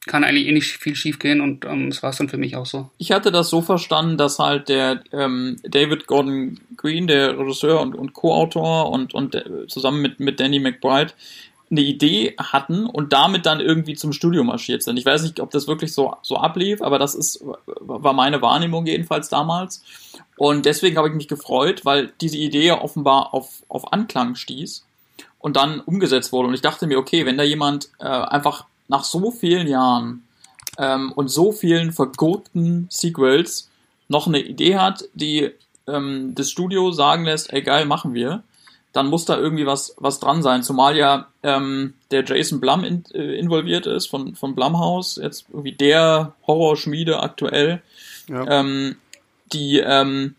kann 0.05 0.25
eigentlich 0.25 0.47
eh 0.47 0.51
nicht 0.51 0.77
viel 0.77 0.95
schief 0.95 1.17
gehen 1.19 1.39
und 1.39 1.63
ähm, 1.63 1.89
das 1.89 2.03
war 2.03 2.09
es 2.09 2.17
dann 2.17 2.27
für 2.27 2.37
mich 2.37 2.57
auch 2.57 2.65
so. 2.65 2.89
Ich 2.97 3.13
hatte 3.13 3.31
das 3.31 3.49
so 3.49 3.61
verstanden, 3.61 4.17
dass 4.17 4.37
halt 4.37 4.67
der 4.67 5.01
ähm, 5.13 5.55
David 5.63 6.05
Gordon 6.07 6.59
Green, 6.75 7.07
der 7.07 7.39
Regisseur 7.39 7.79
und, 7.79 7.95
und 7.95 8.11
Co-Autor 8.11 8.91
und, 8.91 9.13
und 9.13 9.35
äh, 9.35 9.67
zusammen 9.67 10.01
mit, 10.01 10.19
mit 10.19 10.41
Danny 10.41 10.59
McBride 10.59 11.13
eine 11.73 11.81
Idee 11.81 12.35
hatten 12.37 12.85
und 12.85 13.13
damit 13.13 13.45
dann 13.45 13.59
irgendwie 13.59 13.95
zum 13.95 14.13
Studio 14.13 14.43
marschiert 14.43 14.83
sind. 14.83 14.97
Ich 14.97 15.05
weiß 15.05 15.23
nicht, 15.23 15.39
ob 15.39 15.49
das 15.51 15.67
wirklich 15.67 15.93
so, 15.93 16.15
so 16.21 16.37
ablief, 16.37 16.81
aber 16.81 16.99
das 16.99 17.15
ist, 17.15 17.43
war 17.65 18.13
meine 18.13 18.41
Wahrnehmung 18.41 18.85
jedenfalls 18.85 19.27
damals. 19.27 19.83
Und 20.37 20.65
deswegen 20.65 20.97
habe 20.97 21.09
ich 21.09 21.15
mich 21.15 21.27
gefreut, 21.27 21.83
weil 21.83 22.13
diese 22.21 22.37
Idee 22.37 22.71
offenbar 22.71 23.33
auf, 23.33 23.63
auf 23.67 23.91
Anklang 23.91 24.35
stieß 24.35 24.85
und 25.39 25.55
dann 25.57 25.79
umgesetzt 25.81 26.31
wurde. 26.31 26.47
Und 26.47 26.53
ich 26.53 26.61
dachte 26.61 26.87
mir, 26.87 26.99
okay, 26.99 27.25
wenn 27.25 27.37
da 27.37 27.43
jemand 27.43 27.89
äh, 27.99 28.05
einfach 28.05 28.65
nach 28.87 29.03
so 29.03 29.31
vielen 29.31 29.67
Jahren 29.67 30.23
ähm, 30.77 31.11
und 31.11 31.29
so 31.29 31.51
vielen 31.51 31.91
vergurkten 31.91 32.87
Sequels 32.91 33.69
noch 34.07 34.27
eine 34.27 34.41
Idee 34.41 34.77
hat, 34.77 35.05
die 35.15 35.51
ähm, 35.87 36.33
das 36.35 36.51
Studio 36.51 36.91
sagen 36.91 37.25
lässt, 37.25 37.51
ey 37.51 37.63
geil, 37.63 37.85
machen 37.85 38.13
wir, 38.13 38.43
dann 38.93 39.07
muss 39.07 39.25
da 39.25 39.37
irgendwie 39.37 39.65
was, 39.65 39.95
was 39.97 40.19
dran 40.19 40.43
sein. 40.43 40.63
Zumal 40.63 40.95
ja 40.95 41.27
ähm, 41.41 41.95
der 42.11 42.23
Jason 42.23 42.61
Blum 42.61 42.83
in, 42.83 43.03
äh, 43.13 43.37
involviert 43.37 43.87
ist 43.87 44.07
von, 44.07 44.35
von 44.35 44.55
Blumhouse, 44.55 45.19
jetzt 45.21 45.47
irgendwie 45.49 45.73
der 45.73 46.33
Horrorschmiede 46.45 47.19
aktuell, 47.19 47.81
ja. 48.29 48.45
ähm, 48.47 48.95
die, 49.51 49.79
ähm, 49.79 50.35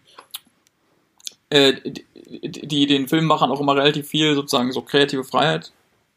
äh, 1.50 1.74
die, 1.82 2.66
die 2.66 2.86
den 2.86 3.08
Filmemachern 3.08 3.50
auch 3.50 3.60
immer 3.60 3.74
relativ 3.74 4.08
viel 4.08 4.34
sozusagen 4.36 4.72
so 4.72 4.82
kreative 4.82 5.24
Freiheit 5.24 5.72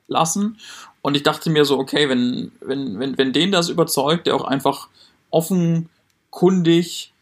lassen. 0.08 0.60
Und 1.02 1.16
ich 1.16 1.24
dachte 1.24 1.50
mir 1.50 1.66
so, 1.66 1.80
okay, 1.80 2.08
wenn, 2.08 2.52
wenn, 2.62 3.00
wenn, 3.00 3.18
wenn 3.18 3.34
den 3.34 3.52
das 3.52 3.70
überzeugt, 3.70 4.28
der 4.28 4.36
auch 4.36 4.46
einfach 4.46 4.90
offenkundig 5.32 7.14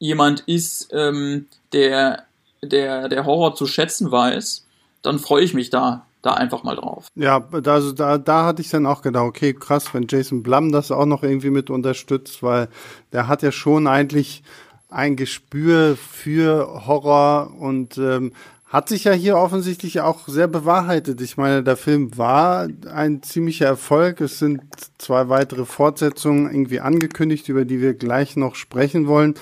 jemand 0.00 0.40
ist, 0.40 0.88
ähm, 0.92 1.46
der, 1.72 2.24
der, 2.60 3.08
der 3.08 3.24
Horror 3.24 3.54
zu 3.54 3.66
schätzen 3.66 4.10
weiß, 4.10 4.63
dann 5.04 5.18
freue 5.18 5.44
ich 5.44 5.54
mich 5.54 5.70
da 5.70 6.06
da 6.24 6.34
einfach 6.34 6.62
mal 6.62 6.76
drauf. 6.76 7.08
Ja, 7.14 7.46
also 7.66 7.92
da, 7.92 8.18
da 8.18 8.46
hatte 8.46 8.62
ich 8.62 8.70
dann 8.70 8.86
auch 8.86 9.02
gedacht, 9.02 9.24
okay, 9.24 9.52
krass, 9.52 9.92
wenn 9.92 10.06
Jason 10.08 10.42
Blum 10.42 10.72
das 10.72 10.90
auch 10.90 11.06
noch 11.06 11.22
irgendwie 11.22 11.50
mit 11.50 11.70
unterstützt, 11.70 12.42
weil 12.42 12.68
der 13.12 13.28
hat 13.28 13.42
ja 13.42 13.52
schon 13.52 13.86
eigentlich 13.86 14.42
ein 14.88 15.16
Gespür 15.16 15.96
für 15.96 16.86
Horror 16.86 17.52
und 17.58 17.98
ähm, 17.98 18.32
hat 18.66 18.88
sich 18.88 19.04
ja 19.04 19.12
hier 19.12 19.36
offensichtlich 19.36 20.00
auch 20.00 20.26
sehr 20.26 20.48
bewahrheitet. 20.48 21.20
Ich 21.20 21.36
meine, 21.36 21.62
der 21.62 21.76
Film 21.76 22.16
war 22.16 22.68
ein 22.92 23.22
ziemlicher 23.22 23.66
Erfolg. 23.66 24.20
Es 24.20 24.38
sind 24.38 24.62
zwei 24.98 25.28
weitere 25.28 25.64
Fortsetzungen 25.64 26.46
irgendwie 26.46 26.80
angekündigt, 26.80 27.48
über 27.48 27.64
die 27.64 27.80
wir 27.80 27.94
gleich 27.94 28.36
noch 28.36 28.54
sprechen 28.54 29.06
wollen. 29.06 29.34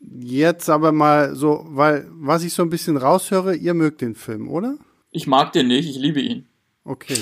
Jetzt 0.00 0.70
aber 0.70 0.92
mal 0.92 1.34
so, 1.36 1.64
weil 1.68 2.08
was 2.10 2.42
ich 2.42 2.54
so 2.54 2.62
ein 2.62 2.70
bisschen 2.70 2.96
raushöre, 2.96 3.54
ihr 3.54 3.74
mögt 3.74 4.00
den 4.00 4.14
Film, 4.14 4.48
oder? 4.48 4.76
Ich 5.10 5.26
mag 5.26 5.52
den 5.52 5.68
nicht, 5.68 5.88
ich 5.88 5.96
liebe 5.96 6.20
ihn. 6.20 6.46
Okay, 6.82 7.14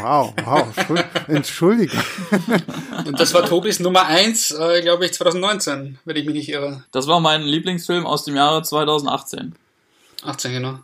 wow, 0.00 0.32
wow, 0.42 0.66
Entschuldigung. 1.28 2.00
Und 3.06 3.20
das 3.20 3.34
war 3.34 3.44
Tobis 3.44 3.78
Nummer 3.78 4.06
eins, 4.06 4.50
äh, 4.50 4.80
glaube 4.80 5.04
ich, 5.04 5.12
2019, 5.12 5.98
wenn 6.06 6.16
ich 6.16 6.24
mich 6.24 6.34
nicht 6.34 6.48
irre. 6.48 6.84
Das 6.92 7.06
war 7.06 7.20
mein 7.20 7.42
Lieblingsfilm 7.42 8.06
aus 8.06 8.24
dem 8.24 8.36
Jahre 8.36 8.62
2018. 8.62 9.54
18, 10.22 10.52
genau. 10.52 10.78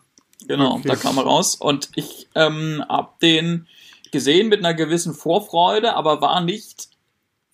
Genau, 0.47 0.75
okay. 0.75 0.89
da 0.89 0.97
kam 0.97 1.17
er 1.17 1.25
raus. 1.25 1.55
Und 1.55 1.89
ich 1.95 2.29
ähm, 2.35 2.85
hab 2.87 3.19
den 3.21 3.67
gesehen 4.11 4.49
mit 4.49 4.59
einer 4.59 4.75
gewissen 4.75 5.15
Vorfreude, 5.15 5.97
aber 5.97 6.21
war 6.21 6.43
nicht 6.43 6.89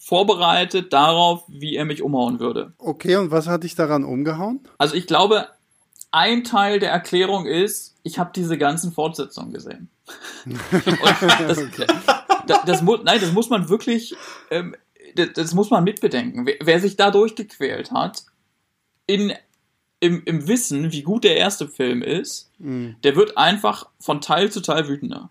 vorbereitet 0.08 0.94
darauf, 0.94 1.44
wie 1.48 1.76
er 1.76 1.84
mich 1.84 2.02
umhauen 2.02 2.40
würde. 2.40 2.72
Okay, 2.78 3.16
und 3.16 3.30
was 3.30 3.46
hat 3.46 3.62
dich 3.62 3.74
daran 3.74 4.04
umgehauen? 4.04 4.60
Also 4.78 4.94
ich 4.94 5.06
glaube, 5.06 5.48
ein 6.10 6.44
Teil 6.44 6.78
der 6.78 6.90
Erklärung 6.90 7.44
ist, 7.44 7.94
ich 8.04 8.18
habe 8.18 8.30
diese 8.34 8.56
ganzen 8.56 8.90
Fortsetzungen 8.90 9.52
gesehen. 9.52 9.90
das, 10.46 11.58
okay. 11.58 11.86
das, 12.46 12.64
das, 12.64 12.82
muss, 12.82 13.00
nein, 13.04 13.20
das 13.20 13.32
muss 13.32 13.50
man 13.50 13.68
wirklich, 13.68 14.16
ähm, 14.50 14.74
das, 15.14 15.28
das, 15.34 15.52
muss 15.52 15.68
man 15.68 15.84
mitbedenken. 15.84 16.46
Wer, 16.46 16.56
wer 16.62 16.80
sich 16.80 16.96
da 16.96 17.10
durchgequält 17.10 17.92
hat, 17.92 18.24
in 19.06 19.34
im, 20.00 20.22
im 20.24 20.46
Wissen, 20.46 20.92
wie 20.92 21.02
gut 21.02 21.24
der 21.24 21.36
erste 21.36 21.68
Film 21.68 22.02
ist, 22.02 22.50
mhm. 22.58 22.96
der 23.02 23.16
wird 23.16 23.36
einfach 23.36 23.90
von 23.98 24.20
Teil 24.20 24.50
zu 24.50 24.62
Teil 24.62 24.88
wütender. 24.88 25.28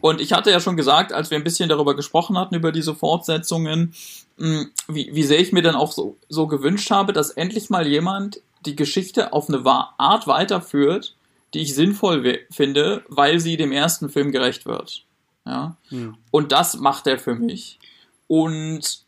Und 0.00 0.20
ich 0.20 0.32
hatte 0.32 0.50
ja 0.50 0.60
schon 0.60 0.76
gesagt, 0.76 1.12
als 1.12 1.30
wir 1.30 1.38
ein 1.38 1.44
bisschen 1.44 1.68
darüber 1.68 1.96
gesprochen 1.96 2.38
hatten, 2.38 2.54
über 2.54 2.72
diese 2.72 2.94
Fortsetzungen, 2.94 3.94
hm, 4.38 4.70
wie, 4.88 5.14
wie 5.14 5.22
sehr 5.22 5.40
ich 5.40 5.52
mir 5.52 5.62
dann 5.62 5.74
auch 5.74 5.92
so, 5.92 6.16
so 6.28 6.46
gewünscht 6.46 6.90
habe, 6.90 7.12
dass 7.12 7.30
endlich 7.30 7.70
mal 7.70 7.86
jemand 7.86 8.40
die 8.66 8.76
Geschichte 8.76 9.32
auf 9.32 9.48
eine 9.48 9.64
Art 9.64 10.26
weiterführt, 10.26 11.14
die 11.52 11.60
ich 11.60 11.74
sinnvoll 11.74 12.40
finde, 12.50 13.04
weil 13.08 13.40
sie 13.40 13.56
dem 13.56 13.72
ersten 13.72 14.08
Film 14.08 14.32
gerecht 14.32 14.66
wird. 14.66 15.04
Ja? 15.46 15.76
Mhm. 15.90 16.16
Und 16.30 16.52
das 16.52 16.76
macht 16.76 17.06
er 17.06 17.18
für 17.18 17.34
mich. 17.34 17.78
Und 18.26 19.04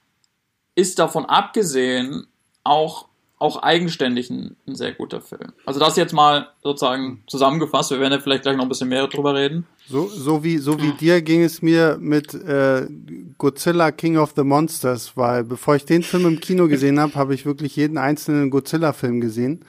ist 0.74 0.98
davon 0.98 1.24
abgesehen 1.24 2.26
auch 2.62 3.06
auch 3.38 3.62
eigenständig 3.62 4.30
ein, 4.30 4.56
ein, 4.66 4.76
sehr 4.76 4.92
guter 4.92 5.20
Film. 5.20 5.52
Also 5.66 5.78
das 5.78 5.96
jetzt 5.96 6.14
mal 6.14 6.48
sozusagen 6.62 7.22
zusammengefasst. 7.26 7.90
Wir 7.90 8.00
werden 8.00 8.14
ja 8.14 8.18
vielleicht 8.18 8.42
gleich 8.42 8.56
noch 8.56 8.64
ein 8.64 8.68
bisschen 8.68 8.88
mehr 8.88 9.06
drüber 9.08 9.34
reden. 9.34 9.66
So, 9.88 10.06
so 10.06 10.42
wie, 10.42 10.56
so 10.58 10.80
wie 10.80 10.92
dir 10.92 11.20
ging 11.20 11.42
es 11.42 11.60
mir 11.60 11.98
mit 12.00 12.32
äh, 12.32 12.88
Godzilla 13.36 13.92
King 13.92 14.16
of 14.16 14.32
the 14.36 14.42
Monsters, 14.42 15.16
weil 15.16 15.44
bevor 15.44 15.76
ich 15.76 15.84
den 15.84 16.02
Film 16.02 16.26
im 16.26 16.40
Kino 16.40 16.66
gesehen 16.66 16.98
habe, 16.98 17.14
habe 17.14 17.34
ich 17.34 17.44
wirklich 17.44 17.76
jeden 17.76 17.98
einzelnen 17.98 18.50
Godzilla-Film 18.50 19.20
gesehen. 19.20 19.64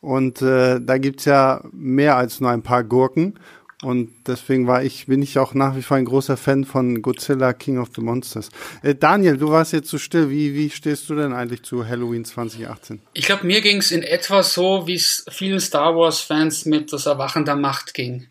Und 0.00 0.42
äh, 0.42 0.80
da 0.80 0.98
gibt's 0.98 1.26
ja 1.26 1.62
mehr 1.70 2.16
als 2.16 2.40
nur 2.40 2.50
ein 2.50 2.62
paar 2.62 2.82
Gurken. 2.82 3.38
Und 3.82 4.10
deswegen 4.28 4.68
war 4.68 4.84
ich, 4.84 5.06
bin 5.06 5.22
ich 5.22 5.38
auch 5.40 5.54
nach 5.54 5.76
wie 5.76 5.82
vor 5.82 5.96
ein 5.96 6.04
großer 6.04 6.36
Fan 6.36 6.64
von 6.64 7.02
Godzilla 7.02 7.52
King 7.52 7.78
of 7.78 7.88
the 7.96 8.00
Monsters. 8.00 8.48
Äh, 8.82 8.94
Daniel, 8.94 9.36
du 9.36 9.50
warst 9.50 9.72
jetzt 9.72 9.88
so 9.88 9.98
still. 9.98 10.30
Wie, 10.30 10.54
wie 10.54 10.70
stehst 10.70 11.10
du 11.10 11.16
denn 11.16 11.32
eigentlich 11.32 11.64
zu 11.64 11.86
Halloween 11.86 12.24
2018? 12.24 13.02
Ich 13.12 13.26
glaube, 13.26 13.44
mir 13.44 13.60
ging 13.60 13.78
es 13.78 13.90
in 13.90 14.04
etwa 14.04 14.44
so, 14.44 14.86
wie 14.86 14.94
es 14.94 15.26
vielen 15.30 15.58
Star 15.58 15.96
Wars-Fans 15.96 16.64
mit 16.66 16.92
das 16.92 17.06
Erwachen 17.06 17.44
der 17.44 17.56
Macht 17.56 17.92
ging. 17.92 18.28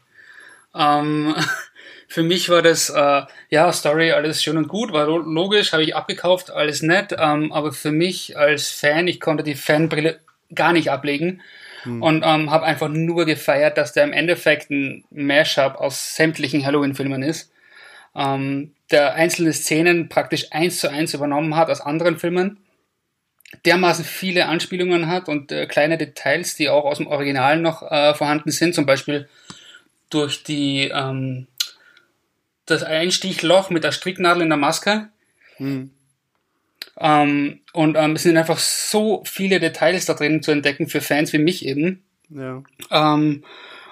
Ähm, 0.74 1.36
für 2.08 2.24
mich 2.24 2.48
war 2.48 2.62
das, 2.62 2.90
äh, 2.90 3.24
ja, 3.50 3.74
Story, 3.74 4.12
alles 4.14 4.42
schön 4.42 4.56
und 4.56 4.70
gut, 4.70 4.94
war 4.94 5.06
logisch, 5.06 5.74
habe 5.74 5.84
ich 5.84 5.98
abgekauft, 5.98 6.50
alles 6.50 6.82
nett. 6.82 7.14
Ähm, 7.18 7.52
aber 7.52 7.74
für 7.74 7.92
mich 7.92 8.38
als 8.38 8.70
Fan, 8.70 9.10
ich 9.10 9.20
konnte 9.20 9.44
die 9.44 9.56
Fanbrille 9.56 10.22
gar 10.56 10.72
nicht 10.72 10.92
ablegen 10.92 11.42
hm. 11.84 12.02
und 12.02 12.24
ähm, 12.26 12.52
habe 12.52 12.66
einfach 12.66 12.90
nur 12.90 13.26
gefeiert, 13.26 13.78
dass 13.78 13.94
der 13.94 14.04
im 14.04 14.14
Endeffekt 14.14 14.70
ein 14.70 15.04
Mashup 15.10 15.76
aus 15.76 16.16
sämtlichen 16.16 16.66
Halloween-Filmen 16.66 17.24
ist, 17.24 17.52
ähm, 18.16 18.74
der 18.92 19.16
einzelne 19.16 19.54
Szenen 19.54 20.10
praktisch 20.10 20.48
eins 20.52 20.80
zu 20.80 20.90
eins 20.90 21.14
übernommen 21.14 21.56
hat 21.56 21.70
aus 21.70 21.82
anderen 21.82 22.20
Filmen, 22.20 22.58
dermaßen 23.66 24.06
viele 24.06 24.48
Anspielungen 24.48 25.08
hat 25.08 25.28
und 25.28 25.52
äh, 25.52 25.66
kleine 25.66 25.98
Details, 25.98 26.56
die 26.56 26.70
auch 26.70 26.86
aus 26.86 26.98
dem 26.98 27.08
Original 27.08 27.60
noch 27.60 27.84
äh, 27.90 28.14
vorhanden 28.14 28.52
sind, 28.52 28.76
zum 28.76 28.86
Beispiel 28.86 29.28
durch 30.10 30.44
die 30.44 30.90
ähm, 30.94 31.48
das 32.66 32.84
Einstichloch 32.84 33.70
mit 33.70 33.84
der 33.84 33.92
Stricknadel 33.92 34.44
in 34.44 34.50
der 34.50 34.58
Maske. 34.58 35.10
Hm. 35.58 35.92
Ähm, 37.02 37.62
und 37.74 37.98
ähm, 37.98 38.14
es 38.14 38.24
sind 38.24 38.38
einfach 38.38 38.60
so 38.60 39.24
viele 39.26 39.60
Details 39.60 40.06
da 40.06 40.14
drin 40.14 40.44
zu 40.44 40.52
entdecken 40.52 40.88
für 40.88 41.02
Fans 41.02 41.34
wie 41.34 41.40
mich 41.40 41.66
eben. 41.66 42.04
Ja. 42.30 42.62
Ähm, 42.92 43.44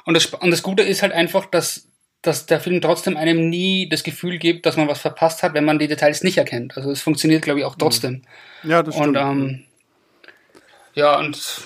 und, 0.05 0.14
das, 0.14 0.28
und 0.28 0.51
das 0.51 0.62
Gute 0.62 0.84
ist 0.84 1.01
halt 1.01 1.12
einfach, 1.12 1.47
dass, 1.47 1.88
dass 2.22 2.45
der 2.45 2.60
Film 2.60 2.82
trotzdem 2.82 3.18
einem 3.18 3.49
nie 3.49 3.89
das 3.89 4.03
Gefühl 4.03 4.38
gibt, 4.38 4.68
dass 4.68 4.78
man 4.78 4.88
was 4.88 5.01
verpasst 5.01 5.41
hat, 5.41 5.55
wenn 5.55 5.66
man 5.66 5.80
die 5.80 5.88
Details 5.88 6.24
nicht 6.24 6.38
erkennt. 6.38 6.78
Also 6.78 6.91
es 6.91 7.01
funktioniert, 7.01 7.41
glaube 7.41 7.60
ich, 7.60 7.66
auch 7.66 7.76
trotzdem. 7.76 8.22
Ja, 8.62 8.84
das 8.84 8.93
stimmt. 8.93 9.10
Und, 9.10 9.16
ähm, 9.18 9.64
ja, 10.93 11.18
und 11.18 11.64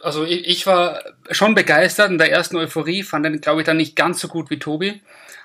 also 0.00 0.24
ich, 0.24 0.46
ich, 0.46 0.66
war 0.66 1.02
schon 1.30 1.54
begeistert 1.54 2.10
in 2.10 2.18
der 2.18 2.30
ersten 2.30 2.56
Euphorie, 2.56 3.02
fand 3.02 3.26
den, 3.26 3.40
glaube 3.40 3.60
ich, 3.60 3.66
dann 3.66 3.76
nicht 3.76 3.96
ganz 3.96 4.18
so 4.20 4.28
gut 4.28 4.48
wie 4.48 4.58
Tobi. 4.58 5.02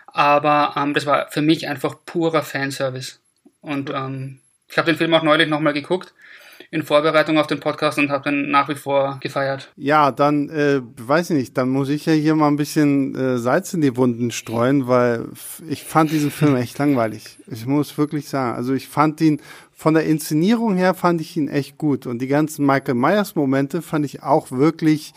Aber 0.07 0.75
ähm, 0.77 0.93
das 0.93 1.05
war 1.05 1.29
für 1.29 1.41
mich 1.41 1.67
einfach 1.67 1.95
purer 2.05 2.43
Fanservice. 2.43 3.19
Und 3.61 3.89
ähm, 3.89 4.39
ich 4.69 4.77
habe 4.77 4.91
den 4.91 4.97
Film 4.97 5.13
auch 5.13 5.23
neulich 5.23 5.49
nochmal 5.49 5.73
geguckt 5.73 6.13
in 6.71 6.83
Vorbereitung 6.83 7.37
auf 7.37 7.47
den 7.47 7.59
Podcast 7.59 7.97
und 7.97 8.09
habe 8.09 8.29
den 8.29 8.51
nach 8.51 8.69
wie 8.69 8.75
vor 8.75 9.17
gefeiert. 9.21 9.71
Ja, 9.75 10.11
dann 10.11 10.49
äh, 10.49 10.81
weiß 10.97 11.31
ich 11.31 11.37
nicht, 11.37 11.57
dann 11.57 11.69
muss 11.69 11.89
ich 11.89 12.05
ja 12.05 12.13
hier 12.13 12.35
mal 12.35 12.47
ein 12.47 12.57
bisschen 12.57 13.15
äh, 13.15 13.37
Salz 13.37 13.73
in 13.73 13.81
die 13.81 13.97
Wunden 13.97 14.29
streuen, 14.29 14.87
weil 14.87 15.25
ich 15.67 15.83
fand 15.83 16.11
diesen 16.11 16.29
Film 16.31 16.55
echt 16.55 16.77
langweilig. 16.77 17.39
Ich 17.47 17.65
muss 17.65 17.97
wirklich 17.97 18.29
sagen, 18.29 18.55
also 18.55 18.73
ich 18.73 18.87
fand 18.87 19.19
ihn 19.21 19.41
von 19.71 19.93
der 19.93 20.03
Inszenierung 20.05 20.75
her 20.75 20.93
fand 20.93 21.21
ich 21.21 21.37
ihn 21.37 21.47
echt 21.47 21.77
gut 21.77 22.05
und 22.05 22.19
die 22.19 22.27
ganzen 22.27 22.65
Michael 22.65 22.95
Myers 22.95 23.35
Momente 23.35 23.81
fand 23.81 24.05
ich 24.05 24.21
auch 24.21 24.51
wirklich 24.51 25.13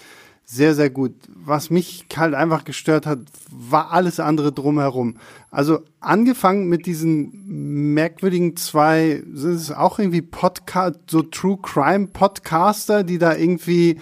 sehr, 0.52 0.74
sehr 0.74 0.90
gut. 0.90 1.14
Was 1.28 1.70
mich 1.70 2.04
halt 2.14 2.34
einfach 2.34 2.64
gestört 2.64 3.06
hat, 3.06 3.20
war 3.50 3.90
alles 3.90 4.20
andere 4.20 4.52
drumherum. 4.52 5.16
Also 5.50 5.80
angefangen 6.00 6.68
mit 6.68 6.84
diesen 6.84 7.94
merkwürdigen 7.94 8.54
zwei, 8.56 9.22
sind 9.32 9.54
es 9.54 9.72
auch 9.72 9.98
irgendwie 9.98 10.20
Podcast, 10.20 11.00
so 11.08 11.22
True 11.22 11.58
Crime 11.62 12.08
Podcaster, 12.08 13.02
die 13.02 13.16
da 13.16 13.34
irgendwie 13.34 13.98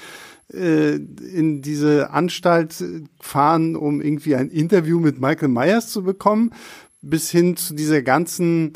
äh, 0.53 0.97
in 0.97 1.63
diese 1.63 2.11
Anstalt 2.11 2.83
fahren, 3.21 3.77
um 3.77 4.01
irgendwie 4.01 4.35
ein 4.35 4.51
Interview 4.51 4.99
mit 4.99 5.21
Michael 5.21 5.49
Myers 5.49 5.89
zu 5.93 6.03
bekommen, 6.03 6.53
bis 7.01 7.31
hin 7.31 7.57
zu 7.57 7.75
dieser 7.75 8.03
ganzen 8.03 8.73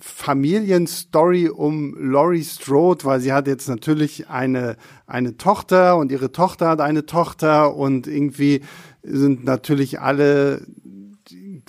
Familienstory 0.00 1.48
um 1.48 1.94
Laurie 1.98 2.42
Strode, 2.42 3.04
weil 3.04 3.20
sie 3.20 3.32
hat 3.32 3.46
jetzt 3.46 3.68
natürlich 3.68 4.28
eine, 4.28 4.76
eine 5.06 5.36
Tochter 5.36 5.96
und 5.98 6.10
ihre 6.10 6.32
Tochter 6.32 6.68
hat 6.68 6.80
eine 6.80 7.06
Tochter 7.06 7.76
und 7.76 8.06
irgendwie 8.06 8.62
sind 9.02 9.44
natürlich 9.44 10.00
alle 10.00 10.66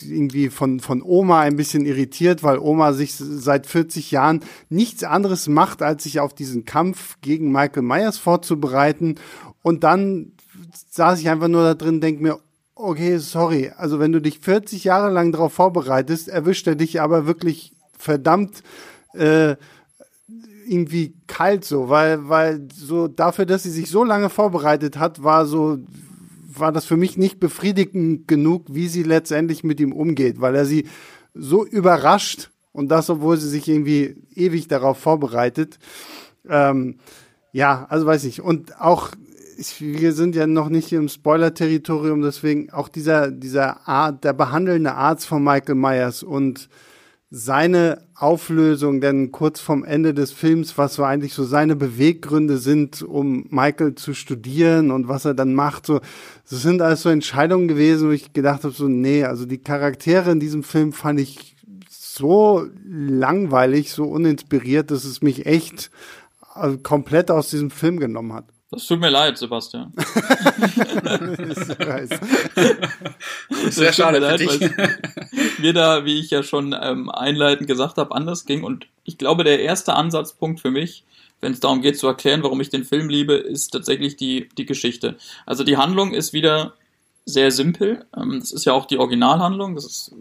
irgendwie 0.01 0.49
von, 0.49 0.79
von 0.79 1.01
Oma 1.01 1.41
ein 1.41 1.55
bisschen 1.55 1.85
irritiert, 1.85 2.43
weil 2.43 2.59
Oma 2.59 2.93
sich 2.93 3.15
seit 3.15 3.65
40 3.67 4.11
Jahren 4.11 4.41
nichts 4.69 5.03
anderes 5.03 5.47
macht, 5.47 5.81
als 5.81 6.03
sich 6.03 6.19
auf 6.19 6.33
diesen 6.33 6.65
Kampf 6.65 7.17
gegen 7.21 7.51
Michael 7.51 7.83
Myers 7.83 8.17
vorzubereiten. 8.17 9.15
Und 9.61 9.83
dann 9.83 10.33
saß 10.89 11.19
ich 11.19 11.29
einfach 11.29 11.47
nur 11.47 11.63
da 11.63 11.73
drin, 11.73 12.01
denk 12.01 12.19
mir, 12.21 12.39
okay, 12.75 13.17
sorry, 13.17 13.71
also 13.77 13.99
wenn 13.99 14.11
du 14.11 14.21
dich 14.21 14.39
40 14.39 14.83
Jahre 14.83 15.09
lang 15.09 15.31
darauf 15.31 15.53
vorbereitest, 15.53 16.27
erwischt 16.27 16.67
er 16.67 16.75
dich 16.75 16.99
aber 16.99 17.25
wirklich 17.25 17.74
verdammt 18.05 18.63
äh, 19.13 19.55
irgendwie 20.67 21.13
kalt 21.27 21.65
so, 21.65 21.89
weil, 21.89 22.29
weil 22.29 22.67
so 22.73 23.07
dafür, 23.07 23.45
dass 23.45 23.63
sie 23.63 23.71
sich 23.71 23.89
so 23.89 24.03
lange 24.03 24.29
vorbereitet 24.29 24.97
hat, 24.97 25.23
war 25.23 25.45
so, 25.45 25.79
war 26.47 26.71
das 26.71 26.85
für 26.85 26.97
mich 26.97 27.17
nicht 27.17 27.39
befriedigend 27.39 28.27
genug, 28.27 28.65
wie 28.69 28.87
sie 28.87 29.03
letztendlich 29.03 29.63
mit 29.63 29.79
ihm 29.79 29.91
umgeht, 29.91 30.41
weil 30.41 30.55
er 30.55 30.65
sie 30.65 30.87
so 31.33 31.65
überrascht 31.65 32.49
und 32.71 32.89
das, 32.89 33.09
obwohl 33.09 33.37
sie 33.37 33.49
sich 33.49 33.67
irgendwie 33.67 34.15
ewig 34.33 34.67
darauf 34.67 34.97
vorbereitet. 34.97 35.77
Ähm, 36.47 36.95
ja, 37.51 37.85
also 37.89 38.05
weiß 38.05 38.23
ich. 38.25 38.41
Und 38.41 38.79
auch 38.79 39.11
wir 39.79 40.13
sind 40.13 40.35
ja 40.35 40.47
noch 40.47 40.69
nicht 40.69 40.91
im 40.91 41.07
Spoiler-Territorium, 41.07 42.21
deswegen 42.21 42.71
auch 42.71 42.89
dieser, 42.89 43.31
dieser 43.31 43.87
Art, 43.87 44.23
der 44.23 44.33
behandelnde 44.33 44.93
Arzt 44.93 45.25
von 45.25 45.43
Michael 45.43 45.75
Myers 45.75 46.23
und 46.23 46.69
seine 47.31 48.03
Auflösung 48.13 49.01
denn 49.01 49.31
kurz 49.31 49.59
vorm 49.59 49.83
Ende 49.83 50.13
des 50.13 50.31
Films, 50.31 50.77
was 50.77 50.95
so 50.95 51.03
eigentlich 51.03 51.33
so 51.33 51.43
seine 51.43 51.75
Beweggründe 51.75 52.57
sind, 52.57 53.01
um 53.01 53.45
Michael 53.49 53.95
zu 53.95 54.13
studieren 54.13 54.91
und 54.91 55.07
was 55.07 55.25
er 55.25 55.33
dann 55.33 55.53
macht, 55.53 55.85
so, 55.85 55.99
das 56.49 56.61
sind 56.61 56.81
alles 56.81 57.01
so 57.01 57.09
Entscheidungen 57.09 57.67
gewesen, 57.67 58.07
wo 58.07 58.11
ich 58.11 58.31
gedacht 58.31 58.63
habe, 58.63 58.73
so, 58.73 58.87
nee, 58.87 59.23
also 59.23 59.45
die 59.45 59.57
Charaktere 59.57 60.31
in 60.31 60.39
diesem 60.39 60.63
Film 60.63 60.93
fand 60.93 61.19
ich 61.19 61.55
so 61.89 62.67
langweilig, 62.87 63.91
so 63.91 64.05
uninspiriert, 64.05 64.91
dass 64.91 65.03
es 65.03 65.21
mich 65.21 65.45
echt 65.45 65.91
äh, 66.55 66.77
komplett 66.77 67.31
aus 67.31 67.49
diesem 67.49 67.71
Film 67.71 67.99
genommen 67.99 68.33
hat. 68.33 68.45
Das 68.75 68.85
tut 68.87 68.99
mir 68.99 69.09
leid, 69.09 69.37
Sebastian. 69.37 69.93
Sehr 73.69 73.93
schade, 73.93 74.19
leid, 74.19 74.45
weil 74.45 74.97
mir 75.59 75.71
da, 75.71 76.03
wie 76.03 76.19
ich 76.19 76.29
ja 76.29 76.43
schon 76.43 76.75
ähm, 76.77 77.09
einleitend 77.09 77.67
gesagt 77.67 77.95
habe, 77.95 78.13
anders 78.13 78.45
ging. 78.45 78.65
Und 78.65 78.87
ich 79.05 79.17
glaube, 79.17 79.45
der 79.45 79.61
erste 79.61 79.93
Ansatzpunkt 79.93 80.59
für 80.59 80.71
mich, 80.71 81.05
wenn 81.39 81.53
es 81.53 81.61
darum 81.61 81.81
geht 81.81 81.97
zu 81.97 82.07
erklären, 82.07 82.43
warum 82.43 82.59
ich 82.59 82.67
den 82.67 82.83
Film 82.83 83.07
liebe, 83.07 83.35
ist 83.35 83.69
tatsächlich 83.69 84.17
die, 84.17 84.49
die 84.57 84.65
Geschichte. 84.65 85.15
Also 85.45 85.63
die 85.63 85.77
Handlung 85.77 86.13
ist 86.13 86.33
wieder 86.33 86.73
sehr 87.23 87.51
simpel. 87.51 88.05
Ähm, 88.13 88.41
das 88.41 88.51
ist 88.51 88.65
ja 88.65 88.73
auch 88.73 88.87
die 88.87 88.97
Originalhandlung. 88.97 89.75
Das 89.75 89.85
ist 89.85 90.11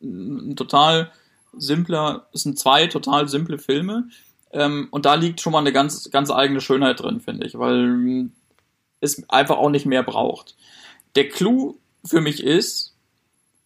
ein 0.00 0.54
total 0.54 1.10
simpler, 1.56 2.28
es 2.32 2.42
sind 2.42 2.56
zwei 2.56 2.86
total 2.86 3.26
simple 3.26 3.58
Filme 3.58 4.04
ähm, 4.52 4.88
und 4.90 5.06
da 5.06 5.14
liegt 5.14 5.40
schon 5.40 5.52
mal 5.52 5.60
eine 5.60 5.72
ganz, 5.72 6.10
ganz 6.10 6.30
eigene 6.30 6.60
Schönheit 6.60 7.00
drin, 7.00 7.20
finde 7.20 7.46
ich, 7.46 7.58
weil 7.58 8.30
es 9.00 9.28
einfach 9.28 9.58
auch 9.58 9.70
nicht 9.70 9.86
mehr 9.86 10.02
braucht. 10.02 10.56
Der 11.14 11.28
Clou 11.28 11.78
für 12.04 12.20
mich 12.20 12.42
ist, 12.42 12.94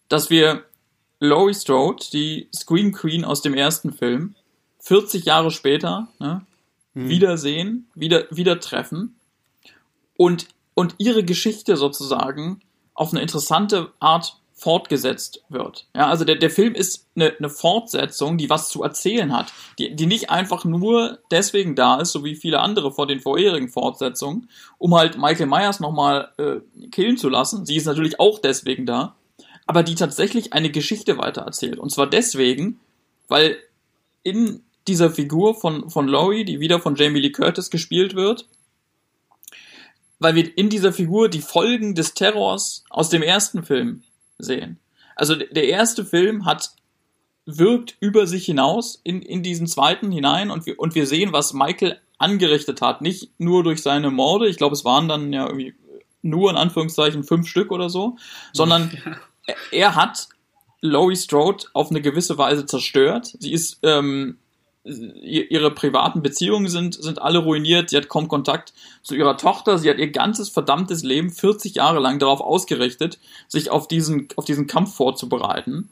dass 0.07 0.29
wir 0.29 0.63
Laurie 1.19 1.53
Strode, 1.53 2.03
die 2.11 2.49
Scream 2.55 2.91
Queen 2.91 3.25
aus 3.25 3.41
dem 3.41 3.53
ersten 3.53 3.93
Film, 3.93 4.35
40 4.79 5.25
Jahre 5.25 5.51
später 5.51 6.07
ne, 6.19 6.45
hm. 6.93 7.09
wiedersehen, 7.09 7.87
wieder, 7.95 8.25
wieder 8.29 8.59
treffen 8.59 9.15
und, 10.17 10.47
und 10.73 10.95
ihre 10.97 11.23
Geschichte 11.23 11.77
sozusagen 11.77 12.61
auf 12.93 13.11
eine 13.11 13.21
interessante 13.21 13.91
Art 13.99 14.39
fortgesetzt 14.57 15.43
wird. 15.49 15.85
Ja, 15.93 16.07
also 16.07 16.23
der, 16.23 16.37
der 16.37 16.49
Film 16.49 16.75
ist 16.75 17.07
eine, 17.15 17.33
eine 17.37 17.49
Fortsetzung, 17.49 18.37
die 18.37 18.49
was 18.49 18.69
zu 18.69 18.83
erzählen 18.83 19.35
hat, 19.35 19.51
die, 19.77 19.93
die 19.93 20.05
nicht 20.05 20.29
einfach 20.29 20.63
nur 20.63 21.19
deswegen 21.29 21.75
da 21.75 21.99
ist, 21.99 22.13
so 22.13 22.23
wie 22.23 22.35
viele 22.35 22.61
andere 22.61 22.93
vor 22.93 23.05
den 23.05 23.19
vorherigen 23.19 23.67
Fortsetzungen, 23.67 24.49
um 24.77 24.95
halt 24.95 25.17
Michael 25.17 25.47
Myers 25.47 25.81
nochmal 25.81 26.29
äh, 26.37 26.87
killen 26.89 27.17
zu 27.17 27.27
lassen. 27.27 27.65
Sie 27.65 27.75
ist 27.75 27.85
natürlich 27.85 28.19
auch 28.21 28.39
deswegen 28.39 28.85
da, 28.85 29.15
aber 29.65 29.83
die 29.83 29.95
tatsächlich 29.95 30.53
eine 30.53 30.71
Geschichte 30.71 31.17
weitererzählt. 31.17 31.77
Und 31.77 31.91
zwar 31.91 32.09
deswegen, 32.09 32.79
weil 33.27 33.57
in 34.23 34.63
dieser 34.87 35.11
Figur 35.11 35.55
von, 35.55 35.89
von 35.89 36.07
Laurie, 36.07 36.45
die 36.45 36.61
wieder 36.61 36.79
von 36.79 36.95
Jamie 36.95 37.19
Lee 37.19 37.31
Curtis 37.31 37.69
gespielt 37.69 38.15
wird, 38.15 38.47
weil 40.19 40.35
wir 40.35 40.57
in 40.57 40.69
dieser 40.69 40.93
Figur 40.93 41.27
die 41.27 41.41
Folgen 41.41 41.93
des 41.93 42.13
Terrors 42.13 42.85
aus 42.89 43.09
dem 43.09 43.21
ersten 43.21 43.63
Film 43.63 44.03
sehen. 44.37 44.79
Also 45.15 45.35
der 45.35 45.67
erste 45.67 46.05
Film 46.05 46.45
hat 46.45 46.71
wirkt 47.45 47.95
über 47.99 48.25
sich 48.25 48.45
hinaus 48.45 48.99
in, 49.03 49.21
in 49.21 49.43
diesen 49.43 49.67
zweiten 49.67 50.11
hinein 50.11 50.49
und 50.49 50.65
wir, 50.65 50.79
und 50.79 50.95
wir 50.95 51.05
sehen, 51.05 51.31
was 51.31 51.53
Michael 51.53 51.99
angerichtet 52.17 52.81
hat. 52.81 53.01
Nicht 53.01 53.31
nur 53.37 53.63
durch 53.63 53.81
seine 53.81 54.09
Morde, 54.09 54.47
ich 54.47 54.57
glaube, 54.57 54.73
es 54.73 54.83
waren 54.83 55.07
dann 55.07 55.31
ja 55.31 55.45
irgendwie 55.45 55.75
nur 56.21 56.49
in 56.49 56.57
Anführungszeichen 56.57 57.23
fünf 57.23 57.47
Stück 57.47 57.71
oder 57.71 57.89
so, 57.89 58.17
sondern 58.51 58.91
ja. 59.47 59.55
er 59.71 59.95
hat 59.95 60.27
Laurie 60.81 61.15
Strode 61.15 61.65
auf 61.73 61.91
eine 61.91 62.01
gewisse 62.01 62.37
Weise 62.37 62.65
zerstört. 62.65 63.35
Sie 63.39 63.51
ist 63.51 63.79
ähm, 63.83 64.39
ihre 64.85 65.71
privaten 65.71 66.21
Beziehungen 66.21 66.69
sind, 66.69 66.93
sind 66.93 67.21
alle 67.21 67.39
ruiniert. 67.39 67.89
Sie 67.89 67.97
hat 67.97 68.07
kaum 68.07 68.27
Kontakt 68.27 68.73
zu 69.01 69.15
ihrer 69.15 69.35
Tochter. 69.35 69.79
Sie 69.79 69.89
hat 69.89 69.97
ihr 69.97 70.11
ganzes 70.11 70.49
verdammtes 70.49 71.03
Leben 71.03 71.31
40 71.31 71.75
Jahre 71.75 71.99
lang 71.99 72.19
darauf 72.19 72.39
ausgerichtet, 72.39 73.17
sich 73.47 73.71
auf 73.71 73.87
diesen, 73.87 74.27
auf 74.35 74.45
diesen 74.45 74.67
Kampf 74.67 74.95
vorzubereiten. 74.95 75.89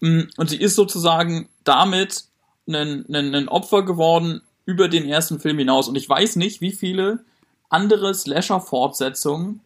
Mm, 0.00 0.22
und 0.38 0.48
sie 0.48 0.56
ist 0.56 0.74
sozusagen 0.74 1.48
damit 1.64 2.24
ein, 2.66 3.04
ein, 3.12 3.34
ein 3.34 3.48
Opfer 3.48 3.82
geworden 3.82 4.40
über 4.64 4.88
den 4.88 5.06
ersten 5.06 5.38
Film 5.38 5.58
hinaus. 5.58 5.88
Und 5.88 5.96
ich 5.96 6.08
weiß 6.08 6.36
nicht, 6.36 6.62
wie 6.62 6.72
viele 6.72 7.24
andere 7.68 8.14
Slasher-Fortsetzungen 8.14 9.60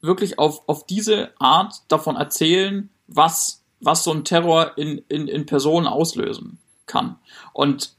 wirklich 0.00 0.40
auf, 0.40 0.68
auf 0.68 0.86
diese 0.86 1.30
Art 1.38 1.74
davon 1.86 2.16
erzählen, 2.16 2.90
was, 3.06 3.62
was 3.78 4.02
so 4.02 4.10
ein 4.10 4.24
Terror 4.24 4.76
in, 4.76 4.98
in, 5.08 5.28
in 5.28 5.46
Personen 5.46 5.86
auslösen 5.86 6.58
kann. 6.92 7.16
Und 7.52 7.92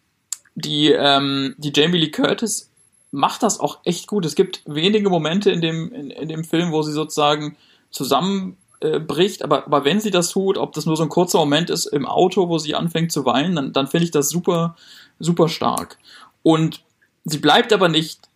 die, 0.56 0.92
ähm, 0.92 1.56
die 1.58 1.74
Jamie 1.76 2.00
Lee 2.00 2.12
Curtis 2.12 2.70
macht 3.12 3.44
das 3.44 3.60
auch 3.60 3.80
echt 3.86 4.08
gut. 4.08 4.26
Es 4.26 4.36
gibt 4.36 4.62
wenige 4.66 5.10
Momente 5.10 5.52
in 5.52 5.62
dem, 5.62 5.92
in, 5.92 6.12
in 6.12 6.30
dem 6.30 6.44
Film, 6.44 6.72
wo 6.72 6.82
sie 6.84 6.92
sozusagen 6.92 7.58
zusammenbricht, 7.90 9.42
äh, 9.42 9.44
aber, 9.44 9.66
aber 9.66 9.86
wenn 9.86 10.00
sie 10.00 10.12
das 10.12 10.30
tut, 10.30 10.58
ob 10.58 10.74
das 10.74 10.86
nur 10.86 10.98
so 10.98 11.04
ein 11.04 11.10
kurzer 11.10 11.40
Moment 11.40 11.70
ist 11.70 11.86
im 11.86 12.06
Auto, 12.06 12.50
wo 12.50 12.58
sie 12.58 12.76
anfängt 12.76 13.12
zu 13.12 13.26
weinen, 13.26 13.56
dann, 13.56 13.74
dann 13.74 13.88
finde 13.88 14.06
ich 14.06 14.12
das 14.12 14.30
super, 14.30 14.76
super 15.20 15.50
stark. 15.50 15.98
Und 16.44 16.84
sie 17.26 17.40
bleibt 17.40 17.74
aber 17.74 17.90
nicht 17.90 18.30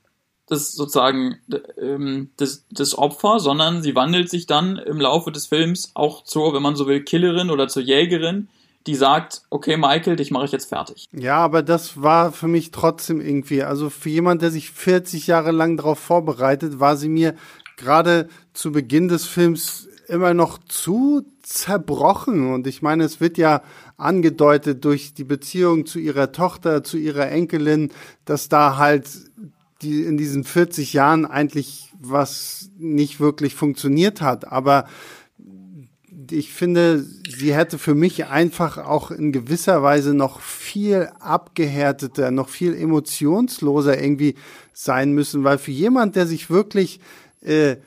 das 0.48 0.72
sozusagen 0.72 1.40
ähm, 1.80 2.30
das, 2.38 2.64
das 2.72 2.98
Opfer, 2.98 3.40
sondern 3.40 3.84
sie 3.84 3.96
wandelt 3.96 4.30
sich 4.30 4.48
dann 4.48 4.78
im 4.78 5.00
Laufe 5.00 5.32
des 5.32 5.48
Films 5.48 5.92
auch 5.94 6.24
zur, 6.24 6.54
wenn 6.54 6.62
man 6.62 6.76
so 6.76 6.88
will, 6.88 7.04
Killerin 7.04 7.50
oder 7.50 7.68
zur 7.68 7.84
Jägerin, 7.84 8.48
die 8.88 8.96
sagt, 8.96 9.42
okay, 9.50 9.78
Michael, 9.78 10.16
dich 10.16 10.32
mache 10.32 10.46
ich 10.46 10.52
jetzt 10.52 10.70
fertig. 10.70 11.06
Ja, 11.12 11.38
aber 11.38 11.62
das 11.62 12.02
war 12.02 12.32
für 12.32 12.48
mich 12.48 12.72
trotzdem 12.72 13.22
irgendwie, 13.22 13.64
also 13.64 13.90
für 13.90 14.10
jemand, 14.10 14.42
der 14.42 14.52
sich 14.52 14.72
40 14.72 15.28
Jahre 15.28 15.52
lang 15.52 15.78
darauf 15.78 16.00
vorbereitet, 16.00 16.80
war 16.80 16.96
sie 16.96 17.10
mir 17.10 17.36
gerade 17.76 18.30
zu 18.54 18.72
Beginn 18.72 19.08
des 19.08 19.26
Films 19.26 19.88
immer 20.08 20.34
noch 20.34 20.58
zu 20.58 21.26
zerbrochen. 21.44 22.54
Und 22.54 22.66
ich 22.66 22.82
meine, 22.82 23.04
es 23.04 23.20
wird 23.20 23.38
ja 23.38 23.62
angedeutet 23.98 24.86
durch 24.86 25.14
die 25.14 25.26
Beziehung 25.26 25.86
zu 25.86 26.00
ihrer 26.00 26.32
Tochter, 26.32 26.84
zu 26.84 26.98
ihrer 26.98 27.30
Enkelin, 27.30 27.92
dass 28.26 28.50
da 28.50 28.78
halt 28.78 29.08
die 29.82 30.04
in 30.04 30.18
diesen 30.18 30.44
40 30.44 30.94
Jahren 30.94 31.26
eigentlich 31.26 31.94
was 32.00 32.72
nicht 32.78 33.20
wirklich 33.20 33.54
funktioniert 33.54 34.22
hat. 34.22 34.52
Aber 34.52 34.88
ich 36.32 36.54
finde, 36.54 37.04
sie 37.04 37.54
hätte 37.54 37.78
für 37.78 37.96
mich 37.96 38.26
einfach 38.26 38.78
auch 38.78 39.12
in 39.12 39.32
gewisser 39.32 39.84
Weise 39.84 40.14
noch 40.14 40.42
viel 40.42 41.10
abgehärteter, 41.20 42.32
noch 42.32 42.50
viel 42.50 42.76
emotionsloser 42.76 44.02
irgendwie 44.02 44.36
sein 44.74 45.14
müssen, 45.14 45.44
weil 45.44 45.58
für 45.58 45.72
jemand, 45.72 46.16
der 46.16 46.28
sich 46.28 46.50
wirklich 46.50 47.00
äh, 47.42 47.78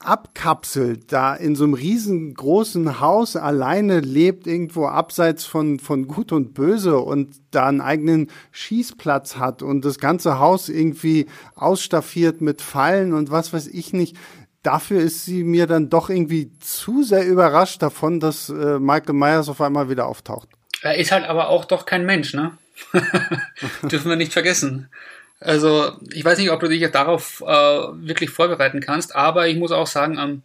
abkapselt, 0.00 1.12
da 1.12 1.34
in 1.34 1.56
so 1.56 1.64
einem 1.64 1.74
riesengroßen 1.74 3.00
Haus 3.00 3.34
alleine 3.34 3.98
lebt, 3.98 4.46
irgendwo 4.46 4.86
abseits 4.86 5.44
von, 5.44 5.80
von 5.80 6.06
Gut 6.06 6.30
und 6.30 6.54
Böse 6.54 6.98
und 7.00 7.34
da 7.50 7.66
einen 7.66 7.80
eigenen 7.80 8.28
Schießplatz 8.52 9.36
hat 9.36 9.62
und 9.62 9.84
das 9.84 9.98
ganze 9.98 10.38
Haus 10.38 10.68
irgendwie 10.68 11.26
ausstaffiert 11.56 12.40
mit 12.40 12.62
Fallen 12.62 13.12
und 13.12 13.32
was 13.32 13.52
weiß 13.52 13.66
ich 13.66 13.92
nicht 13.92 14.16
dafür 14.68 15.00
ist 15.00 15.24
sie 15.24 15.44
mir 15.44 15.66
dann 15.66 15.88
doch 15.88 16.10
irgendwie 16.10 16.50
zu 16.60 17.02
sehr 17.02 17.26
überrascht 17.26 17.80
davon, 17.80 18.20
dass 18.20 18.50
äh, 18.50 18.78
Michael 18.78 19.14
Myers 19.14 19.48
auf 19.48 19.62
einmal 19.62 19.88
wieder 19.88 20.06
auftaucht. 20.06 20.46
Er 20.82 20.96
ist 20.96 21.10
halt 21.10 21.24
aber 21.24 21.48
auch 21.48 21.64
doch 21.64 21.86
kein 21.86 22.04
Mensch, 22.04 22.34
ne? 22.34 22.52
Dürfen 23.82 24.10
wir 24.10 24.16
nicht 24.16 24.34
vergessen. 24.34 24.90
Also, 25.40 25.92
ich 26.12 26.22
weiß 26.22 26.38
nicht, 26.38 26.50
ob 26.50 26.60
du 26.60 26.68
dich 26.68 26.86
darauf 26.90 27.42
äh, 27.46 27.46
wirklich 27.46 28.28
vorbereiten 28.28 28.80
kannst, 28.80 29.16
aber 29.16 29.48
ich 29.48 29.56
muss 29.56 29.72
auch 29.72 29.86
sagen, 29.86 30.18
ähm, 30.18 30.42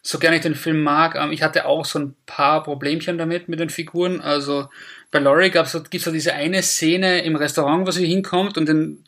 so 0.00 0.18
gerne 0.18 0.36
ich 0.36 0.42
den 0.42 0.54
Film 0.54 0.82
mag, 0.82 1.14
ähm, 1.14 1.30
ich 1.30 1.42
hatte 1.42 1.66
auch 1.66 1.84
so 1.84 1.98
ein 1.98 2.16
paar 2.24 2.62
Problemchen 2.62 3.18
damit 3.18 3.50
mit 3.50 3.60
den 3.60 3.68
Figuren. 3.68 4.22
Also 4.22 4.70
bei 5.10 5.18
Laurie 5.18 5.50
gab's, 5.50 5.76
gibt's 5.90 6.06
so 6.06 6.12
diese 6.12 6.32
eine 6.32 6.62
Szene 6.62 7.24
im 7.24 7.36
Restaurant, 7.36 7.86
wo 7.86 7.90
sie 7.90 8.06
hinkommt 8.06 8.56
und 8.56 8.66
den, 8.68 9.04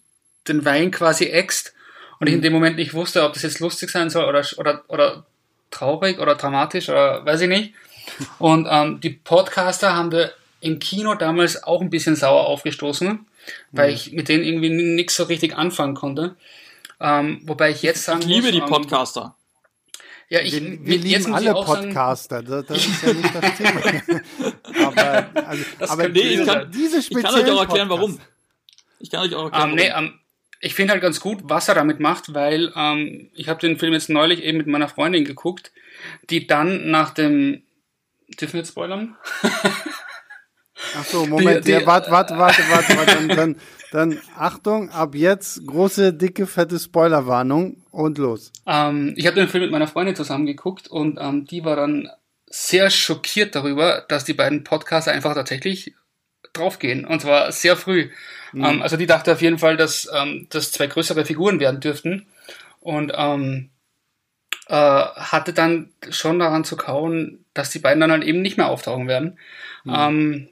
den 0.47 0.67
Wein 0.67 0.91
quasi 0.91 1.25
äxt 1.25 1.73
und 2.21 2.27
ich 2.27 2.35
in 2.35 2.43
dem 2.43 2.53
Moment 2.53 2.77
nicht 2.77 2.95
wusste, 2.95 3.25
ob 3.25 3.33
das 3.33 3.43
jetzt 3.43 3.61
lustig 3.61 3.91
sein 3.91 4.11
soll 4.11 4.25
oder, 4.25 4.45
oder, 4.57 4.83
oder 4.89 5.25
traurig 5.71 6.19
oder 6.19 6.35
dramatisch 6.35 6.89
oder 6.89 7.25
weiß 7.25 7.43
ich 7.43 7.49
nicht. 7.49 7.75
Und 8.39 8.67
ähm, 8.71 9.01
die 9.01 9.11
Podcaster 9.11 9.95
haben 9.95 10.11
da 10.11 10.31
im 10.61 10.79
Kino 10.79 11.15
damals 11.15 11.63
auch 11.63 11.81
ein 11.81 11.91
bisschen 11.91 12.17
sauer 12.17 12.47
aufgestoßen, 12.47 13.27
weil 13.73 13.91
mhm. 13.91 13.95
ich 13.95 14.13
mit 14.13 14.29
denen 14.29 14.45
irgendwie 14.45 14.71
nichts 14.71 15.17
so 15.17 15.25
richtig 15.25 15.57
anfangen 15.57 15.95
konnte. 15.95 16.37
Ähm, 17.01 17.41
wobei 17.45 17.71
ich 17.71 17.83
jetzt 17.83 18.05
sagen 18.05 18.21
Ich 18.23 18.27
liebe 18.27 18.47
muss, 18.47 18.53
die 18.53 18.59
ähm, 18.59 18.67
Podcaster. 18.67 19.35
Ja, 20.31 20.41
ich, 20.41 20.61
wir, 20.61 20.85
wir 20.85 20.99
lieben 20.99 21.35
alle 21.35 21.55
Podcaster, 21.55 22.45
sagen, 22.45 22.49
das, 22.51 22.67
das, 22.67 22.87
ist 22.87 23.03
ja 23.03 23.13
nicht 23.15 23.35
das 23.35 23.57
Thema. 23.57 23.81
aber 24.87 25.47
also, 25.49 25.65
aber 25.81 26.09
nee, 26.09 26.21
ich 26.21 26.47
kann, 26.47 26.71
diese 26.71 26.99
ich 26.99 27.11
kann 27.11 27.35
euch 27.35 27.51
auch 27.51 27.61
erklären, 27.61 27.89
Podcast. 27.89 27.91
warum. 27.91 28.21
Ich 28.99 29.11
kann 29.11 29.21
euch 29.21 29.35
auch 29.35 29.45
erklären, 29.45 29.71
um, 29.71 29.77
nee, 29.77 29.93
um, 29.97 30.19
ich 30.61 30.75
finde 30.75 30.93
halt 30.93 31.03
ganz 31.03 31.21
gut, 31.21 31.41
was 31.45 31.69
er 31.69 31.75
damit 31.75 32.01
macht, 32.01 32.35
weil 32.35 32.73
ähm, 32.75 33.31
ich 33.35 33.49
habe 33.49 33.61
den 33.61 33.79
Film 33.79 33.93
jetzt 33.93 34.11
neulich 34.11 34.43
eben 34.43 34.59
mit 34.59 34.67
meiner 34.67 34.89
Freundin 34.89 35.25
geguckt, 35.25 35.73
die 36.31 36.47
dann 36.47 36.91
nach 36.91 37.11
dem 37.11 37.63
dürfen 38.41 38.55
wir 38.55 38.61
jetzt 38.61 38.71
spoilern? 38.71 39.17
Ach 40.97 41.05
so, 41.05 41.27
Moment, 41.27 41.67
die, 41.67 41.73
die, 41.73 41.73
ja, 41.73 41.87
warte, 41.87 42.11
warte, 42.11 42.39
warte, 42.39 42.63
warte, 42.71 42.97
warte, 42.97 43.15
dann, 43.15 43.29
dann, 43.29 43.57
dann 43.91 44.21
Achtung, 44.37 44.91
ab 44.91 45.15
jetzt 45.15 45.67
große, 45.67 46.13
dicke, 46.13 46.47
fette 46.47 46.79
Spoilerwarnung 46.79 47.83
und 47.91 48.19
los. 48.19 48.53
Ähm, 48.67 49.15
ich 49.17 49.27
habe 49.27 49.37
den 49.37 49.49
Film 49.49 49.65
mit 49.65 49.73
meiner 49.73 49.89
Freundin 49.89 50.15
zusammen 50.15 50.47
geguckt 50.47 50.87
und 50.89 51.19
ähm, 51.21 51.47
die 51.47 51.65
war 51.65 51.75
dann 51.75 52.09
sehr 52.47 52.91
schockiert 52.91 53.55
darüber, 53.55 54.05
dass 54.09 54.25
die 54.25 54.35
beiden 54.35 54.63
Podcaster 54.65 55.13
einfach 55.13 55.35
tatsächlich 55.35 55.95
draufgehen 56.53 57.05
und 57.05 57.21
zwar 57.21 57.51
sehr 57.53 57.77
früh. 57.77 58.11
Mhm. 58.53 58.65
Ähm, 58.65 58.83
also 58.83 58.97
die 58.97 59.07
dachte 59.07 59.33
auf 59.33 59.43
jeden 59.43 59.59
Fall, 59.59 59.77
dass 59.77 60.09
ähm, 60.15 60.47
das 60.51 60.73
zwei 60.73 60.87
größere 60.87 61.25
Figuren 61.25 61.61
werden 61.61 61.81
dürften 61.81 62.27
und 62.81 63.13
ähm, 63.15 63.71
äh, 64.69 64.75
hatte 64.75 65.53
dann 65.53 65.91
schon 66.11 66.39
daran 66.39 66.65
zu 66.65 66.77
kauen, 66.77 67.45
dass 67.55 67.71
die 67.71 67.79
beiden 67.79 68.01
dann 68.01 68.13
halt 68.13 68.25
eben 68.25 68.43
nicht 68.43 68.57
mehr 68.57 68.69
auftauchen 68.69 69.09
werden. 69.09 69.39
Mhm. 69.85 69.95
Ähm, 69.97 70.49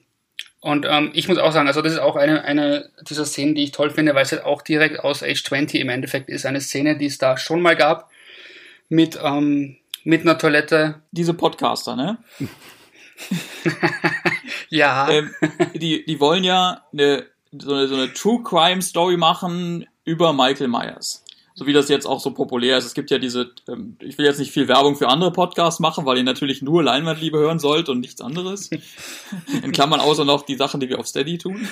und 0.61 0.87
ähm, 0.89 1.11
ich 1.15 1.29
muss 1.29 1.39
auch 1.39 1.53
sagen, 1.53 1.69
also 1.69 1.81
das 1.81 1.93
ist 1.93 2.01
auch 2.01 2.17
eine, 2.17 2.43
eine 2.43 2.91
dieser 3.09 3.25
Szenen, 3.25 3.55
die 3.55 3.63
ich 3.63 3.71
toll 3.71 3.91
finde, 3.91 4.15
weil 4.15 4.25
es 4.25 4.33
halt 4.33 4.45
auch 4.45 4.63
direkt 4.63 5.01
aus 5.01 5.23
Age 5.23 5.45
20 5.45 5.81
im 5.81 5.91
Endeffekt 5.91 6.29
ist. 6.29 6.45
Eine 6.45 6.61
Szene, 6.61 6.97
die 6.97 7.07
es 7.07 7.19
da 7.19 7.37
schon 7.37 7.61
mal 7.61 7.77
gab, 7.77 8.11
mit, 8.89 9.19
ähm, 9.23 9.77
mit 10.03 10.23
einer 10.23 10.39
Toilette. 10.39 11.03
Diese 11.13 11.35
Podcaster, 11.35 11.95
ne? 11.95 12.19
ja. 14.71 15.09
Ähm, 15.09 15.31
die, 15.75 16.05
die 16.05 16.21
wollen 16.21 16.43
ja 16.43 16.85
eine, 16.93 17.27
so, 17.61 17.75
eine, 17.75 17.89
so 17.89 17.95
eine 17.95 18.13
True 18.13 18.43
Crime 18.43 18.83
Story 18.83 19.17
machen 19.17 19.87
über 20.05 20.33
Michael 20.33 20.69
Myers 20.69 21.25
so 21.59 21.67
wie 21.67 21.73
das 21.73 21.89
jetzt 21.89 22.07
auch 22.07 22.21
so 22.21 22.33
populär 22.33 22.77
ist. 22.77 22.85
Es 22.85 22.93
gibt 22.93 23.11
ja 23.11 23.19
diese, 23.19 23.51
ähm, 23.67 23.97
ich 24.03 24.19
will 24.19 24.27
jetzt 24.27 24.39
nicht 24.39 24.53
viel 24.53 24.69
Werbung 24.69 24.95
für 24.95 25.09
andere 25.09 25.33
Podcasts 25.33 25.81
machen, 25.81 26.05
weil 26.05 26.19
ihr 26.19 26.23
natürlich 26.23 26.61
nur 26.61 26.83
Leinwandliebe 26.83 27.39
hören 27.39 27.59
sollt 27.59 27.89
und 27.89 28.01
nichts 28.01 28.21
anderes. 28.21 28.69
In 29.63 29.73
Klammern 29.73 30.01
außer 30.01 30.27
noch 30.27 30.43
die 30.43 30.57
Sachen, 30.57 30.81
die 30.81 30.91
wir 30.91 30.99
auf 30.99 31.07
Steady 31.07 31.39
tun. 31.39 31.67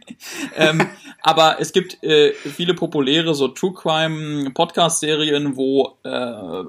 ähm, 0.56 0.88
aber 1.22 1.60
es 1.60 1.72
gibt 1.72 2.02
äh, 2.02 2.32
viele 2.32 2.74
populäre 2.74 3.32
so 3.32 3.46
True 3.46 3.74
Crime 3.74 4.50
Podcast-Serien, 4.50 5.56
wo 5.56 5.96
äh, 6.02 6.64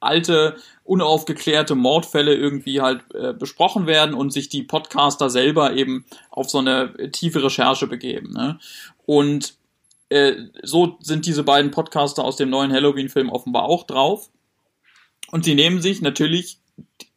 alte, 0.00 0.56
unaufgeklärte 0.84 1.74
Mordfälle 1.74 2.34
irgendwie 2.34 2.80
halt 2.80 3.02
äh, 3.14 3.32
besprochen 3.32 3.86
werden 3.86 4.14
und 4.14 4.32
sich 4.32 4.48
die 4.48 4.62
Podcaster 4.62 5.30
selber 5.30 5.74
eben 5.74 6.04
auf 6.30 6.50
so 6.50 6.58
eine 6.58 7.10
tiefe 7.12 7.42
Recherche 7.44 7.86
begeben. 7.86 8.32
Ne? 8.32 8.58
Und 9.06 9.54
äh, 10.08 10.34
so 10.62 10.96
sind 11.00 11.26
diese 11.26 11.44
beiden 11.44 11.70
Podcaster 11.70 12.24
aus 12.24 12.36
dem 12.36 12.50
neuen 12.50 12.72
Halloween-Film 12.72 13.28
offenbar 13.28 13.64
auch 13.64 13.84
drauf. 13.84 14.30
Und 15.30 15.44
sie 15.44 15.54
nehmen 15.54 15.80
sich 15.80 16.02
natürlich 16.02 16.58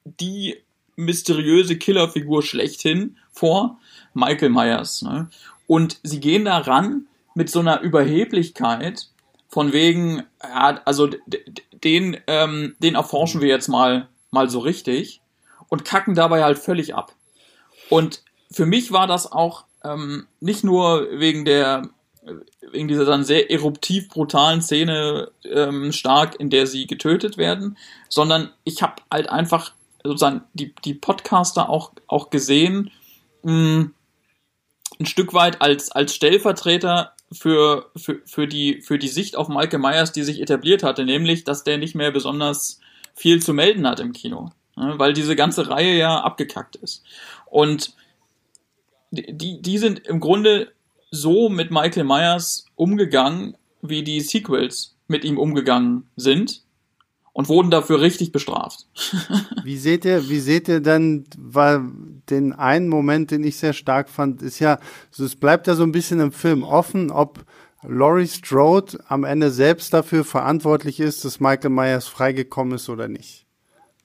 die 0.05 0.57
mysteriöse 0.95 1.77
Killerfigur 1.77 2.43
schlechthin 2.43 3.17
vor, 3.31 3.79
Michael 4.13 4.49
Myers. 4.49 5.01
Ne? 5.01 5.29
Und 5.67 5.99
sie 6.03 6.19
gehen 6.19 6.45
da 6.45 6.59
ran 6.59 7.07
mit 7.33 7.49
so 7.49 7.61
einer 7.61 7.81
Überheblichkeit, 7.81 9.07
von 9.53 9.71
wegen, 9.71 10.23
ja, 10.41 10.81
also 10.83 11.07
den, 11.71 12.17
ähm, 12.25 12.75
den 12.79 12.95
erforschen 12.95 13.39
wir 13.39 13.49
jetzt 13.49 13.67
mal, 13.67 14.09
mal 14.31 14.49
so 14.49 14.57
richtig 14.57 15.21
und 15.69 15.85
kacken 15.85 16.15
dabei 16.15 16.43
halt 16.43 16.57
völlig 16.57 16.95
ab. 16.95 17.13
Und 17.87 18.23
für 18.51 18.65
mich 18.65 18.91
war 18.91 19.05
das 19.05 19.31
auch 19.31 19.65
ähm, 19.83 20.25
nicht 20.39 20.63
nur 20.63 21.07
wegen 21.11 21.45
der 21.45 21.83
wegen 22.71 22.87
dieser 22.87 23.05
dann 23.05 23.25
sehr 23.25 23.51
eruptiv 23.51 24.09
brutalen 24.09 24.61
Szene 24.63 25.29
ähm, 25.43 25.91
stark, 25.91 26.39
in 26.39 26.49
der 26.49 26.65
sie 26.65 26.87
getötet 26.87 27.37
werden, 27.37 27.77
sondern 28.09 28.49
ich 28.63 28.81
habe 28.81 29.03
halt 29.11 29.29
einfach 29.29 29.73
sozusagen 30.03 30.41
die, 30.53 30.73
die 30.83 30.95
Podcaster 30.95 31.69
auch, 31.69 31.91
auch 32.07 32.31
gesehen, 32.31 32.89
mh, 33.43 33.51
hm, 33.51 33.93
ein 34.99 35.05
Stück 35.05 35.33
weit 35.33 35.61
als, 35.61 35.91
als 35.91 36.15
Stellvertreter 36.15 37.13
für, 37.33 37.91
für, 37.95 38.21
für, 38.25 38.47
die, 38.47 38.81
für 38.81 38.97
die 38.97 39.07
Sicht 39.07 39.35
auf 39.35 39.49
Michael 39.49 39.79
Myers, 39.79 40.11
die 40.11 40.23
sich 40.23 40.41
etabliert 40.41 40.83
hatte, 40.83 41.05
nämlich, 41.05 41.43
dass 41.43 41.63
der 41.63 41.77
nicht 41.77 41.95
mehr 41.95 42.11
besonders 42.11 42.79
viel 43.13 43.41
zu 43.41 43.53
melden 43.53 43.87
hat 43.87 43.99
im 43.99 44.13
Kino, 44.13 44.51
ne, 44.75 44.93
weil 44.97 45.13
diese 45.13 45.35
ganze 45.35 45.69
Reihe 45.69 45.97
ja 45.97 46.21
abgekackt 46.21 46.75
ist. 46.77 47.03
Und 47.45 47.95
die, 49.11 49.61
die 49.61 49.77
sind 49.77 49.99
im 50.07 50.19
Grunde 50.19 50.71
so 51.11 51.49
mit 51.49 51.69
Michael 51.69 52.05
Myers 52.05 52.65
umgegangen, 52.75 53.55
wie 53.81 54.03
die 54.03 54.21
Sequels 54.21 54.95
mit 55.07 55.23
ihm 55.23 55.37
umgegangen 55.37 56.09
sind 56.15 56.63
und 57.33 57.49
wurden 57.49 57.71
dafür 57.71 57.99
richtig 57.99 58.31
bestraft. 58.31 58.87
wie 59.63 59.77
seht 59.77 60.05
ihr, 60.05 60.29
wie 60.29 60.39
seht 60.39 60.67
ihr 60.67 60.79
dann, 60.79 61.25
weil 61.37 61.81
den 62.29 62.53
einen 62.53 62.87
Moment, 62.87 63.31
den 63.31 63.43
ich 63.43 63.57
sehr 63.57 63.73
stark 63.73 64.07
fand, 64.09 64.41
ist 64.41 64.59
ja, 64.59 64.79
also 65.11 65.25
es 65.25 65.35
bleibt 65.35 65.67
ja 65.67 65.75
so 65.75 65.83
ein 65.83 65.91
bisschen 65.91 66.19
im 66.19 66.31
Film 66.31 66.63
offen, 66.63 67.11
ob 67.11 67.43
Laurie 67.81 68.27
Strode 68.27 68.99
am 69.07 69.23
Ende 69.23 69.51
selbst 69.51 69.93
dafür 69.93 70.23
verantwortlich 70.23 70.99
ist, 70.99 71.25
dass 71.25 71.39
Michael 71.39 71.71
Myers 71.71 72.07
freigekommen 72.07 72.75
ist 72.75 72.87
oder 72.87 73.07
nicht. 73.07 73.45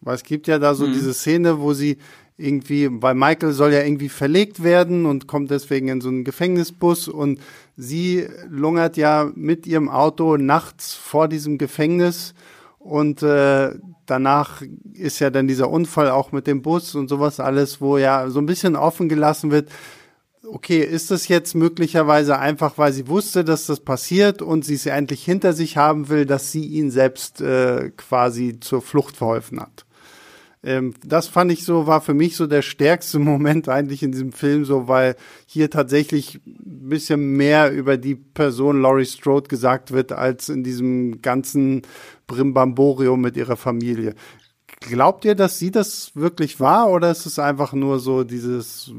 Weil 0.00 0.14
es 0.14 0.24
gibt 0.24 0.48
ja 0.48 0.58
da 0.58 0.74
so 0.74 0.86
hm. 0.86 0.92
diese 0.94 1.14
Szene, 1.14 1.60
wo 1.60 1.74
sie 1.74 1.98
irgendwie, 2.36 2.88
weil 2.90 3.14
Michael 3.14 3.52
soll 3.52 3.72
ja 3.72 3.82
irgendwie 3.82 4.08
verlegt 4.08 4.62
werden 4.62 5.06
und 5.06 5.26
kommt 5.26 5.50
deswegen 5.50 5.88
in 5.88 6.00
so 6.00 6.08
einen 6.08 6.24
Gefängnisbus 6.24 7.08
und 7.08 7.40
sie 7.76 8.26
lungert 8.48 8.96
ja 8.96 9.30
mit 9.34 9.66
ihrem 9.66 9.88
Auto 9.88 10.36
nachts 10.36 10.94
vor 10.94 11.28
diesem 11.28 11.58
Gefängnis 11.58 12.34
und 12.78 13.22
äh, 13.22 13.72
danach 14.06 14.62
ist 14.94 15.18
ja 15.18 15.30
dann 15.30 15.48
dieser 15.48 15.68
Unfall 15.70 16.10
auch 16.10 16.32
mit 16.32 16.46
dem 16.46 16.62
Bus 16.62 16.94
und 16.94 17.08
sowas 17.08 17.40
alles, 17.40 17.80
wo 17.80 17.98
ja 17.98 18.30
so 18.30 18.38
ein 18.40 18.46
bisschen 18.46 18.76
offen 18.76 19.08
gelassen 19.08 19.50
wird. 19.50 19.70
Okay, 20.46 20.80
ist 20.80 21.10
das 21.10 21.28
jetzt 21.28 21.54
möglicherweise 21.54 22.38
einfach, 22.38 22.78
weil 22.78 22.92
sie 22.92 23.08
wusste, 23.08 23.44
dass 23.44 23.66
das 23.66 23.80
passiert 23.80 24.40
und 24.40 24.64
sie 24.64 24.74
es 24.74 24.86
endlich 24.86 25.24
hinter 25.24 25.52
sich 25.52 25.76
haben 25.76 26.08
will, 26.08 26.24
dass 26.24 26.52
sie 26.52 26.64
ihn 26.64 26.90
selbst 26.90 27.40
äh, 27.40 27.90
quasi 27.96 28.58
zur 28.60 28.80
Flucht 28.80 29.16
verholfen 29.16 29.60
hat? 29.60 29.84
Ähm, 30.62 30.94
das 31.04 31.28
fand 31.28 31.52
ich 31.52 31.64
so, 31.64 31.86
war 31.86 32.00
für 32.00 32.14
mich 32.14 32.36
so 32.36 32.46
der 32.46 32.62
stärkste 32.62 33.18
Moment 33.18 33.68
eigentlich 33.68 34.02
in 34.02 34.12
diesem 34.12 34.32
Film, 34.32 34.64
so 34.64 34.88
weil 34.88 35.16
hier 35.46 35.70
tatsächlich 35.70 36.40
ein 36.46 36.88
bisschen 36.88 37.36
mehr 37.36 37.72
über 37.72 37.96
die 37.96 38.14
Person 38.14 38.82
Laurie 38.82 39.04
Strode 39.04 39.48
gesagt 39.48 39.92
wird, 39.92 40.12
als 40.12 40.48
in 40.48 40.64
diesem 40.64 41.20
ganzen 41.22 41.82
Brimbamborium 42.28 43.20
mit 43.20 43.36
ihrer 43.36 43.56
Familie. 43.56 44.14
Glaubt 44.80 45.24
ihr, 45.24 45.34
dass 45.34 45.58
sie 45.58 45.72
das 45.72 46.12
wirklich 46.14 46.60
war 46.60 46.88
oder 46.90 47.10
ist 47.10 47.26
es 47.26 47.40
einfach 47.40 47.72
nur 47.72 47.98
so 47.98 48.22
dieses 48.22 48.92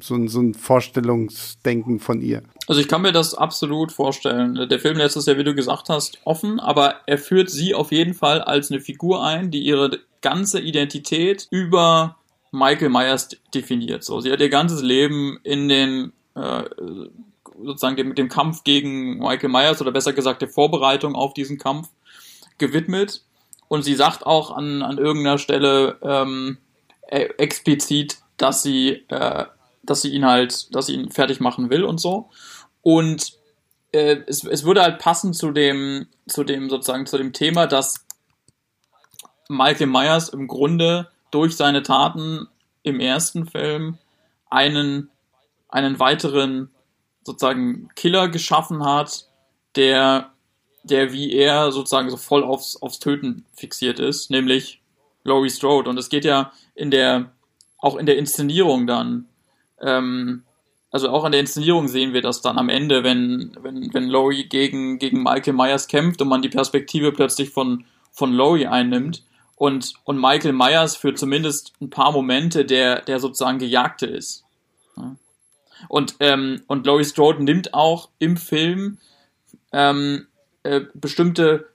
so 0.00 0.14
ein, 0.14 0.28
so 0.28 0.40
ein 0.40 0.54
Vorstellungsdenken 0.54 2.00
von 2.00 2.20
ihr. 2.20 2.42
Also 2.66 2.80
ich 2.80 2.88
kann 2.88 3.02
mir 3.02 3.12
das 3.12 3.34
absolut 3.34 3.92
vorstellen. 3.92 4.68
Der 4.68 4.80
Film 4.80 4.98
lässt 4.98 5.16
es 5.16 5.26
ja, 5.26 5.38
wie 5.38 5.44
du 5.44 5.54
gesagt 5.54 5.88
hast, 5.88 6.18
offen, 6.24 6.58
aber 6.60 6.96
er 7.06 7.18
führt 7.18 7.48
sie 7.50 7.74
auf 7.74 7.92
jeden 7.92 8.14
Fall 8.14 8.40
als 8.42 8.70
eine 8.70 8.80
Figur 8.80 9.24
ein, 9.24 9.50
die 9.50 9.60
ihre 9.60 10.00
ganze 10.20 10.60
Identität 10.60 11.46
über 11.50 12.16
Michael 12.50 12.88
Myers 12.88 13.28
definiert. 13.54 14.02
So, 14.02 14.20
sie 14.20 14.32
hat 14.32 14.40
ihr 14.40 14.48
ganzes 14.48 14.82
Leben 14.82 15.38
in 15.44 15.68
den 15.68 16.12
äh, 16.34 16.64
sozusagen 17.62 17.96
dem, 17.96 18.14
dem 18.14 18.28
Kampf 18.28 18.64
gegen 18.64 19.18
Michael 19.18 19.50
Myers 19.50 19.80
oder 19.80 19.92
besser 19.92 20.12
gesagt 20.12 20.42
der 20.42 20.48
Vorbereitung 20.48 21.14
auf 21.14 21.34
diesen 21.34 21.58
Kampf 21.58 21.88
gewidmet. 22.58 23.22
Und 23.68 23.82
sie 23.82 23.94
sagt 23.94 24.26
auch 24.26 24.50
an, 24.50 24.82
an 24.82 24.98
irgendeiner 24.98 25.38
Stelle 25.38 25.98
ähm, 26.02 26.58
e, 27.10 27.24
explizit, 27.36 28.18
dass 28.36 28.62
sie 28.62 29.04
äh, 29.08 29.44
dass 29.88 30.02
sie 30.02 30.10
ihn 30.10 30.26
halt, 30.26 30.74
dass 30.74 30.86
sie 30.86 30.94
ihn 30.94 31.10
fertig 31.10 31.40
machen 31.40 31.70
will 31.70 31.84
und 31.84 31.98
so. 31.98 32.30
Und 32.82 33.32
äh, 33.92 34.18
es, 34.26 34.44
es 34.44 34.64
würde 34.64 34.82
halt 34.82 34.98
passen 34.98 35.32
zu 35.32 35.50
dem, 35.50 36.06
zu 36.26 36.44
dem 36.44 36.68
sozusagen 36.68 37.06
zu 37.06 37.16
dem 37.16 37.32
Thema, 37.32 37.66
dass 37.66 38.06
Michael 39.48 39.86
Myers 39.86 40.28
im 40.28 40.46
Grunde 40.46 41.10
durch 41.30 41.56
seine 41.56 41.82
Taten 41.82 42.48
im 42.82 43.00
ersten 43.00 43.46
Film 43.46 43.98
einen, 44.50 45.10
einen 45.68 45.98
weiteren 45.98 46.70
sozusagen 47.24 47.88
Killer 47.94 48.28
geschaffen 48.28 48.84
hat, 48.84 49.26
der, 49.76 50.32
der 50.90 51.12
wie 51.12 51.32
er 51.32 51.72
sozusagen 51.72 52.10
so 52.10 52.16
voll 52.16 52.44
aufs, 52.44 52.76
aufs 52.76 52.98
Töten 52.98 53.44
fixiert 53.54 53.98
ist, 53.98 54.30
nämlich 54.30 54.80
Laurie 55.24 55.50
Strode. 55.50 55.90
Und 55.90 55.98
es 55.98 56.08
geht 56.08 56.24
ja 56.24 56.52
in 56.74 56.90
der, 56.90 57.32
auch 57.78 57.96
in 57.96 58.06
der 58.06 58.18
Inszenierung 58.18 58.86
dann 58.86 59.26
ähm, 59.80 60.42
also 60.90 61.10
auch 61.10 61.24
an 61.24 61.32
der 61.32 61.40
Inszenierung 61.40 61.88
sehen 61.88 62.14
wir 62.14 62.22
das 62.22 62.40
dann 62.40 62.58
am 62.58 62.68
Ende, 62.68 63.04
wenn, 63.04 63.56
wenn, 63.60 63.92
wenn 63.92 64.08
Laurie 64.08 64.48
gegen, 64.48 64.98
gegen 64.98 65.22
Michael 65.22 65.52
Myers 65.52 65.86
kämpft 65.86 66.22
und 66.22 66.28
man 66.28 66.42
die 66.42 66.48
Perspektive 66.48 67.12
plötzlich 67.12 67.50
von, 67.50 67.84
von 68.10 68.32
Laurie 68.32 68.66
einnimmt 68.66 69.22
und, 69.56 69.94
und 70.04 70.18
Michael 70.18 70.54
Myers 70.54 70.96
für 70.96 71.14
zumindest 71.14 71.74
ein 71.80 71.90
paar 71.90 72.12
Momente 72.12 72.64
der, 72.64 73.02
der 73.02 73.20
sozusagen 73.20 73.58
Gejagte 73.58 74.06
ist. 74.06 74.44
Und, 75.88 76.16
ähm, 76.20 76.62
und 76.66 76.86
Laurie 76.86 77.04
Strode 77.04 77.44
nimmt 77.44 77.74
auch 77.74 78.08
im 78.18 78.36
Film 78.36 78.98
ähm, 79.72 80.26
äh, 80.68 80.86
bestimmte 80.92 81.68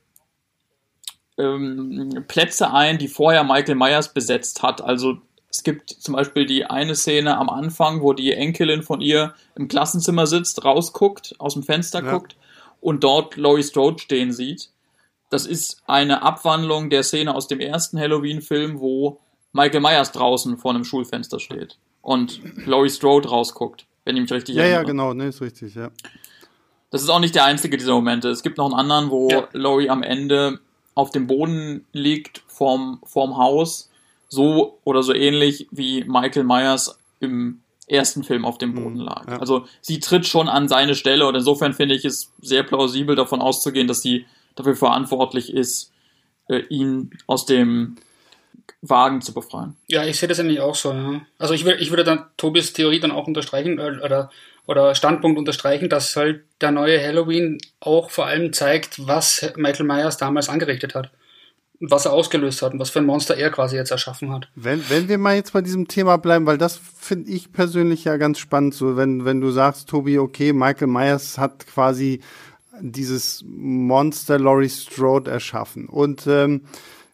ähm, 1.37 2.25
Plätze 2.27 2.71
ein, 2.71 2.99
die 2.99 3.07
vorher 3.07 3.43
Michael 3.43 3.75
Myers 3.75 4.13
besetzt 4.13 4.61
hat. 4.61 4.81
Also 4.81 5.17
es 5.49 5.63
gibt 5.63 5.89
zum 5.89 6.13
Beispiel 6.13 6.45
die 6.45 6.65
eine 6.65 6.95
Szene 6.95 7.37
am 7.37 7.49
Anfang, 7.49 8.01
wo 8.01 8.13
die 8.13 8.33
Enkelin 8.33 8.83
von 8.83 9.01
ihr 9.01 9.33
im 9.55 9.67
Klassenzimmer 9.67 10.27
sitzt, 10.27 10.63
rausguckt, 10.63 11.35
aus 11.39 11.53
dem 11.53 11.63
Fenster 11.63 12.03
ja. 12.03 12.11
guckt 12.11 12.35
und 12.81 13.03
dort 13.03 13.35
Laurie 13.35 13.63
Strode 13.63 13.99
stehen 13.99 14.31
sieht. 14.31 14.69
Das 15.31 15.47
ist 15.47 15.81
eine 15.87 16.21
Abwandlung 16.21 16.91
der 16.91 17.01
Szene 17.01 17.33
aus 17.33 17.47
dem 17.47 17.59
ersten 17.59 17.99
Halloween-Film, 17.99 18.79
wo 18.79 19.19
Michael 19.53 19.81
Myers 19.81 20.11
draußen 20.11 20.57
vor 20.57 20.71
einem 20.71 20.83
Schulfenster 20.83 21.39
steht 21.39 21.79
und 22.01 22.41
Laurie 22.67 22.89
Strode 22.89 23.29
rausguckt, 23.29 23.87
wenn 24.05 24.17
ich 24.17 24.21
mich 24.21 24.31
richtig 24.31 24.55
ja, 24.55 24.63
erinnere. 24.63 24.81
Ja, 24.81 24.87
genau, 24.87 25.13
ne, 25.13 25.27
ist 25.29 25.41
richtig, 25.41 25.73
ja. 25.73 25.89
Das 26.93 27.01
ist 27.01 27.09
auch 27.09 27.19
nicht 27.19 27.33
der 27.33 27.45
einzige 27.45 27.75
dieser 27.75 27.93
Momente. 27.95 28.29
Es 28.29 28.43
gibt 28.43 28.59
noch 28.59 28.65
einen 28.65 28.75
anderen, 28.75 29.09
wo 29.09 29.27
ja. 29.27 29.47
Laurie 29.53 29.89
am 29.89 30.03
Ende 30.03 30.59
auf 30.93 31.09
dem 31.09 31.25
Boden 31.25 31.87
liegt 31.91 32.43
vorm, 32.45 33.01
vorm 33.03 33.35
Haus, 33.35 33.89
so 34.29 34.77
oder 34.83 35.01
so 35.01 35.11
ähnlich 35.11 35.67
wie 35.71 36.03
Michael 36.03 36.43
Myers 36.43 36.99
im 37.19 37.61
ersten 37.87 38.23
Film 38.23 38.45
auf 38.45 38.59
dem 38.59 38.75
Boden 38.75 38.99
mhm, 38.99 39.05
lag. 39.05 39.27
Ja. 39.27 39.39
Also 39.39 39.65
sie 39.81 40.01
tritt 40.01 40.27
schon 40.27 40.47
an 40.47 40.67
seine 40.67 40.93
Stelle 40.93 41.25
und 41.25 41.33
insofern 41.33 41.73
finde 41.73 41.95
ich 41.95 42.05
es 42.05 42.31
sehr 42.43 42.61
plausibel 42.61 43.15
davon 43.15 43.41
auszugehen, 43.41 43.87
dass 43.87 44.03
sie 44.03 44.27
dafür 44.53 44.75
verantwortlich 44.75 45.51
ist, 45.51 45.91
äh, 46.47 46.59
ihn 46.69 47.09
aus 47.25 47.47
dem 47.47 47.95
Wagen 48.83 49.21
zu 49.21 49.33
befreien. 49.33 49.75
Ja, 49.87 50.05
ich 50.05 50.19
sehe 50.19 50.29
das 50.29 50.39
eigentlich 50.39 50.59
auch 50.59 50.75
so. 50.75 50.91
Ja. 50.91 51.21
Also 51.39 51.55
ich, 51.55 51.65
will, 51.65 51.77
ich 51.79 51.89
würde 51.89 52.03
dann 52.03 52.27
Tobis 52.37 52.73
Theorie 52.73 52.99
dann 52.99 53.11
auch 53.11 53.25
unterstreichen 53.25 53.79
äh, 53.79 53.99
oder, 54.03 54.29
oder 54.65 54.95
Standpunkt 54.95 55.37
unterstreichen, 55.37 55.89
dass 55.89 56.15
halt 56.15 56.43
der 56.61 56.71
neue 56.71 57.01
Halloween 57.01 57.57
auch 57.79 58.09
vor 58.09 58.27
allem 58.27 58.53
zeigt, 58.53 59.05
was 59.07 59.51
Michael 59.57 59.85
Myers 59.85 60.17
damals 60.17 60.49
angerichtet 60.49 60.95
hat. 60.95 61.11
Was 61.79 62.05
er 62.05 62.13
ausgelöst 62.13 62.61
hat 62.61 62.71
und 62.73 62.79
was 62.79 62.91
für 62.91 62.99
ein 62.99 63.05
Monster 63.05 63.35
er 63.35 63.49
quasi 63.49 63.75
jetzt 63.75 63.91
erschaffen 63.91 64.31
hat. 64.31 64.47
Wenn, 64.55 64.89
wenn 64.89 65.09
wir 65.09 65.17
mal 65.17 65.35
jetzt 65.35 65.51
bei 65.51 65.59
diesem 65.59 65.89
Thema 65.89 66.15
bleiben, 66.15 66.45
weil 66.45 66.57
das 66.57 66.79
finde 66.97 67.29
ich 67.29 67.51
persönlich 67.51 68.05
ja 68.05 68.15
ganz 68.15 68.39
spannend, 68.39 68.73
so 68.73 68.95
wenn, 68.95 69.25
wenn 69.25 69.41
du 69.41 69.51
sagst, 69.51 69.89
Tobi, 69.89 70.17
okay, 70.17 70.53
Michael 70.53 70.87
Myers 70.87 71.37
hat 71.37 71.67
quasi 71.67 72.21
dieses 72.79 73.43
Monster 73.45 74.39
Laurie 74.39 74.69
Strode 74.69 75.29
erschaffen. 75.29 75.87
Und 75.87 76.25
ähm, 76.25 76.61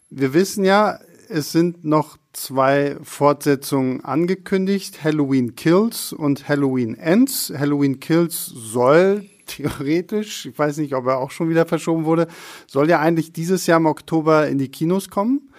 wir 0.08 0.34
wissen 0.34 0.64
ja, 0.64 1.00
es 1.30 1.52
sind 1.52 1.84
noch 1.84 2.18
zwei 2.32 2.96
Fortsetzungen 3.02 4.04
angekündigt, 4.04 5.04
Halloween 5.04 5.54
Kills 5.54 6.12
und 6.12 6.48
Halloween 6.48 6.96
Ends. 6.96 7.52
Halloween 7.56 8.00
Kills 8.00 8.46
soll 8.46 9.26
theoretisch, 9.46 10.46
ich 10.46 10.58
weiß 10.58 10.78
nicht, 10.78 10.94
ob 10.94 11.06
er 11.06 11.18
auch 11.18 11.30
schon 11.30 11.48
wieder 11.48 11.66
verschoben 11.66 12.04
wurde, 12.04 12.26
soll 12.66 12.88
ja 12.88 13.00
eigentlich 13.00 13.32
dieses 13.32 13.66
Jahr 13.66 13.78
im 13.78 13.86
Oktober 13.86 14.48
in 14.48 14.58
die 14.58 14.70
Kinos 14.70 15.08
kommen. 15.08 15.50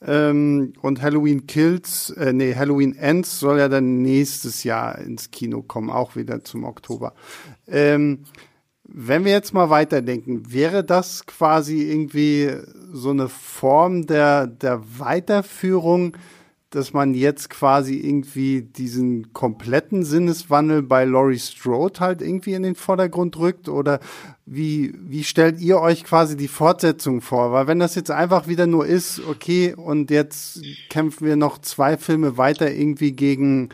Ähm, 0.00 0.74
und 0.82 1.02
Halloween 1.02 1.46
Kills, 1.46 2.10
äh, 2.10 2.32
nee, 2.32 2.54
Halloween 2.54 2.94
Ends 2.94 3.40
soll 3.40 3.58
ja 3.58 3.68
dann 3.68 4.02
nächstes 4.02 4.62
Jahr 4.62 4.98
ins 4.98 5.30
Kino 5.30 5.62
kommen, 5.62 5.90
auch 5.90 6.16
wieder 6.16 6.44
zum 6.44 6.64
Oktober. 6.64 7.14
Ähm, 7.66 8.24
wenn 8.88 9.24
wir 9.24 9.32
jetzt 9.32 9.52
mal 9.52 9.70
weiterdenken, 9.70 10.52
wäre 10.52 10.84
das 10.84 11.26
quasi 11.26 11.82
irgendwie 11.82 12.52
so 12.92 13.10
eine 13.10 13.28
Form 13.28 14.06
der, 14.06 14.46
der 14.46 14.80
Weiterführung, 14.98 16.16
dass 16.70 16.92
man 16.92 17.14
jetzt 17.14 17.48
quasi 17.48 17.94
irgendwie 17.94 18.62
diesen 18.62 19.32
kompletten 19.32 20.04
Sinneswandel 20.04 20.82
bei 20.82 21.04
Laurie 21.04 21.38
Strode 21.38 22.00
halt 22.00 22.22
irgendwie 22.22 22.54
in 22.54 22.62
den 22.62 22.74
Vordergrund 22.74 23.38
rückt? 23.38 23.68
Oder 23.68 24.00
wie, 24.44 24.94
wie 24.98 25.24
stellt 25.24 25.60
ihr 25.60 25.80
euch 25.80 26.04
quasi 26.04 26.36
die 26.36 26.48
Fortsetzung 26.48 27.20
vor? 27.20 27.52
Weil 27.52 27.66
wenn 27.66 27.78
das 27.78 27.94
jetzt 27.94 28.10
einfach 28.10 28.46
wieder 28.46 28.66
nur 28.66 28.86
ist, 28.86 29.20
okay, 29.28 29.74
und 29.74 30.10
jetzt 30.10 30.62
kämpfen 30.90 31.26
wir 31.26 31.36
noch 31.36 31.58
zwei 31.58 31.96
Filme 31.96 32.36
weiter 32.36 32.70
irgendwie 32.70 33.12
gegen 33.12 33.70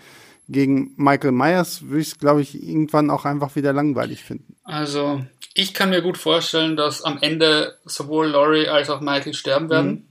gegen 0.53 0.92
Michael 0.96 1.32
Myers 1.32 1.82
würde 1.88 2.00
ich 2.00 2.09
es, 2.09 2.18
glaube 2.18 2.42
ich, 2.42 2.62
irgendwann 2.62 3.11
auch 3.11 3.24
einfach 3.24 3.57
wieder 3.57 3.72
langweilig 3.72 4.22
finden. 4.22 4.57
Also, 4.64 5.24
ich 5.55 5.74
kann 5.74 5.90
mir 5.90 6.03
gut 6.03 6.18
vorstellen, 6.18 6.76
dass 6.76 7.03
am 7.03 7.18
Ende 7.20 7.78
sowohl 7.84 8.28
Laurie 8.28 8.68
als 8.68 8.90
auch 8.90 9.00
Michael 9.00 9.34
sterben 9.34 9.70
werden. 9.70 9.90
Mhm. 9.90 10.05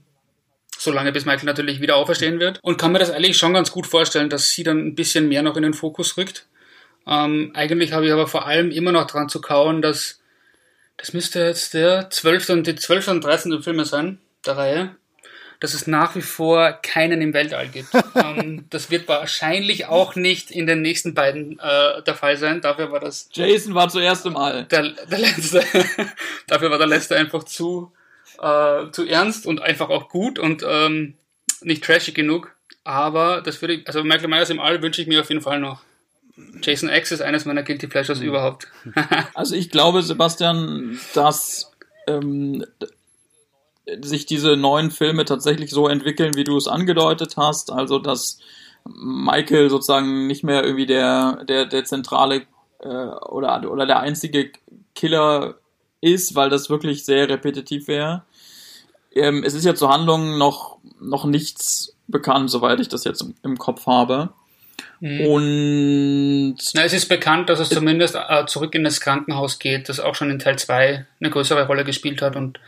Solange 0.76 1.12
bis 1.12 1.24
Michael 1.24 1.46
natürlich 1.46 1.80
wieder 1.80 1.96
auferstehen 1.96 2.40
wird. 2.40 2.58
Und 2.62 2.76
kann 2.76 2.92
mir 2.92 2.98
das 2.98 3.10
eigentlich 3.10 3.38
schon 3.38 3.54
ganz 3.54 3.70
gut 3.70 3.86
vorstellen, 3.86 4.30
dass 4.30 4.50
sie 4.50 4.64
dann 4.64 4.78
ein 4.78 4.94
bisschen 4.94 5.28
mehr 5.28 5.42
noch 5.42 5.56
in 5.56 5.62
den 5.62 5.74
Fokus 5.74 6.16
rückt. 6.16 6.46
Ähm, 7.06 7.52
eigentlich 7.54 7.92
habe 7.92 8.06
ich 8.06 8.12
aber 8.12 8.26
vor 8.26 8.46
allem 8.46 8.70
immer 8.70 8.90
noch 8.90 9.06
dran 9.06 9.28
zu 9.28 9.40
kauen, 9.40 9.80
dass 9.80 10.20
das 10.96 11.12
müsste 11.12 11.40
jetzt 11.40 11.74
der 11.74 12.10
12. 12.10 12.50
und 12.50 12.66
die 12.66 12.74
12. 12.74 13.08
und 13.08 13.24
13. 13.24 13.62
Filme 13.62 13.84
sein, 13.84 14.18
der 14.44 14.56
Reihe 14.56 14.96
dass 15.62 15.74
es 15.74 15.86
nach 15.86 16.16
wie 16.16 16.22
vor 16.22 16.72
keinen 16.82 17.22
im 17.22 17.34
Weltall 17.34 17.68
gibt. 17.68 17.88
ähm, 18.16 18.64
das 18.70 18.90
wird 18.90 19.06
wahrscheinlich 19.06 19.86
auch 19.86 20.16
nicht 20.16 20.50
in 20.50 20.66
den 20.66 20.82
nächsten 20.82 21.14
beiden 21.14 21.60
äh, 21.60 22.02
der 22.02 22.16
Fall 22.16 22.36
sein. 22.36 22.60
Dafür 22.60 22.90
war 22.90 22.98
das. 22.98 23.28
Jason 23.32 23.72
war 23.72 23.88
zuerst 23.88 24.26
im 24.26 24.36
All. 24.36 24.64
Der, 24.64 24.88
der 24.88 25.18
letzte. 25.20 25.62
dafür 26.48 26.68
war 26.72 26.78
der 26.78 26.88
letzte 26.88 27.14
einfach 27.14 27.44
zu, 27.44 27.92
äh, 28.40 28.90
zu 28.90 29.06
ernst 29.06 29.46
und 29.46 29.62
einfach 29.62 29.88
auch 29.88 30.08
gut 30.08 30.40
und 30.40 30.64
ähm, 30.66 31.14
nicht 31.60 31.84
trashig 31.84 32.16
genug. 32.16 32.52
Aber 32.82 33.40
das 33.40 33.62
würde 33.62 33.74
ich, 33.74 33.86
also 33.86 34.02
Michael 34.02 34.30
Myers 34.30 34.50
im 34.50 34.58
All 34.58 34.82
wünsche 34.82 35.00
ich 35.00 35.06
mir 35.06 35.20
auf 35.20 35.28
jeden 35.28 35.42
Fall 35.42 35.60
noch. 35.60 35.82
Jason 36.60 36.88
X 36.88 37.12
ist 37.12 37.22
eines 37.22 37.44
meiner 37.44 37.62
Guilty 37.62 37.86
Pleasures 37.86 38.18
mhm. 38.18 38.26
überhaupt. 38.26 38.66
also 39.34 39.54
ich 39.54 39.70
glaube, 39.70 40.02
Sebastian, 40.02 40.98
dass 41.14 41.70
ähm, 42.08 42.64
sich 44.02 44.26
diese 44.26 44.56
neuen 44.56 44.90
Filme 44.90 45.24
tatsächlich 45.24 45.70
so 45.70 45.88
entwickeln, 45.88 46.34
wie 46.34 46.44
du 46.44 46.56
es 46.56 46.68
angedeutet 46.68 47.36
hast, 47.36 47.72
also 47.72 47.98
dass 47.98 48.38
Michael 48.84 49.70
sozusagen 49.70 50.26
nicht 50.26 50.44
mehr 50.44 50.64
irgendwie 50.64 50.86
der, 50.86 51.44
der, 51.44 51.66
der 51.66 51.84
zentrale 51.84 52.42
äh, 52.80 52.88
oder, 52.88 53.70
oder 53.70 53.86
der 53.86 54.00
einzige 54.00 54.50
Killer 54.94 55.56
ist, 56.00 56.34
weil 56.34 56.50
das 56.50 56.70
wirklich 56.70 57.04
sehr 57.04 57.28
repetitiv 57.28 57.88
wäre. 57.88 58.24
Ähm, 59.14 59.44
es 59.44 59.54
ist 59.54 59.64
ja 59.64 59.74
zur 59.74 59.92
Handlung 59.92 60.38
noch, 60.38 60.78
noch 61.00 61.24
nichts 61.24 61.94
bekannt, 62.08 62.50
soweit 62.50 62.80
ich 62.80 62.88
das 62.88 63.04
jetzt 63.04 63.22
im, 63.22 63.34
im 63.42 63.58
Kopf 63.58 63.86
habe. 63.86 64.30
Mhm. 65.00 65.26
Und 65.26 66.56
Na, 66.74 66.84
es 66.84 66.92
ist 66.92 67.08
bekannt, 67.08 67.48
dass 67.48 67.60
es 67.60 67.68
zumindest 67.68 68.14
äh, 68.14 68.46
zurück 68.46 68.74
in 68.74 68.84
das 68.84 69.00
Krankenhaus 69.00 69.58
geht, 69.58 69.88
das 69.88 70.00
auch 70.00 70.14
schon 70.14 70.30
in 70.30 70.38
Teil 70.38 70.58
2 70.58 71.06
eine 71.20 71.30
größere 71.30 71.66
Rolle 71.66 71.84
gespielt 71.84 72.22
hat 72.22 72.36
und 72.36 72.58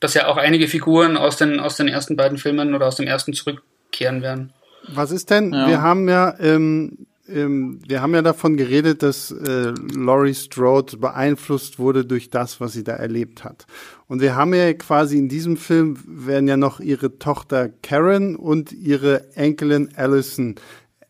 dass 0.00 0.14
ja 0.14 0.26
auch 0.26 0.36
einige 0.36 0.66
Figuren 0.66 1.16
aus 1.16 1.36
den, 1.36 1.60
aus 1.60 1.76
den 1.76 1.88
ersten 1.88 2.16
beiden 2.16 2.38
Filmen 2.38 2.74
oder 2.74 2.86
aus 2.86 2.96
dem 2.96 3.06
ersten 3.06 3.32
zurückkehren 3.32 4.22
werden. 4.22 4.52
Was 4.88 5.10
ist 5.10 5.30
denn? 5.30 5.52
Ja. 5.52 5.68
Wir 5.68 5.82
haben 5.82 6.08
ja, 6.08 6.34
ähm, 6.40 7.06
ähm, 7.28 7.80
wir 7.86 8.00
haben 8.02 8.14
ja 8.14 8.22
davon 8.22 8.56
geredet, 8.56 9.02
dass 9.02 9.30
äh, 9.30 9.72
Laurie 9.94 10.34
Strode 10.34 10.96
beeinflusst 10.96 11.78
wurde 11.78 12.04
durch 12.04 12.30
das, 12.30 12.60
was 12.60 12.72
sie 12.72 12.82
da 12.82 12.92
erlebt 12.92 13.44
hat. 13.44 13.66
Und 14.08 14.20
wir 14.20 14.34
haben 14.34 14.54
ja 14.54 14.72
quasi 14.72 15.18
in 15.18 15.28
diesem 15.28 15.56
Film 15.56 15.98
werden 16.06 16.48
ja 16.48 16.56
noch 16.56 16.80
ihre 16.80 17.18
Tochter 17.18 17.68
Karen 17.68 18.36
und 18.36 18.72
ihre 18.72 19.36
Enkelin 19.36 19.90
Allison 19.96 20.56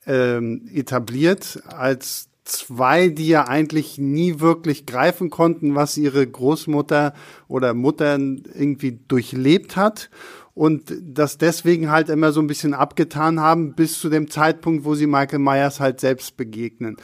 ähm, 0.06 0.68
etabliert 0.72 1.62
als 1.66 2.29
zwei, 2.50 3.08
die 3.08 3.28
ja 3.28 3.46
eigentlich 3.46 3.98
nie 3.98 4.40
wirklich 4.40 4.86
greifen 4.86 5.30
konnten, 5.30 5.74
was 5.74 5.96
ihre 5.96 6.26
Großmutter 6.26 7.14
oder 7.48 7.74
Mutter 7.74 8.18
irgendwie 8.18 8.98
durchlebt 9.06 9.76
hat 9.76 10.10
und 10.54 10.92
das 11.00 11.38
deswegen 11.38 11.90
halt 11.90 12.08
immer 12.08 12.32
so 12.32 12.40
ein 12.40 12.46
bisschen 12.46 12.74
abgetan 12.74 13.40
haben 13.40 13.74
bis 13.74 14.00
zu 14.00 14.08
dem 14.08 14.30
Zeitpunkt, 14.30 14.84
wo 14.84 14.94
sie 14.94 15.06
Michael 15.06 15.38
Myers 15.38 15.80
halt 15.80 16.00
selbst 16.00 16.36
begegnen. 16.36 16.96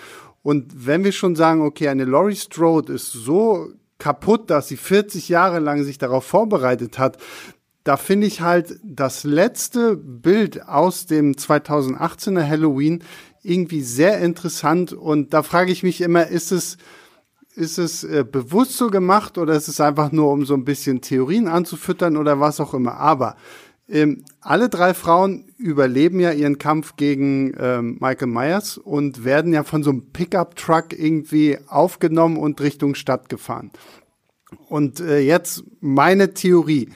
Und 0.43 0.87
wenn 0.87 1.05
wir 1.05 1.13
schon 1.13 1.37
sagen, 1.37 1.63
okay, 1.63 1.89
eine 1.89 2.05
Laurie 2.05 2.37
Strode 2.37 2.93
ist 2.93 3.13
so 3.13 3.69
kaputt, 3.99 4.51
dass 4.51 4.69
sie 4.69 4.77
40 4.77 5.29
Jahre 5.29 5.59
lang 5.59 5.85
sich 5.85 5.99
darauf 5.99 6.25
vorbereitet 6.25 6.99
hat, 6.99 7.19
da 7.87 7.97
finde 7.97 8.27
ich 8.27 8.41
halt 8.41 8.81
das 8.83 9.23
letzte 9.23 9.97
Bild 9.97 10.67
aus 10.69 11.07
dem 11.07 11.33
2018er 11.35 12.47
Halloween 12.47 13.05
irgendwie 13.47 13.83
sehr 13.83 14.21
interessant 14.21 14.93
und 14.93 15.33
da 15.33 15.43
frage 15.43 15.73
ich 15.73 15.83
mich 15.83 16.01
immer, 16.01 16.27
ist 16.27 16.53
es, 16.53 16.77
ist 17.55 17.79
es 17.79 18.05
äh, 18.05 18.25
bewusst 18.31 18.77
so 18.77 18.89
gemacht 18.89 19.39
oder 19.39 19.55
ist 19.55 19.69
es 19.69 19.81
einfach 19.81 20.13
nur, 20.13 20.31
um 20.31 20.45
so 20.45 20.55
ein 20.55 20.65
bisschen 20.65 21.01
Theorien 21.01 21.49
anzufüttern 21.49 22.17
oder 22.17 22.41
was 22.41 22.61
auch 22.61 22.75
immer. 22.75 22.95
Aber 22.95 23.37
ähm, 23.89 24.25
alle 24.41 24.69
drei 24.69 24.95
Frauen 24.95 25.45
überleben 25.57 26.19
ja 26.19 26.33
ihren 26.33 26.59
Kampf 26.59 26.97
gegen 26.97 27.55
ähm, 27.59 27.99
Michael 28.01 28.29
Myers 28.29 28.79
und 28.79 29.25
werden 29.25 29.53
ja 29.53 29.63
von 29.63 29.83
so 29.83 29.91
einem 29.91 30.11
Pickup-Truck 30.13 30.93
irgendwie 30.93 31.59
aufgenommen 31.69 32.37
und 32.37 32.61
Richtung 32.61 32.95
Stadt 32.97 33.29
gefahren. 33.29 33.71
Und 34.69 35.01
äh, 35.01 35.21
jetzt 35.21 35.65
meine 35.81 36.35
Theorie. 36.35 36.89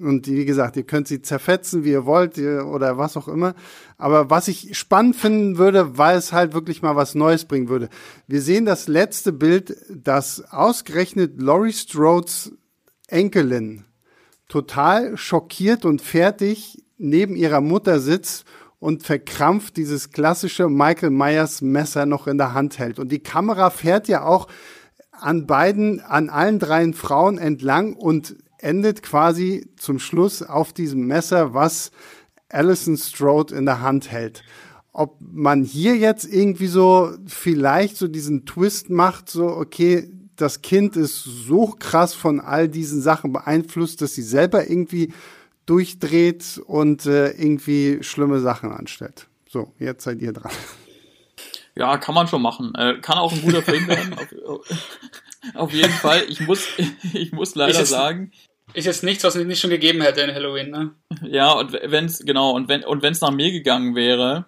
Und 0.00 0.26
wie 0.26 0.44
gesagt, 0.44 0.76
ihr 0.76 0.82
könnt 0.82 1.08
sie 1.08 1.22
zerfetzen, 1.22 1.84
wie 1.84 1.92
ihr 1.92 2.06
wollt, 2.06 2.38
oder 2.38 2.98
was 2.98 3.16
auch 3.16 3.28
immer. 3.28 3.54
Aber 3.96 4.30
was 4.30 4.48
ich 4.48 4.76
spannend 4.76 5.16
finden 5.16 5.58
würde, 5.58 5.98
weil 5.98 6.16
es 6.16 6.32
halt 6.32 6.52
wirklich 6.52 6.82
mal 6.82 6.96
was 6.96 7.14
Neues 7.14 7.44
bringen 7.44 7.68
würde. 7.68 7.88
Wir 8.26 8.42
sehen 8.42 8.64
das 8.64 8.88
letzte 8.88 9.32
Bild, 9.32 9.76
das 9.90 10.52
ausgerechnet 10.52 11.40
Laurie 11.40 11.72
Strodes 11.72 12.52
Enkelin 13.08 13.84
total 14.48 15.16
schockiert 15.16 15.84
und 15.84 16.02
fertig 16.02 16.82
neben 16.98 17.36
ihrer 17.36 17.60
Mutter 17.60 18.00
sitzt 18.00 18.44
und 18.78 19.02
verkrampft 19.02 19.76
dieses 19.76 20.10
klassische 20.10 20.68
Michael 20.68 21.10
Myers 21.10 21.62
Messer 21.62 22.06
noch 22.06 22.26
in 22.26 22.38
der 22.38 22.54
Hand 22.54 22.78
hält. 22.78 22.98
Und 22.98 23.10
die 23.10 23.22
Kamera 23.22 23.70
fährt 23.70 24.08
ja 24.08 24.24
auch 24.24 24.46
an 25.10 25.46
beiden, 25.46 26.00
an 26.00 26.28
allen 26.28 26.58
dreien 26.58 26.94
Frauen 26.94 27.38
entlang 27.38 27.94
und 27.94 28.36
endet 28.64 29.02
quasi 29.02 29.70
zum 29.76 29.98
Schluss 29.98 30.42
auf 30.42 30.72
diesem 30.72 31.06
Messer, 31.06 31.54
was 31.54 31.90
Alison 32.48 32.96
Strode 32.96 33.54
in 33.54 33.66
der 33.66 33.80
Hand 33.80 34.10
hält. 34.10 34.42
Ob 34.92 35.18
man 35.20 35.64
hier 35.64 35.96
jetzt 35.96 36.24
irgendwie 36.24 36.68
so 36.68 37.12
vielleicht 37.26 37.96
so 37.96 38.08
diesen 38.08 38.46
Twist 38.46 38.90
macht, 38.90 39.28
so, 39.28 39.46
okay, 39.46 40.10
das 40.36 40.62
Kind 40.62 40.96
ist 40.96 41.24
so 41.24 41.74
krass 41.78 42.14
von 42.14 42.40
all 42.40 42.68
diesen 42.68 43.00
Sachen 43.00 43.32
beeinflusst, 43.32 44.00
dass 44.00 44.14
sie 44.14 44.22
selber 44.22 44.68
irgendwie 44.68 45.12
durchdreht 45.66 46.60
und 46.66 47.06
äh, 47.06 47.30
irgendwie 47.30 48.02
schlimme 48.02 48.40
Sachen 48.40 48.70
anstellt. 48.72 49.28
So, 49.48 49.72
jetzt 49.78 50.04
seid 50.04 50.20
ihr 50.20 50.32
dran. 50.32 50.52
Ja, 51.76 51.98
kann 51.98 52.14
man 52.14 52.28
schon 52.28 52.42
machen. 52.42 52.72
Äh, 52.76 53.00
kann 53.00 53.18
auch 53.18 53.32
ein 53.32 53.42
guter 53.42 53.62
Film 53.62 53.86
werden. 53.88 54.14
auf, 54.46 54.60
auf, 55.54 55.72
jeden 55.72 55.92
Fall. 55.92 56.24
Ich 56.28 56.40
muss, 56.40 56.66
ich 57.12 57.32
muss 57.32 57.54
leider 57.54 57.80
ist 57.80 57.90
sagen. 57.90 58.32
Ist 58.72 58.86
jetzt 58.86 59.04
nichts, 59.04 59.22
was 59.24 59.36
es 59.36 59.46
nicht 59.46 59.60
schon 59.60 59.70
gegeben 59.70 60.00
hätte 60.00 60.22
in 60.22 60.34
Halloween, 60.34 60.70
ne? 60.70 60.90
Ja, 61.22 61.52
und 61.52 61.72
wenn's, 61.72 62.24
genau, 62.24 62.52
und 62.52 62.68
wenn, 62.68 62.82
und 62.84 63.02
wenn's 63.02 63.20
nach 63.20 63.30
mir 63.30 63.52
gegangen 63.52 63.94
wäre, 63.94 64.46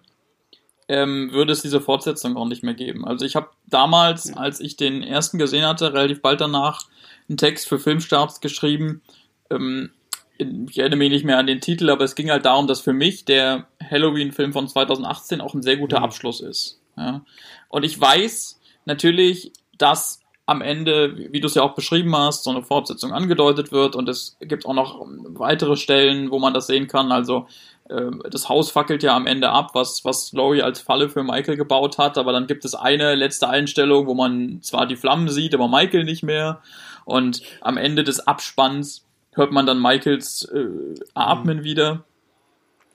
ähm, 0.88 1.30
würde 1.32 1.52
es 1.52 1.62
diese 1.62 1.80
Fortsetzung 1.80 2.36
auch 2.36 2.46
nicht 2.46 2.62
mehr 2.62 2.74
geben. 2.74 3.04
Also 3.04 3.24
ich 3.24 3.36
habe 3.36 3.50
damals, 3.66 4.32
als 4.36 4.60
ich 4.60 4.76
den 4.76 5.02
ersten 5.02 5.38
gesehen 5.38 5.66
hatte, 5.66 5.92
relativ 5.92 6.22
bald 6.22 6.40
danach 6.40 6.86
einen 7.28 7.38
Text 7.38 7.68
für 7.68 7.78
Filmstarts 7.78 8.40
geschrieben. 8.40 9.02
Ähm, 9.50 9.90
ich 10.38 10.78
erinnere 10.78 10.98
mich 10.98 11.10
nicht 11.10 11.24
mehr 11.24 11.38
an 11.38 11.46
den 11.46 11.60
Titel, 11.60 11.90
aber 11.90 12.04
es 12.04 12.14
ging 12.14 12.30
halt 12.30 12.44
darum, 12.44 12.66
dass 12.66 12.80
für 12.80 12.92
mich 12.92 13.24
der 13.24 13.66
Halloween-Film 13.82 14.52
von 14.52 14.68
2018 14.68 15.40
auch 15.40 15.54
ein 15.54 15.62
sehr 15.62 15.76
guter 15.76 15.98
mhm. 15.98 16.04
Abschluss 16.04 16.40
ist. 16.40 16.80
Ja. 16.96 17.24
Und 17.68 17.84
ich 17.84 18.00
weiß 18.00 18.60
natürlich, 18.84 19.52
dass 19.78 20.20
am 20.46 20.62
Ende, 20.62 21.32
wie 21.32 21.40
du 21.40 21.48
es 21.48 21.56
ja 21.56 21.62
auch 21.62 21.74
beschrieben 21.74 22.16
hast, 22.16 22.44
so 22.44 22.50
eine 22.50 22.62
Fortsetzung 22.62 23.12
angedeutet 23.12 23.72
wird 23.72 23.96
und 23.96 24.08
es 24.08 24.36
gibt 24.40 24.64
auch 24.64 24.74
noch 24.74 25.04
weitere 25.34 25.76
Stellen, 25.76 26.30
wo 26.30 26.38
man 26.38 26.54
das 26.54 26.68
sehen 26.68 26.86
kann. 26.86 27.10
Also 27.10 27.48
äh, 27.88 28.10
das 28.30 28.48
Haus 28.48 28.70
fackelt 28.70 29.02
ja 29.02 29.16
am 29.16 29.26
Ende 29.26 29.50
ab, 29.50 29.70
was, 29.74 30.04
was 30.04 30.32
Laurie 30.32 30.62
als 30.62 30.80
Falle 30.80 31.08
für 31.08 31.24
Michael 31.24 31.56
gebaut 31.56 31.98
hat, 31.98 32.16
aber 32.16 32.32
dann 32.32 32.46
gibt 32.46 32.64
es 32.64 32.76
eine 32.76 33.16
letzte 33.16 33.48
Einstellung, 33.48 34.06
wo 34.06 34.14
man 34.14 34.62
zwar 34.62 34.86
die 34.86 34.96
Flammen 34.96 35.28
sieht, 35.28 35.52
aber 35.52 35.66
Michael 35.66 36.04
nicht 36.04 36.22
mehr. 36.22 36.62
Und 37.04 37.42
am 37.60 37.76
Ende 37.76 38.04
des 38.04 38.20
Abspanns 38.20 39.04
hört 39.32 39.50
man 39.50 39.66
dann 39.66 39.82
Michaels 39.82 40.44
äh, 40.44 40.94
Atmen 41.14 41.58
mhm. 41.58 41.64
wieder. 41.64 42.04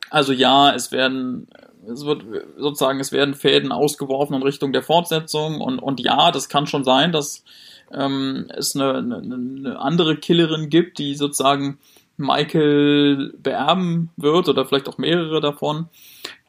Also 0.09 0.31
ja, 0.31 0.73
es 0.73 0.91
werden 0.93 1.47
es 1.87 2.05
wird 2.05 2.23
sozusagen, 2.57 2.99
es 2.99 3.11
werden 3.11 3.33
Fäden 3.33 3.71
ausgeworfen 3.71 4.35
in 4.35 4.43
Richtung 4.43 4.73
der 4.73 4.83
Fortsetzung 4.83 5.61
und, 5.61 5.79
und 5.79 5.99
ja, 5.99 6.31
das 6.31 6.49
kann 6.49 6.67
schon 6.67 6.83
sein, 6.83 7.11
dass 7.11 7.43
ähm, 7.91 8.47
es 8.55 8.75
eine, 8.75 8.97
eine, 8.97 9.17
eine 9.17 9.79
andere 9.79 10.17
Killerin 10.17 10.69
gibt, 10.69 10.99
die 10.99 11.15
sozusagen 11.15 11.79
Michael 12.17 13.33
beerben 13.37 14.11
wird 14.15 14.47
oder 14.47 14.65
vielleicht 14.65 14.87
auch 14.87 14.97
mehrere 14.97 15.41
davon. 15.41 15.89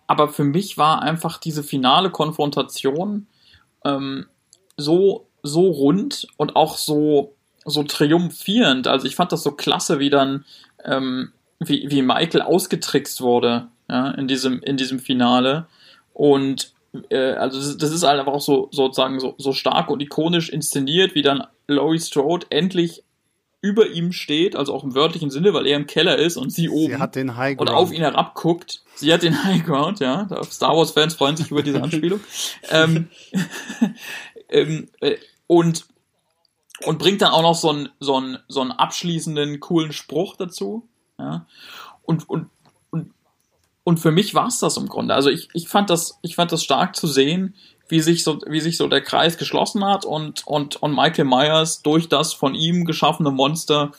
Aber 0.07 0.29
für 0.29 0.45
mich 0.45 0.77
war 0.77 1.03
einfach 1.03 1.39
diese 1.39 1.63
finale 1.63 2.11
Konfrontation 2.11 3.27
ähm, 3.85 4.27
so, 4.77 5.29
so 5.43 5.71
rund 5.71 6.27
und 6.37 6.57
auch 6.57 6.77
so, 6.77 7.35
so 7.65 7.83
triumphierend. 7.83 8.87
Also 8.87 9.07
ich 9.07 9.17
fand 9.17 9.33
das 9.33 9.43
so 9.43 9.53
klasse, 9.53 9.99
wie 9.99 10.11
dann, 10.11 10.45
ähm, 10.85 11.33
wie, 11.59 11.91
wie 11.91 12.03
Michael 12.03 12.43
ausgetrickst 12.43 13.21
wurde 13.21 13.69
ja, 13.93 14.11
in 14.13 14.27
diesem, 14.27 14.63
in 14.63 14.79
diesem 14.79 14.99
Finale. 14.99 15.67
Und 16.15 16.73
äh, 17.11 17.33
also 17.33 17.77
das 17.77 17.91
ist 17.91 18.03
halt 18.03 18.19
einfach 18.19 18.33
auch 18.33 18.41
so 18.41 18.69
sozusagen 18.73 19.21
so, 19.21 19.35
so 19.37 19.53
stark 19.53 19.91
und 19.91 20.01
ikonisch 20.01 20.49
inszeniert, 20.49 21.15
wie 21.15 21.23
dann 21.23 21.45
Laurie 21.67 22.01
Strode 22.01 22.47
endlich 22.49 23.05
über 23.61 23.91
ihm 23.91 24.11
steht, 24.13 24.57
also 24.57 24.75
auch 24.75 24.83
im 24.83 24.95
wörtlichen 24.95 25.31
Sinne, 25.31 25.55
weil 25.55 25.67
er 25.67 25.77
im 25.77 25.87
Keller 25.87 26.17
ist 26.17 26.37
und 26.37 26.51
sie 26.51 26.69
oben. 26.69 26.95
Sie 26.95 26.99
hat 26.99 27.15
den 27.15 27.37
High 27.37 27.57
Ground. 27.57 27.71
Und 27.71 27.77
auf 27.77 27.93
ihn 27.93 28.01
herabguckt. 28.01 28.83
Sie 28.97 29.13
hat 29.13 29.23
den 29.23 29.45
High 29.45 29.65
Ground, 29.65 30.01
ja. 30.01 30.27
Star 30.51 30.75
Wars 30.77 30.91
Fans 30.91 31.15
freuen 31.15 31.37
sich 31.37 31.51
über 31.51 31.63
diese 31.63 31.81
Anspielung. 31.83 32.21
ähm, 32.71 33.09
ähm, 34.49 34.89
äh, 35.01 35.17
und 35.47 35.87
und 36.85 36.99
bringt 36.99 37.23
dann 37.23 37.31
auch 37.31 37.43
noch 37.43 37.55
so 37.55 37.71
einen 37.71 37.91
so 38.01 38.17
einen 38.17 38.39
so 38.49 38.63
einen 38.63 38.73
abschließenden 38.73 39.61
coolen 39.61 39.93
Spruch 39.93 40.37
dazu. 40.37 40.89
Ja. 41.19 41.47
Und 42.03 42.29
und 42.29 42.49
und 43.85 43.99
für 43.99 44.13
mich 44.13 44.35
war 44.35 44.47
es 44.47 44.59
das 44.59 44.77
im 44.77 44.89
Grunde. 44.89 45.15
Also 45.15 45.31
ich, 45.31 45.49
ich 45.55 45.69
fand 45.69 45.91
das, 45.91 46.19
ich 46.23 46.37
fand 46.37 46.53
das 46.53 46.63
stark 46.63 46.95
zu 46.95 47.07
sehen, 47.07 47.55
wie 47.89 48.01
sich 48.01 48.25
so, 48.25 48.41
wie 48.47 48.61
sich 48.61 48.77
so 48.77 48.89
der 48.89 49.01
Kreis 49.01 49.37
geschlossen 49.37 49.85
hat 49.85 50.05
und, 50.05 50.47
und, 50.47 50.77
und 50.77 50.95
Michael 50.95 51.25
Myers 51.25 51.83
durch 51.83 52.09
das 52.09 52.33
von 52.33 52.55
ihm 52.55 52.85
geschaffene 52.85 53.31
Monster 53.31 53.93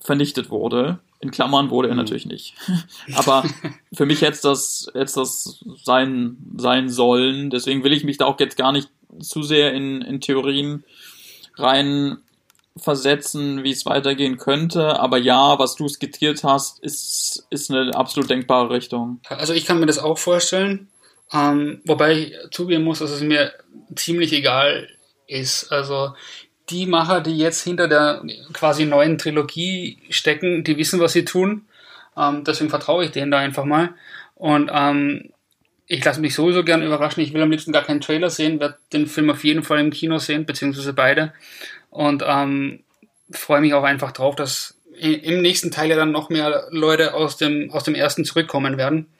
vernichtet 0.00 0.50
wurde. 0.50 0.98
In 1.20 1.30
Klammern 1.30 1.70
wurde 1.70 1.88
er 1.88 1.94
mhm. 1.94 2.00
natürlich 2.00 2.26
nicht. 2.26 2.54
Aber 3.14 3.44
für 3.92 4.06
mich 4.06 4.22
hätte 4.22 4.40
das, 4.42 4.90
hätte 4.92 5.12
das 5.14 5.62
sein, 5.84 6.36
sein 6.56 6.88
sollen. 6.88 7.50
Deswegen 7.50 7.84
will 7.84 7.92
ich 7.92 8.02
mich 8.02 8.16
da 8.16 8.24
auch 8.24 8.40
jetzt 8.40 8.56
gar 8.56 8.72
nicht 8.72 8.88
zu 9.20 9.42
sehr 9.42 9.72
in, 9.72 10.02
in 10.02 10.20
Theorien 10.20 10.84
rein 11.56 12.18
versetzen, 12.76 13.64
wie 13.64 13.70
es 13.70 13.84
weitergehen 13.84 14.38
könnte. 14.38 14.98
Aber 14.98 15.18
ja, 15.18 15.58
was 15.58 15.76
du 15.76 15.88
skizziert 15.88 16.44
hast, 16.44 16.82
ist, 16.82 17.46
ist 17.50 17.70
eine 17.70 17.94
absolut 17.94 18.30
denkbare 18.30 18.70
Richtung. 18.70 19.20
Also 19.28 19.52
ich 19.52 19.66
kann 19.66 19.80
mir 19.80 19.86
das 19.86 19.98
auch 19.98 20.18
vorstellen. 20.18 20.88
Ähm, 21.32 21.80
wobei 21.84 22.12
ich 22.12 22.34
zugeben 22.50 22.84
muss, 22.84 22.98
dass 22.98 23.10
es 23.10 23.22
mir 23.22 23.52
ziemlich 23.94 24.32
egal 24.32 24.88
ist. 25.26 25.72
Also 25.72 26.12
die 26.70 26.86
Macher, 26.86 27.20
die 27.20 27.36
jetzt 27.36 27.62
hinter 27.62 27.88
der 27.88 28.22
quasi 28.52 28.84
neuen 28.84 29.18
Trilogie 29.18 29.98
stecken, 30.10 30.64
die 30.64 30.76
wissen, 30.76 31.00
was 31.00 31.12
sie 31.12 31.24
tun. 31.24 31.66
Ähm, 32.16 32.44
deswegen 32.44 32.70
vertraue 32.70 33.04
ich 33.04 33.10
denen 33.10 33.30
da 33.30 33.38
einfach 33.38 33.64
mal. 33.64 33.94
Und 34.34 34.70
ähm, 34.72 35.30
ich 35.86 36.04
lasse 36.04 36.20
mich 36.20 36.34
sowieso 36.34 36.64
gern 36.64 36.82
überraschen. 36.82 37.22
Ich 37.22 37.34
will 37.34 37.42
am 37.42 37.50
liebsten 37.50 37.72
gar 37.72 37.84
keinen 37.84 38.00
Trailer 38.00 38.30
sehen, 38.30 38.60
werde 38.60 38.78
den 38.92 39.06
Film 39.06 39.30
auf 39.30 39.44
jeden 39.44 39.62
Fall 39.62 39.78
im 39.78 39.90
Kino 39.90 40.18
sehen, 40.18 40.46
beziehungsweise 40.46 40.92
beide. 40.92 41.32
Und 41.92 42.24
ähm, 42.26 42.84
freue 43.30 43.60
mich 43.60 43.74
auch 43.74 43.84
einfach 43.84 44.12
drauf, 44.12 44.34
dass 44.34 44.78
im 44.98 45.42
nächsten 45.42 45.70
Teil 45.70 45.90
ja 45.90 45.96
dann 45.96 46.10
noch 46.10 46.30
mehr 46.30 46.68
Leute 46.70 47.12
aus 47.12 47.36
dem, 47.36 47.70
aus 47.70 47.84
dem 47.84 47.94
ersten 47.94 48.24
zurückkommen 48.24 48.78
werden. 48.78 49.12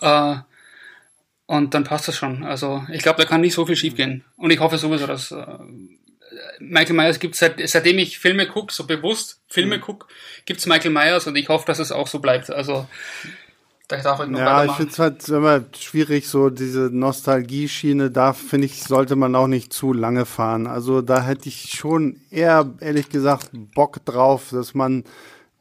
Äh, 0.00 0.36
und 1.46 1.74
dann 1.74 1.82
passt 1.82 2.06
das 2.06 2.16
schon. 2.16 2.44
Also 2.44 2.84
ich 2.92 3.02
glaube, 3.02 3.20
da 3.20 3.28
kann 3.28 3.40
nicht 3.40 3.54
so 3.54 3.66
viel 3.66 3.74
schiefgehen. 3.74 4.24
Und 4.36 4.52
ich 4.52 4.60
hoffe 4.60 4.78
sowieso, 4.78 5.08
dass 5.08 5.32
äh, 5.32 5.44
Michael 6.60 6.94
Myers 6.94 7.18
gibt 7.18 7.34
seit, 7.34 7.60
seitdem 7.68 7.98
ich 7.98 8.20
Filme 8.20 8.46
gucke, 8.46 8.72
so 8.72 8.86
bewusst 8.86 9.40
Filme 9.48 9.78
mhm. 9.78 9.80
gucke, 9.80 10.06
gibt's 10.46 10.66
Michael 10.66 10.92
Myers 10.92 11.26
und 11.26 11.34
ich 11.34 11.48
hoffe, 11.48 11.66
dass 11.66 11.80
es 11.80 11.90
auch 11.90 12.06
so 12.06 12.20
bleibt. 12.20 12.48
Also 12.50 12.86
da 13.90 13.96
darf 13.96 14.20
ich 14.20 14.28
noch 14.28 14.38
ja, 14.38 14.64
ich 14.64 14.72
finde 14.72 14.92
es 14.92 14.98
halt 14.98 15.28
immer 15.28 15.64
schwierig, 15.76 16.28
so 16.28 16.48
diese 16.48 16.90
Nostalgie-Schiene, 16.92 18.10
da 18.10 18.32
finde 18.32 18.66
ich, 18.66 18.84
sollte 18.84 19.16
man 19.16 19.34
auch 19.34 19.48
nicht 19.48 19.72
zu 19.72 19.92
lange 19.92 20.26
fahren. 20.26 20.68
Also 20.68 21.02
da 21.02 21.22
hätte 21.22 21.48
ich 21.48 21.72
schon 21.72 22.20
eher, 22.30 22.72
ehrlich 22.78 23.08
gesagt, 23.08 23.50
Bock 23.74 24.04
drauf, 24.04 24.50
dass 24.52 24.74
man 24.74 25.02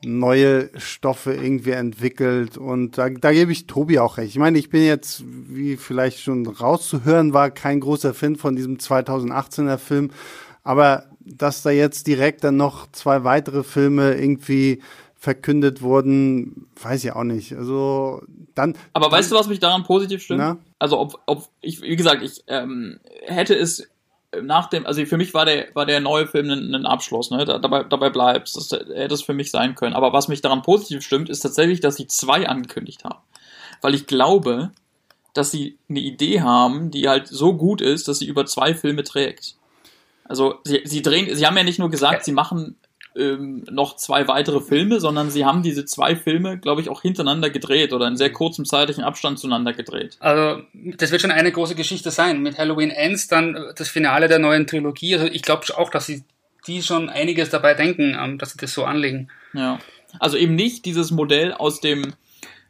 neue 0.05 0.69
Stoffe 0.79 1.33
irgendwie 1.33 1.71
entwickelt. 1.71 2.55
Und 2.55 2.99
da, 2.99 3.09
da 3.09 3.31
gebe 3.31 3.51
ich 3.51 3.65
Tobi 3.65 3.97
auch 3.97 4.17
recht. 4.17 4.29
Ich 4.29 4.39
meine, 4.39 4.59
ich 4.59 4.69
bin 4.69 4.83
jetzt, 4.83 5.23
wie 5.25 5.75
vielleicht 5.75 6.19
schon 6.19 6.45
rauszuhören 6.45 7.33
war, 7.33 7.49
kein 7.49 7.79
großer 7.79 8.13
Fan 8.13 8.35
von 8.35 8.55
diesem 8.55 8.77
2018er 8.77 9.77
Film. 9.77 10.11
Aber 10.63 11.05
dass 11.19 11.63
da 11.63 11.71
jetzt 11.71 12.05
direkt 12.05 12.43
dann 12.43 12.57
noch 12.57 12.91
zwei 12.91 13.23
weitere 13.23 13.63
Filme 13.63 14.13
irgendwie 14.13 14.81
verkündet 15.19 15.81
wurden, 15.81 16.67
weiß 16.81 17.03
ich 17.03 17.11
auch 17.11 17.25
nicht. 17.25 17.53
Also 17.53 18.23
dann. 18.55 18.75
Aber 18.93 19.07
dann, 19.07 19.11
weißt 19.11 19.31
du, 19.31 19.35
was 19.35 19.47
mich 19.47 19.59
daran 19.59 19.83
positiv 19.83 20.23
stimmt? 20.23 20.39
Na? 20.39 20.57
Also 20.79 20.97
ob, 20.97 21.21
ob 21.25 21.49
ich, 21.59 21.81
wie 21.81 21.95
gesagt, 21.97 22.23
ich 22.23 22.43
ähm, 22.47 22.99
hätte 23.25 23.53
es 23.53 23.87
nach 24.41 24.69
dem, 24.69 24.85
also 24.85 25.05
für 25.05 25.17
mich 25.17 25.33
war 25.33 25.45
der 25.45 25.67
war 25.73 25.85
der 25.85 25.99
neue 25.99 26.25
Film 26.25 26.49
ein, 26.49 26.73
ein 26.73 26.85
Abschluss, 26.85 27.31
ne? 27.31 27.43
dabei 27.43 27.83
dabei 27.83 28.09
bleibst, 28.09 28.55
das 28.55 28.71
hätte 28.71 29.13
es 29.13 29.21
für 29.21 29.33
mich 29.33 29.51
sein 29.51 29.75
können. 29.75 29.93
Aber 29.93 30.13
was 30.13 30.29
mich 30.29 30.39
daran 30.39 30.61
positiv 30.61 31.03
stimmt, 31.03 31.29
ist 31.29 31.41
tatsächlich, 31.41 31.81
dass 31.81 31.97
sie 31.97 32.07
zwei 32.07 32.47
angekündigt 32.47 33.03
haben, 33.03 33.19
weil 33.81 33.95
ich 33.95 34.07
glaube, 34.07 34.71
dass 35.33 35.51
sie 35.51 35.77
eine 35.89 35.99
Idee 35.99 36.41
haben, 36.41 36.91
die 36.91 37.09
halt 37.09 37.27
so 37.27 37.53
gut 37.53 37.81
ist, 37.81 38.07
dass 38.07 38.19
sie 38.19 38.25
über 38.25 38.45
zwei 38.45 38.73
Filme 38.73 39.03
trägt. 39.03 39.55
Also 40.23 40.59
sie, 40.63 40.81
sie 40.85 41.01
drehen, 41.01 41.35
sie 41.35 41.45
haben 41.45 41.57
ja 41.57 41.63
nicht 41.63 41.79
nur 41.79 41.89
gesagt, 41.89 42.23
sie 42.23 42.31
machen 42.31 42.77
ähm, 43.19 43.63
noch 43.69 43.95
zwei 43.95 44.27
weitere 44.27 44.61
Filme, 44.61 44.99
sondern 44.99 45.29
sie 45.29 45.45
haben 45.45 45.61
diese 45.61 45.85
zwei 45.85 46.15
Filme, 46.15 46.57
glaube 46.57 46.81
ich, 46.81 46.89
auch 46.89 47.01
hintereinander 47.01 47.49
gedreht 47.49 47.93
oder 47.93 48.07
in 48.07 48.17
sehr 48.17 48.31
kurzem 48.31 48.65
zeitlichen 48.65 49.03
Abstand 49.03 49.39
zueinander 49.39 49.73
gedreht. 49.73 50.17
Also 50.19 50.63
das 50.73 51.11
wird 51.11 51.21
schon 51.21 51.31
eine 51.31 51.51
große 51.51 51.75
Geschichte 51.75 52.11
sein. 52.11 52.41
Mit 52.41 52.57
Halloween 52.57 52.89
Ends 52.89 53.27
dann 53.27 53.57
das 53.75 53.89
Finale 53.89 54.27
der 54.27 54.39
neuen 54.39 54.65
Trilogie. 54.65 55.15
Also 55.15 55.27
ich 55.27 55.41
glaube 55.41 55.65
auch, 55.77 55.89
dass 55.89 56.05
sie 56.05 56.23
die 56.67 56.81
schon 56.81 57.09
einiges 57.09 57.49
dabei 57.49 57.73
denken, 57.73 58.17
ähm, 58.19 58.37
dass 58.37 58.51
sie 58.51 58.57
das 58.57 58.73
so 58.73 58.85
anlegen. 58.85 59.29
Ja. 59.53 59.79
Also 60.19 60.37
eben 60.37 60.55
nicht 60.55 60.85
dieses 60.85 61.11
Modell 61.11 61.53
aus 61.53 61.81
dem 61.81 62.13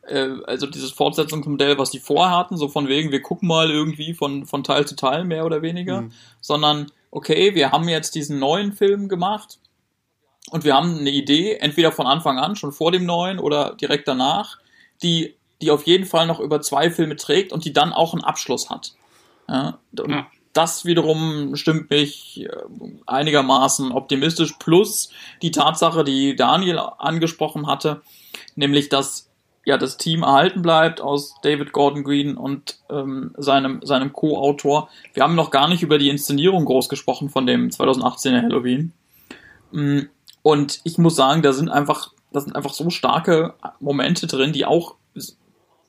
äh, 0.08 0.30
also 0.46 0.68
dieses 0.68 0.92
Fortsetzungsmodell, 0.92 1.78
was 1.78 1.92
die 1.92 2.00
vorher 2.00 2.38
hatten, 2.38 2.58
so 2.58 2.68
von 2.68 2.88
wegen, 2.88 3.12
wir 3.12 3.22
gucken 3.22 3.48
mal 3.48 3.70
irgendwie 3.70 4.14
von, 4.14 4.46
von 4.46 4.64
Teil 4.64 4.86
zu 4.86 4.96
Teil 4.96 5.24
mehr 5.24 5.46
oder 5.46 5.62
weniger, 5.62 6.02
mhm. 6.02 6.12
sondern 6.42 6.92
okay, 7.12 7.56
wir 7.56 7.72
haben 7.72 7.88
jetzt 7.88 8.16
diesen 8.16 8.40
neuen 8.40 8.74
Film 8.74 9.08
gemacht 9.08 9.60
und 10.52 10.64
wir 10.64 10.76
haben 10.76 11.00
eine 11.00 11.12
Idee, 11.12 11.56
entweder 11.56 11.92
von 11.92 12.08
Anfang 12.08 12.38
an, 12.38 12.56
schon 12.56 12.72
vor 12.72 12.92
dem 12.92 13.06
neuen 13.06 13.40
oder 13.40 13.76
direkt 13.76 14.08
danach, 14.08 14.58
die, 15.04 15.36
die 15.62 15.72
auf 15.72 15.84
jeden 15.84 16.06
Fall 16.06 16.28
noch 16.28 16.40
über 16.40 16.62
zwei 16.62 16.92
Filme 16.92 17.16
trägt 17.16 17.52
und 17.52 17.66
die 17.66 17.74
dann 17.74 17.94
auch 17.94 18.14
einen 18.14 18.24
Abschluss 18.24 18.70
hat. 18.70 18.94
Ja, 19.48 19.80
ja. 20.08 20.28
Das 20.54 20.84
wiederum 20.84 21.56
stimmt 21.56 21.90
mich 21.92 22.44
äh, 22.44 22.50
einigermaßen 23.06 23.92
optimistisch, 23.92 24.56
plus 24.60 25.12
die 25.42 25.52
Tatsache, 25.52 26.04
die 26.04 26.36
Daniel 26.36 26.80
angesprochen 26.80 27.68
hatte, 27.68 28.02
nämlich 28.56 28.90
dass 28.90 29.30
ja 29.66 29.78
das 29.78 29.98
Team 29.98 30.24
erhalten 30.24 30.62
bleibt 30.62 31.02
aus 31.02 31.36
David 31.44 31.72
Gordon 31.72 32.04
Green 32.04 32.36
und 32.36 32.80
ähm, 32.90 33.36
seinem, 33.38 33.82
seinem 33.84 34.12
Co-Autor. 34.14 34.90
Wir 35.14 35.24
haben 35.24 35.36
noch 35.36 35.52
gar 35.52 35.68
nicht 35.68 35.84
über 35.84 36.00
die 36.00 36.10
Inszenierung 36.10 36.66
groß 36.66 36.90
gesprochen 36.90 37.30
von 37.30 37.46
dem 37.46 37.70
2018er 37.70 38.42
Halloween. 38.42 38.94
Mm, 39.72 40.00
und 40.50 40.82
ich 40.84 40.98
muss 40.98 41.16
sagen, 41.16 41.42
da 41.42 41.54
sind 41.54 41.70
einfach, 41.70 42.12
da 42.32 42.42
sind 42.42 42.56
einfach 42.56 42.74
so 42.74 42.90
starke 42.90 43.54
Momente 43.80 44.28
drin, 44.28 44.54
die 44.54 44.66
auch 44.66 44.96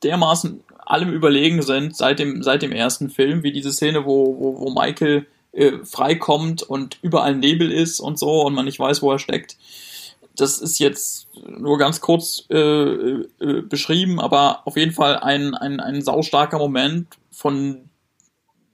dermaßen 0.03 0.63
allem 0.79 1.13
überlegen 1.13 1.63
sind 1.63 1.97
seit 1.97 2.19
dem, 2.19 2.43
seit 2.43 2.63
dem 2.63 2.73
ersten 2.73 3.11
Film, 3.11 3.43
wie 3.43 3.53
diese 3.53 3.73
Szene, 3.73 4.05
wo, 4.05 4.37
wo, 4.39 4.61
wo 4.61 4.71
Michael 4.71 5.27
äh, 5.53 5.79
freikommt 5.85 6.63
und 6.63 6.99
überall 7.03 7.37
Nebel 7.37 7.71
ist 7.71 8.01
und 8.01 8.19
so 8.19 8.43
und 8.43 8.55
man 8.55 8.65
nicht 8.65 8.79
weiß, 8.79 9.03
wo 9.03 9.13
er 9.13 9.19
steckt. 9.19 9.57
Das 10.37 10.59
ist 10.59 10.79
jetzt 10.79 11.29
nur 11.47 11.79
ganz 11.79 12.01
kurz 12.01 12.45
äh, 12.51 12.57
äh, 12.57 13.27
beschrieben, 13.63 14.21
aber 14.21 14.67
auf 14.67 14.77
jeden 14.77 14.93
Fall 14.93 15.19
ein, 15.19 15.55
ein, 15.55 15.81
ein 15.81 16.03
saustarker 16.03 16.59
Moment 16.59 17.09
von 17.31 17.91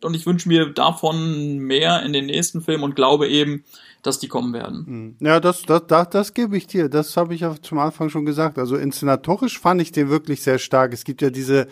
und 0.02 0.14
ich 0.14 0.26
wünsche 0.26 0.48
mir 0.48 0.66
davon 0.66 1.58
mehr 1.58 2.02
in 2.02 2.12
den 2.12 2.26
nächsten 2.26 2.60
Filmen 2.60 2.84
und 2.84 2.96
glaube 2.96 3.28
eben, 3.28 3.64
dass 4.02 4.18
die 4.18 4.28
kommen 4.28 4.52
werden. 4.52 4.86
Hm. 4.86 5.16
Ja, 5.20 5.40
das, 5.40 5.62
das, 5.62 5.86
das, 5.86 6.10
das 6.10 6.34
gebe 6.34 6.56
ich 6.56 6.66
dir. 6.66 6.88
Das 6.88 7.16
habe 7.16 7.34
ich 7.34 7.40
ja 7.40 7.54
zum 7.60 7.78
Anfang 7.78 8.08
schon 8.08 8.26
gesagt. 8.26 8.58
Also 8.58 8.76
inszenatorisch 8.76 9.58
fand 9.58 9.82
ich 9.82 9.92
den 9.92 10.08
wirklich 10.08 10.42
sehr 10.42 10.58
stark. 10.58 10.92
Es 10.92 11.04
gibt 11.04 11.22
ja 11.22 11.30
diese 11.30 11.66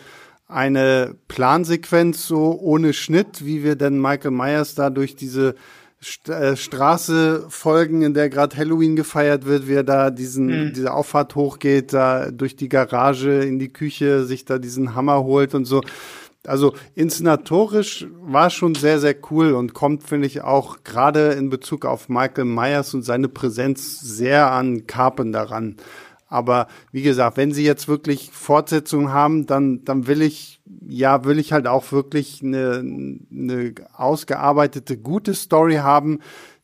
eine 0.47 1.15
Plansequenz 1.27 2.27
so 2.27 2.59
ohne 2.59 2.93
Schnitt, 2.93 3.45
wie 3.45 3.63
wir 3.63 3.75
denn 3.75 3.99
Michael 3.99 4.31
Myers 4.31 4.75
da 4.75 4.89
durch 4.89 5.15
diese 5.15 5.55
St 6.03 6.29
äh, 6.29 6.55
Straße 6.55 7.45
folgen, 7.49 8.03
in 8.03 8.13
der 8.13 8.29
gerade 8.29 8.55
Halloween 8.55 8.95
gefeiert 8.95 9.45
wird, 9.45 9.67
wie 9.67 9.73
er 9.73 9.83
da 9.83 10.11
diesen, 10.11 10.67
mhm. 10.67 10.73
diese 10.73 10.93
Auffahrt 10.93 11.33
hochgeht, 11.35 11.93
da 11.93 12.29
durch 12.29 12.55
die 12.55 12.69
Garage 12.69 13.43
in 13.43 13.57
die 13.57 13.73
Küche, 13.73 14.25
sich 14.25 14.45
da 14.45 14.59
diesen 14.59 14.93
Hammer 14.93 15.23
holt 15.23 15.55
und 15.55 15.65
so. 15.65 15.81
Also 16.47 16.73
inszenatorisch 16.93 18.07
war 18.21 18.49
schon 18.49 18.75
sehr, 18.75 18.99
sehr 18.99 19.15
cool 19.31 19.53
und 19.53 19.73
kommt, 19.73 20.03
finde 20.03 20.27
ich, 20.27 20.41
auch 20.41 20.83
gerade 20.83 21.31
in 21.33 21.49
Bezug 21.49 21.85
auf 21.85 22.09
Michael 22.09 22.45
Myers 22.45 22.93
und 22.93 23.03
seine 23.03 23.27
Präsenz 23.27 23.99
sehr 23.99 24.51
an 24.51 24.87
Carpenter 24.87 25.43
ran. 25.43 25.77
Aber 26.27 26.67
wie 26.91 27.03
gesagt, 27.03 27.37
wenn 27.37 27.53
sie 27.53 27.63
jetzt 27.63 27.87
wirklich 27.87 28.31
Fortsetzungen 28.31 29.13
haben, 29.13 29.45
dann, 29.45 29.85
dann 29.85 30.07
will 30.07 30.21
ich, 30.21 30.59
ja, 30.87 31.23
will 31.23 31.39
ich 31.39 31.53
halt 31.53 31.67
auch 31.67 31.91
wirklich 31.91 32.41
eine, 32.43 32.79
eine 33.31 33.73
ausgearbeitete, 33.93 34.97
gute 34.97 35.33
Story 35.33 35.75
haben, 35.75 36.19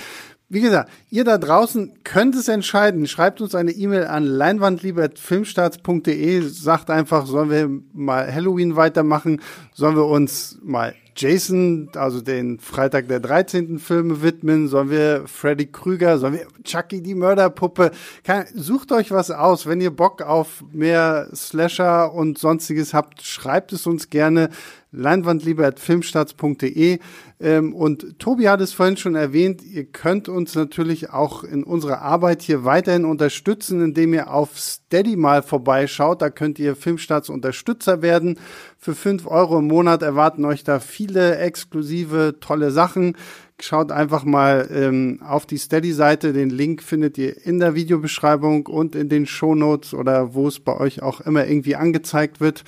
Wie 0.53 0.59
gesagt, 0.59 0.91
ihr 1.09 1.23
da 1.23 1.37
draußen 1.37 1.93
könnt 2.03 2.35
es 2.35 2.49
entscheiden. 2.49 3.07
Schreibt 3.07 3.39
uns 3.39 3.55
eine 3.55 3.71
E-Mail 3.71 4.03
an 4.03 4.25
leinwandliebe.filmstarts.de. 4.25 6.41
Sagt 6.41 6.89
einfach, 6.89 7.25
sollen 7.25 7.49
wir 7.49 7.69
mal 7.93 8.29
Halloween 8.29 8.75
weitermachen? 8.75 9.39
Sollen 9.73 9.95
wir 9.95 10.07
uns 10.07 10.59
mal 10.61 10.93
Jason, 11.15 11.87
also 11.95 12.19
den 12.19 12.59
Freitag 12.59 13.07
der 13.07 13.21
13. 13.21 13.79
Filme 13.79 14.23
widmen? 14.23 14.67
Sollen 14.67 14.89
wir 14.89 15.23
Freddy 15.25 15.67
Krüger? 15.67 16.17
Sollen 16.17 16.33
wir 16.33 16.47
Chucky 16.65 17.01
die 17.01 17.15
Mörderpuppe? 17.15 17.91
Kann, 18.25 18.43
sucht 18.53 18.91
euch 18.91 19.11
was 19.11 19.31
aus. 19.31 19.67
Wenn 19.67 19.79
ihr 19.79 19.91
Bock 19.91 20.21
auf 20.21 20.65
mehr 20.73 21.29
Slasher 21.33 22.13
und 22.13 22.37
sonstiges 22.37 22.93
habt, 22.93 23.21
schreibt 23.21 23.71
es 23.71 23.87
uns 23.87 24.09
gerne 24.09 24.49
leinwandliebe.filmstarts.de. 24.91 26.99
Ähm, 27.39 27.73
und 27.73 28.19
Tobi 28.19 28.49
hat 28.49 28.59
es 28.61 28.73
vorhin 28.73 28.97
schon 28.97 29.15
erwähnt, 29.15 29.63
ihr 29.63 29.85
könnt 29.85 30.29
uns 30.29 30.53
natürlich 30.55 31.09
auch 31.11 31.43
in 31.43 31.63
unserer 31.63 32.01
Arbeit 32.01 32.41
hier 32.41 32.65
weiterhin 32.65 33.05
unterstützen, 33.05 33.83
indem 33.83 34.13
ihr 34.13 34.31
auf 34.31 34.59
Steady 34.59 35.15
mal 35.15 35.41
vorbeischaut. 35.41 36.21
Da 36.21 36.29
könnt 36.29 36.59
ihr 36.59 36.75
Filmstarts 36.75 37.29
Unterstützer 37.29 38.01
werden. 38.01 38.37
Für 38.77 38.93
fünf 38.93 39.25
Euro 39.27 39.59
im 39.59 39.67
Monat 39.67 40.03
erwarten 40.03 40.43
euch 40.45 40.63
da 40.63 40.79
viele 40.79 41.37
exklusive, 41.37 42.35
tolle 42.39 42.71
Sachen. 42.71 43.17
Schaut 43.59 43.91
einfach 43.91 44.23
mal 44.23 44.67
ähm, 44.73 45.19
auf 45.23 45.45
die 45.45 45.59
Steady-Seite. 45.59 46.33
Den 46.33 46.49
Link 46.49 46.81
findet 46.81 47.19
ihr 47.19 47.45
in 47.45 47.59
der 47.59 47.75
Videobeschreibung 47.75 48.65
und 48.65 48.95
in 48.95 49.07
den 49.07 49.27
Shownotes 49.27 49.93
oder 49.93 50.33
wo 50.33 50.47
es 50.47 50.59
bei 50.59 50.75
euch 50.75 51.03
auch 51.03 51.21
immer 51.21 51.47
irgendwie 51.47 51.75
angezeigt 51.75 52.41
wird. 52.41 52.63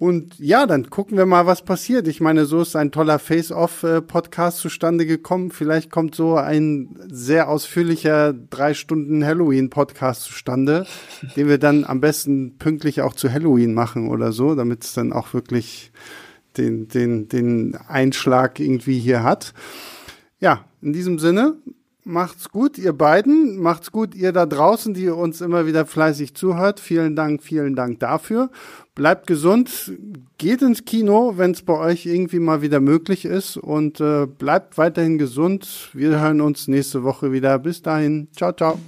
Und 0.00 0.38
ja, 0.38 0.64
dann 0.64 0.88
gucken 0.88 1.18
wir 1.18 1.26
mal, 1.26 1.44
was 1.44 1.60
passiert. 1.60 2.08
Ich 2.08 2.22
meine, 2.22 2.46
so 2.46 2.62
ist 2.62 2.74
ein 2.74 2.90
toller 2.90 3.18
Face-Off-Podcast 3.18 4.56
zustande 4.56 5.04
gekommen. 5.04 5.50
Vielleicht 5.50 5.90
kommt 5.90 6.14
so 6.14 6.36
ein 6.36 6.96
sehr 7.10 7.50
ausführlicher 7.50 8.32
drei 8.32 8.72
Stunden 8.72 9.22
Halloween-Podcast 9.22 10.22
zustande, 10.22 10.86
den 11.36 11.48
wir 11.48 11.58
dann 11.58 11.84
am 11.84 12.00
besten 12.00 12.56
pünktlich 12.56 13.02
auch 13.02 13.12
zu 13.12 13.30
Halloween 13.30 13.74
machen 13.74 14.08
oder 14.08 14.32
so, 14.32 14.54
damit 14.54 14.84
es 14.84 14.94
dann 14.94 15.12
auch 15.12 15.34
wirklich 15.34 15.92
den, 16.56 16.88
den, 16.88 17.28
den 17.28 17.76
Einschlag 17.76 18.58
irgendwie 18.58 18.98
hier 18.98 19.22
hat. 19.22 19.52
Ja, 20.40 20.64
in 20.80 20.94
diesem 20.94 21.18
Sinne, 21.18 21.58
macht's 22.04 22.50
gut, 22.50 22.78
ihr 22.78 22.92
beiden. 22.92 23.58
Macht's 23.58 23.92
gut, 23.92 24.14
ihr 24.14 24.32
da 24.32 24.46
draußen, 24.46 24.94
die 24.94 25.08
uns 25.08 25.40
immer 25.40 25.66
wieder 25.66 25.86
fleißig 25.86 26.34
zuhört. 26.34 26.80
Vielen 26.80 27.16
Dank, 27.16 27.42
vielen 27.42 27.76
Dank 27.76 28.00
dafür. 28.00 28.50
Bleibt 28.94 29.26
gesund, 29.26 29.92
geht 30.38 30.62
ins 30.62 30.84
Kino, 30.84 31.34
wenn 31.36 31.52
es 31.52 31.62
bei 31.62 31.78
euch 31.78 32.06
irgendwie 32.06 32.38
mal 32.38 32.62
wieder 32.62 32.80
möglich 32.80 33.24
ist 33.24 33.56
und 33.56 34.00
äh, 34.00 34.26
bleibt 34.26 34.78
weiterhin 34.78 35.18
gesund. 35.18 35.90
Wir 35.92 36.20
hören 36.20 36.40
uns 36.40 36.68
nächste 36.68 37.02
Woche 37.02 37.32
wieder. 37.32 37.58
Bis 37.58 37.82
dahin. 37.82 38.28
Ciao, 38.34 38.52
ciao. 38.52 38.78